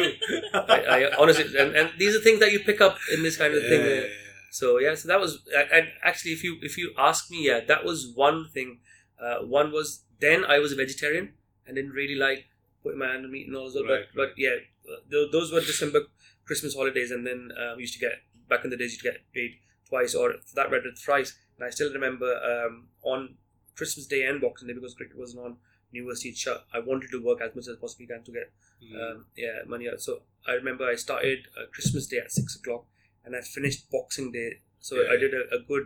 I, 0.69 0.79
I 1.09 1.15
honestly, 1.17 1.45
and, 1.57 1.75
and 1.75 1.89
these 1.97 2.15
are 2.15 2.19
things 2.21 2.39
that 2.39 2.51
you 2.51 2.59
pick 2.59 2.79
up 2.81 2.97
in 3.13 3.23
this 3.23 3.37
kind 3.37 3.53
of 3.53 3.61
thing. 3.63 3.81
Yeah, 3.81 3.87
where- 3.87 4.09
so 4.51 4.79
yeah, 4.79 4.93
so 4.95 5.07
that 5.09 5.19
was, 5.19 5.39
and 5.73 5.87
actually, 6.03 6.31
if 6.31 6.43
you 6.43 6.57
if 6.61 6.77
you 6.77 6.93
ask 6.97 7.29
me, 7.31 7.45
yeah, 7.47 7.59
that 7.67 7.83
was 7.83 8.11
one 8.15 8.47
thing. 8.53 8.79
Uh, 9.19 9.39
one 9.45 9.71
was 9.71 10.03
then 10.19 10.45
I 10.45 10.59
was 10.59 10.71
a 10.71 10.75
vegetarian 10.75 11.33
and 11.65 11.75
didn't 11.75 11.91
really 11.91 12.15
like 12.15 12.45
putting 12.83 12.99
my 12.99 13.07
hand 13.07 13.25
on 13.25 13.31
meat 13.31 13.47
and 13.47 13.55
all 13.55 13.71
that. 13.71 13.83
Right, 13.83 14.05
but 14.15 14.29
but 14.29 14.29
yeah, 14.37 14.55
uh, 14.89 14.99
th- 15.11 15.31
those 15.31 15.51
were 15.51 15.59
December 15.59 16.01
Christmas 16.45 16.75
holidays, 16.75 17.11
and 17.11 17.25
then 17.25 17.49
uh, 17.59 17.73
we 17.75 17.81
used 17.81 17.93
to 17.95 17.99
get 17.99 18.13
back 18.47 18.63
in 18.63 18.69
the 18.69 18.77
days, 18.77 18.91
you 18.93 18.97
used 18.97 19.03
to 19.03 19.11
get 19.11 19.19
paid 19.33 19.51
twice 19.89 20.13
or 20.15 20.33
for 20.45 20.55
that 20.55 20.69
matter 20.71 20.91
thrice. 20.95 21.35
And 21.57 21.65
I 21.67 21.71
still 21.71 21.91
remember 21.91 22.31
um, 22.51 22.87
on 23.03 23.35
Christmas 23.75 24.05
Day 24.07 24.25
and 24.25 24.39
Boxing 24.39 24.67
Day 24.67 24.73
because 24.75 24.93
cricket 24.93 25.17
wasn't 25.17 25.43
on. 25.45 25.57
University 25.97 26.33
shut. 26.33 26.65
I 26.73 26.79
wanted 26.89 27.09
to 27.15 27.19
work 27.29 27.41
as 27.41 27.53
much 27.55 27.67
as 27.67 27.77
possibly 27.85 28.07
can 28.13 28.23
to 28.29 28.31
get 28.39 28.49
Hmm. 28.81 28.95
um, 29.01 29.25
yeah, 29.43 29.57
money 29.73 29.89
out. 29.91 29.99
So 30.07 30.21
I 30.47 30.53
remember 30.61 30.83
I 30.87 30.95
started 30.95 31.39
uh, 31.59 31.65
Christmas 31.75 32.07
Day 32.11 32.19
at 32.25 32.31
six 32.39 32.55
o'clock, 32.59 32.83
and 33.25 33.35
I 33.35 33.41
finished 33.41 33.89
Boxing 33.95 34.31
Day. 34.31 34.49
So 34.79 34.93
Yeah. 35.01 35.11
I 35.13 35.17
did 35.23 35.33
a, 35.33 35.43
a 35.57 35.59
good 35.71 35.85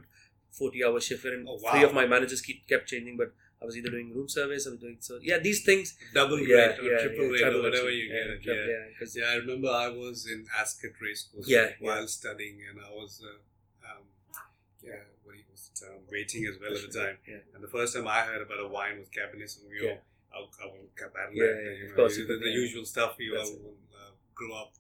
forty-hour 0.60 1.00
shift, 1.08 1.26
and 1.26 1.48
Oh, 1.48 1.58
three 1.70 1.84
wow. 1.84 1.90
of 1.90 1.94
my 2.00 2.06
managers 2.06 2.42
keep, 2.48 2.68
kept 2.72 2.88
changing. 2.94 3.16
But 3.22 3.32
I 3.62 3.66
was 3.66 3.78
either 3.78 3.92
doing 3.96 4.10
room 4.18 4.28
service, 4.28 4.68
I 4.68 4.72
was 4.72 4.80
doing 4.80 4.98
so. 5.00 5.20
Yeah, 5.32 5.40
these 5.48 5.64
things. 5.70 5.96
double 6.14 6.40
Yeah, 6.40 6.56
rate 6.56 6.80
or 6.80 6.84
yeah, 6.92 7.02
triple 7.04 7.26
yeah, 7.26 7.32
rate 7.46 7.56
or 7.56 7.62
whatever 7.68 7.90
you 8.00 8.06
get 8.10 8.46
Yeah. 8.46 8.66
yeah, 8.74 9.08
Yeah, 9.20 9.26
I 9.34 9.36
remember 9.44 9.70
I 9.70 9.90
was 10.04 10.26
in 10.34 10.46
Ascot 10.60 10.92
Racecourse 11.02 11.48
Yeah, 11.56 11.68
while 11.80 12.08
studying, 12.08 12.58
and 12.70 12.78
I 12.88 12.90
was, 13.02 13.22
uh, 13.32 13.90
um, 13.90 14.04
yeah, 14.84 15.06
what 15.88 16.28
do 16.28 16.40
you 16.40 16.42
what's 16.42 16.42
the 16.42 16.42
term? 16.42 16.42
Waiting 16.42 16.46
as 16.46 16.56
well 16.62 16.74
at 16.76 16.92
the 16.92 17.00
time. 17.00 17.18
Yeah. 17.28 17.56
And 17.56 17.64
the 17.64 17.68
first 17.68 17.96
time 17.96 18.08
I 18.08 18.22
heard 18.22 18.42
about 18.42 18.60
a 18.60 18.68
wine 18.68 19.00
was 19.00 19.10
Cabernet 19.10 19.50
Sauvignon. 19.50 19.84
Yeah. 19.84 20.08
I'll, 20.34 20.48
I 20.64 20.66
won't. 20.68 20.88
Yeah, 21.34 21.44
yeah, 21.44 21.72
you 21.76 21.90
of 21.90 21.96
course, 21.96 22.16
the, 22.16 22.24
the 22.24 22.50
usual 22.50 22.86
stuff 22.86 23.16
you 23.20 23.36
all 23.36 23.76
uh, 23.92 24.12
grew 24.34 24.54
up 24.54 24.72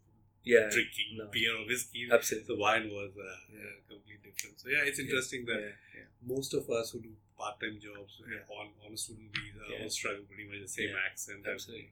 yeah, 0.43 0.69
drinking 0.71 1.17
no. 1.17 1.27
beer 1.31 1.53
or 1.55 1.65
whiskey. 1.67 2.07
absolutely. 2.11 2.55
The 2.55 2.59
wine 2.59 2.89
was 2.89 3.11
uh, 3.17 3.23
Yeah. 3.51 3.59
uh, 3.59 3.75
completely 3.89 4.31
different. 4.31 4.59
So 4.59 4.69
yeah, 4.69 4.87
it's 4.87 4.99
interesting 4.99 5.45
that 5.45 5.73
most 6.25 6.53
of 6.53 6.69
us 6.69 6.91
who 6.91 6.99
do 7.01 7.11
part-time 7.37 7.79
jobs 7.81 8.21
on 8.49 8.67
on 8.85 8.93
a 8.93 8.97
student 8.97 9.29
visa 9.35 9.83
all 9.83 9.89
struggle 9.89 10.23
pretty 10.29 10.47
much 10.47 10.61
the 10.61 10.67
same 10.67 10.95
accent. 10.95 11.45
Absolutely. 11.45 11.91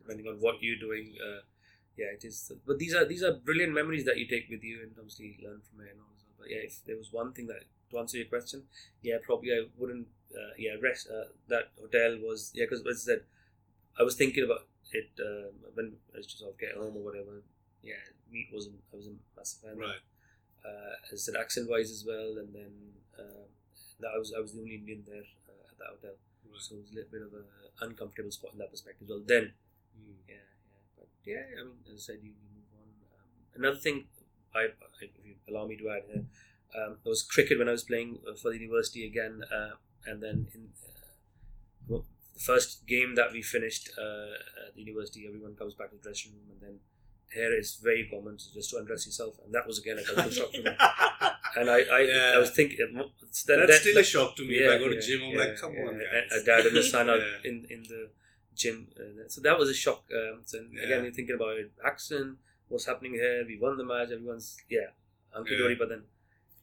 Depending 0.00 0.26
on 0.28 0.36
what 0.40 0.62
you're 0.62 0.78
doing, 0.78 1.14
uh, 1.18 1.42
yeah, 1.96 2.14
it 2.14 2.24
is. 2.24 2.52
But 2.66 2.78
these 2.78 2.94
are 2.94 3.04
these 3.04 3.22
are 3.22 3.32
brilliant 3.32 3.72
memories 3.74 4.04
that 4.04 4.18
you 4.18 4.26
take 4.26 4.48
with 4.48 4.62
you 4.62 4.82
and 4.82 4.92
obviously 4.98 5.38
learn 5.42 5.60
from 5.68 5.84
it 5.84 5.90
and 5.92 6.00
all. 6.00 6.14
But 6.38 6.50
yeah, 6.50 6.62
if 6.62 6.84
there 6.86 6.96
was 6.96 7.12
one 7.12 7.32
thing 7.32 7.46
that 7.48 7.64
to 7.90 7.98
answer 7.98 8.16
your 8.18 8.26
question, 8.26 8.64
yeah, 9.02 9.16
probably 9.22 9.52
I 9.52 9.66
wouldn't. 9.78 10.06
Uh, 10.34 10.52
yeah, 10.58 10.72
rest 10.82 11.08
uh, 11.08 11.24
that 11.48 11.70
hotel 11.80 12.18
was 12.20 12.50
yeah 12.54 12.64
because 12.68 12.80
as 12.86 13.06
I 13.08 13.12
said, 13.14 13.20
I 13.98 14.02
was 14.02 14.16
thinking 14.16 14.44
about 14.44 14.66
it 14.92 15.10
uh, 15.20 15.50
when 15.74 15.94
I 16.14 16.18
was 16.18 16.26
just 16.26 16.42
off 16.42 16.50
of 16.50 16.58
get 16.58 16.74
home 16.76 16.96
or 16.96 17.04
whatever. 17.04 17.42
Yeah, 17.82 18.02
meat 18.30 18.48
wasn't. 18.52 18.76
I 18.92 18.96
was 18.96 19.06
a 19.08 19.14
massive 19.36 19.60
fan. 19.62 19.78
Right. 19.78 20.02
Uh, 20.64 20.94
as 21.12 21.12
I 21.14 21.22
said, 21.32 21.36
accent 21.40 21.70
wise 21.70 21.90
as 21.90 22.04
well, 22.06 22.38
and 22.42 22.52
then 22.54 22.72
uh, 23.18 23.46
that 24.00 24.10
I 24.14 24.18
was 24.18 24.32
I 24.36 24.40
was 24.40 24.52
the 24.52 24.60
only 24.60 24.74
Indian 24.76 25.04
there 25.06 25.24
uh, 25.48 25.70
at 25.70 25.78
that 25.78 25.88
hotel. 25.94 26.16
Right. 26.44 26.60
So 26.60 26.74
it 26.74 26.82
was 26.82 26.90
a 26.92 26.94
little 26.96 27.10
bit 27.12 27.22
of 27.22 27.32
an 27.34 27.46
uncomfortable 27.80 28.30
spot 28.32 28.52
in 28.52 28.58
that 28.58 28.70
perspective. 28.70 29.08
Well, 29.08 29.22
then, 29.24 29.52
Mm. 29.96 30.12
yeah, 30.28 30.34
yeah, 30.36 30.82
but 30.98 31.08
yeah, 31.24 31.44
I 31.56 31.64
mean, 31.64 31.80
as 31.88 31.94
I 31.94 32.12
said, 32.12 32.18
you, 32.22 32.32
move 32.52 32.68
on. 32.76 32.88
Um, 33.16 33.30
another 33.56 33.78
thing, 33.80 34.04
I, 34.54 34.68
I, 34.76 34.86
if 35.00 35.24
you 35.24 35.36
allow 35.48 35.66
me 35.66 35.76
to 35.78 35.88
add 35.88 36.02
here, 36.12 36.24
um, 36.74 36.96
there 37.04 37.10
was 37.10 37.22
cricket 37.22 37.58
when 37.58 37.68
I 37.68 37.72
was 37.72 37.84
playing 37.84 38.18
uh, 38.28 38.34
for 38.34 38.50
the 38.50 38.58
university 38.58 39.06
again, 39.06 39.42
uh, 39.52 39.70
and 40.06 40.22
then 40.22 40.48
in 40.54 40.68
uh, 40.86 41.98
the 42.34 42.40
first 42.40 42.86
game 42.86 43.14
that 43.14 43.32
we 43.32 43.42
finished 43.42 43.90
uh, 43.98 44.66
at 44.68 44.74
the 44.74 44.82
university, 44.82 45.26
everyone 45.26 45.54
comes 45.54 45.74
back 45.74 45.90
to 45.90 45.96
the 45.96 46.02
dressing 46.02 46.32
room, 46.32 46.42
and 46.52 46.60
then 46.60 46.78
here 47.32 47.52
it's 47.52 47.76
very 47.76 48.08
common 48.10 48.36
to 48.36 48.52
just 48.54 48.70
to 48.70 48.78
undress 48.78 49.06
yourself, 49.06 49.34
and 49.44 49.52
that 49.54 49.66
was 49.66 49.78
again 49.78 49.98
a 49.98 50.02
cultural 50.04 50.30
shock 50.30 50.52
for 50.52 50.62
me. 50.62 50.70
And 51.58 51.70
I, 51.70 51.78
I, 51.80 52.00
Yeah. 52.02 52.32
I 52.34 52.38
was 52.38 52.50
thinking 52.50 52.76
that, 52.76 53.10
That's 53.22 53.44
that- 53.46 53.80
still 53.80 53.96
a 53.96 54.04
shock 54.04 54.36
to 54.36 54.42
me. 54.46 54.60
Yeah, 54.60 54.72
if 54.72 54.72
I 54.72 54.78
go 54.78 54.88
to 54.90 54.94
yeah, 54.96 55.00
gym, 55.00 55.20
I'm 55.24 55.36
like, 55.38 55.56
come 55.58 55.70
on, 55.72 55.94
guys. 55.98 56.42
A, 56.42 56.44
dad 56.44 56.66
and 56.66 56.76
a 56.76 56.82
son 56.82 57.08
are 57.08 57.18
in 57.44 57.66
in 57.70 57.82
the 57.84 58.10
gym, 58.54 58.88
uh, 59.00 59.26
so 59.28 59.40
that 59.40 59.58
was 59.58 59.70
a 59.70 59.74
shock. 59.74 60.04
Um, 60.14 60.42
so 60.44 60.58
again, 60.84 61.04
you're 61.04 61.12
thinking 61.12 61.34
about 61.34 61.56
it, 61.56 61.72
accent, 61.82 62.36
what's 62.68 62.84
happening 62.84 63.12
here? 63.14 63.42
We 63.48 63.58
won 63.58 63.78
the 63.78 63.84
match. 63.84 64.10
Everyone's 64.12 64.58
yeah, 64.68 64.88
hunky 65.32 65.56
dory. 65.56 65.76
But 65.76 65.88
then 65.88 66.02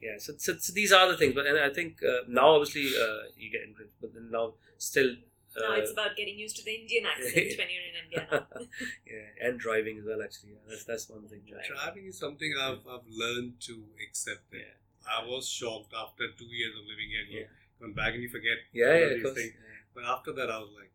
yeah, 0.06 0.18
so, 0.26 0.34
so, 0.38 0.52
so 0.60 0.74
these 0.74 0.92
are 0.92 1.08
the 1.12 1.18
things. 1.18 1.34
But 1.34 1.46
and 1.48 1.58
I 1.60 1.70
think 1.78 1.92
uh, 2.04 2.22
now 2.28 2.50
obviously 2.56 2.88
uh, 3.06 3.24
you 3.38 3.50
get 3.52 3.64
into 3.68 3.82
it, 3.84 3.92
but 4.02 4.14
then 4.14 4.30
now 4.32 4.54
still. 4.78 5.12
Uh, 5.56 5.62
now 5.70 5.74
it's 5.82 5.92
about 5.92 6.16
getting 6.18 6.38
used 6.46 6.56
to 6.58 6.64
the 6.66 6.74
Indian 6.82 7.06
accent 7.06 7.36
when 7.60 7.68
you're 7.74 7.88
in 7.92 7.98
India 8.06 8.28
now. 8.32 8.46
yeah, 9.14 9.48
and 9.48 9.60
driving 9.60 10.00
as 10.00 10.06
well. 10.06 10.22
Actually, 10.24 10.52
yeah, 10.54 10.66
that's 10.70 10.84
that's 10.84 11.10
one 11.10 11.28
thing. 11.28 11.42
Driving 11.74 12.06
is 12.08 12.18
something 12.18 12.52
I've, 12.60 12.82
I've 12.94 13.08
learned 13.24 13.54
to 13.70 13.76
accept 14.06 14.52
it. 14.54 14.66
Yeah. 14.68 15.20
I 15.20 15.26
was 15.26 15.48
shocked 15.48 15.94
after 16.06 16.26
two 16.40 16.46
years 16.46 16.74
of 16.80 16.84
living 16.92 17.10
here, 17.16 17.26
Yeah. 17.42 17.48
going 17.80 17.94
back 17.94 18.14
and 18.14 18.24
you 18.24 18.30
forget 18.30 18.58
Yeah, 18.72 18.86
yeah, 18.98 19.06
of 19.06 19.10
these 19.16 19.24
course. 19.24 19.36
things. 19.36 19.54
But 19.94 20.06
after 20.06 20.32
that, 20.34 20.50
I 20.50 20.58
was 20.60 20.70
like, 20.80 20.92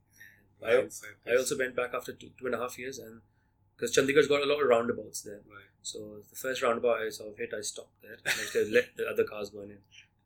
I- 0.61 1.31
I 1.31 1.37
also 1.37 1.57
went 1.57 1.77
back 1.77 1.93
after 1.95 2.13
two, 2.15 2.31
two 2.39 2.47
and 2.47 2.55
a 2.55 2.59
half 2.59 2.79
years, 2.79 2.99
and 2.99 3.21
because 3.79 3.95
Chandigarh's 3.95 4.27
got 4.27 4.43
a 4.43 4.47
lot 4.47 4.61
of 4.61 4.69
roundabouts 4.69 5.23
there. 5.23 5.41
Right. 5.49 5.71
So 5.83 5.99
the 6.29 6.37
first 6.37 6.63
roundabout 6.63 7.01
I 7.01 7.11
saw 7.11 7.33
hit, 7.37 7.53
I 7.57 7.61
stopped 7.61 8.03
there. 8.03 8.17
They 8.53 8.71
let 8.71 8.97
the 8.97 9.07
other 9.09 9.25
cars 9.25 9.51
going 9.51 9.71
in. 9.71 9.79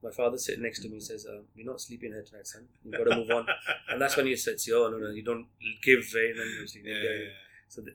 My 0.03 0.11
father 0.11 0.39
sitting 0.39 0.63
next 0.63 0.81
to 0.81 0.89
me 0.89 0.99
says, 0.99 1.27
um, 1.29 1.45
"You're 1.55 1.67
not 1.67 1.81
sleeping 1.81 2.13
here 2.13 2.23
tonight, 2.23 2.47
son. 2.47 2.67
You've 2.85 2.99
got 2.99 3.05
to 3.05 3.17
move 3.17 3.31
on." 3.31 3.47
and 3.89 4.01
that's 4.01 4.17
when 4.17 4.27
he 4.27 4.35
says, 4.37 4.67
"Yo, 4.67 4.89
no, 4.91 4.99
no, 4.99 5.11
you 5.11 5.23
don't 5.23 5.47
give 5.83 6.01
way." 6.15 6.31
And 6.31 6.41
then 6.41 6.47
you 6.47 6.67
sleep. 6.67 6.85
Yeah, 6.87 6.95
Yeah, 6.95 7.11
yeah. 7.11 7.29
So 7.69 7.83
the, 7.83 7.93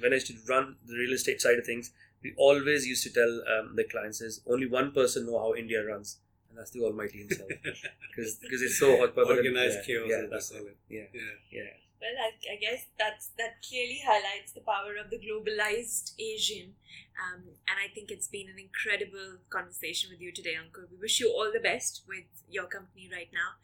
when 0.00 0.12
I 0.12 0.16
used 0.16 0.26
to 0.28 0.34
run 0.48 0.76
the 0.86 0.94
real 0.94 1.12
estate 1.14 1.40
side 1.40 1.58
of 1.58 1.64
things, 1.64 1.92
we 2.22 2.34
always 2.36 2.86
used 2.86 3.02
to 3.04 3.10
tell 3.10 3.42
um, 3.52 3.74
the 3.76 3.84
clients 3.84 4.20
is 4.20 4.42
only 4.46 4.66
one 4.66 4.92
person 4.92 5.26
know 5.26 5.38
how 5.38 5.54
India 5.54 5.82
runs, 5.84 6.18
and 6.48 6.58
that's 6.58 6.70
the 6.70 6.80
Almighty 6.80 7.18
Himself, 7.18 7.48
because 7.62 8.36
because 8.36 8.62
it's 8.62 8.78
so 8.78 8.98
hot. 8.98 9.16
Organized 9.16 9.78
yeah, 9.78 9.86
chaos 9.86 10.06
Yeah, 10.08 10.22
that's 10.30 10.50
it. 10.50 10.76
Yeah, 10.88 11.02
Yeah. 11.14 11.20
yeah. 11.50 11.70
Well, 12.00 12.16
I, 12.18 12.32
I 12.54 12.56
guess 12.56 12.86
that's 12.98 13.28
that 13.36 13.60
clearly 13.68 14.00
highlights 14.04 14.52
the 14.52 14.62
power 14.62 14.96
of 14.96 15.10
the 15.10 15.18
globalized 15.18 16.14
Asian, 16.18 16.74
um, 17.20 17.42
and 17.68 17.78
I 17.78 17.88
think 17.94 18.10
it's 18.10 18.26
been 18.26 18.48
an 18.48 18.58
incredible 18.58 19.36
conversation 19.50 20.10
with 20.10 20.20
you 20.20 20.32
today, 20.32 20.54
Ankur. 20.54 20.90
We 20.90 20.96
wish 20.98 21.20
you 21.20 21.28
all 21.28 21.52
the 21.52 21.60
best 21.60 22.02
with 22.08 22.24
your 22.48 22.66
company 22.66 23.08
right 23.12 23.28
now, 23.32 23.58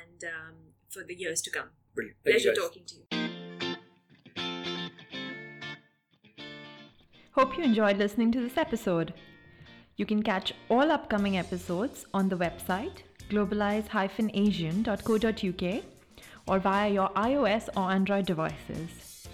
and 0.00 0.24
um, 0.24 0.74
for 0.90 1.04
the 1.04 1.14
years 1.14 1.40
to 1.42 1.50
come. 1.50 1.70
Brilliant. 1.94 2.16
Thank 2.24 2.34
Pleasure 2.42 2.50
guys. 2.50 2.58
talking 2.58 2.84
to 2.86 2.94
you. 2.96 3.04
Hope 7.32 7.56
you 7.56 7.62
enjoyed 7.62 7.98
listening 7.98 8.32
to 8.32 8.40
this 8.40 8.56
episode. 8.56 9.14
You 9.96 10.04
can 10.04 10.24
catch 10.24 10.52
all 10.68 10.90
upcoming 10.90 11.38
episodes 11.38 12.04
on 12.12 12.28
the 12.28 12.36
website 12.36 13.02
globalize-asian.co.uk 13.30 15.84
or 16.48 16.58
via 16.58 16.90
your 16.90 17.10
iOS 17.10 17.68
or 17.76 17.90
Android 17.90 18.26
devices. 18.26 19.28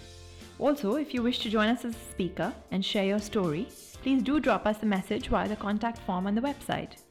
Also, 0.59 0.97
if 0.97 1.15
you 1.15 1.23
wish 1.23 1.39
to 1.41 1.51
join 1.51 1.69
us 1.69 1.85
as 1.85 1.95
a 1.95 2.11
speaker 2.11 2.53
and 2.71 2.85
share 2.85 3.05
your 3.05 3.19
story, 3.19 3.69
please 4.03 4.23
do 4.23 4.41
drop 4.41 4.67
us 4.67 4.83
a 4.83 4.87
message 4.87 5.29
via 5.29 5.49
the 5.49 5.57
contact 5.57 5.99
form 5.99 6.27
on 6.27 6.35
the 6.35 6.41
website. 6.41 7.04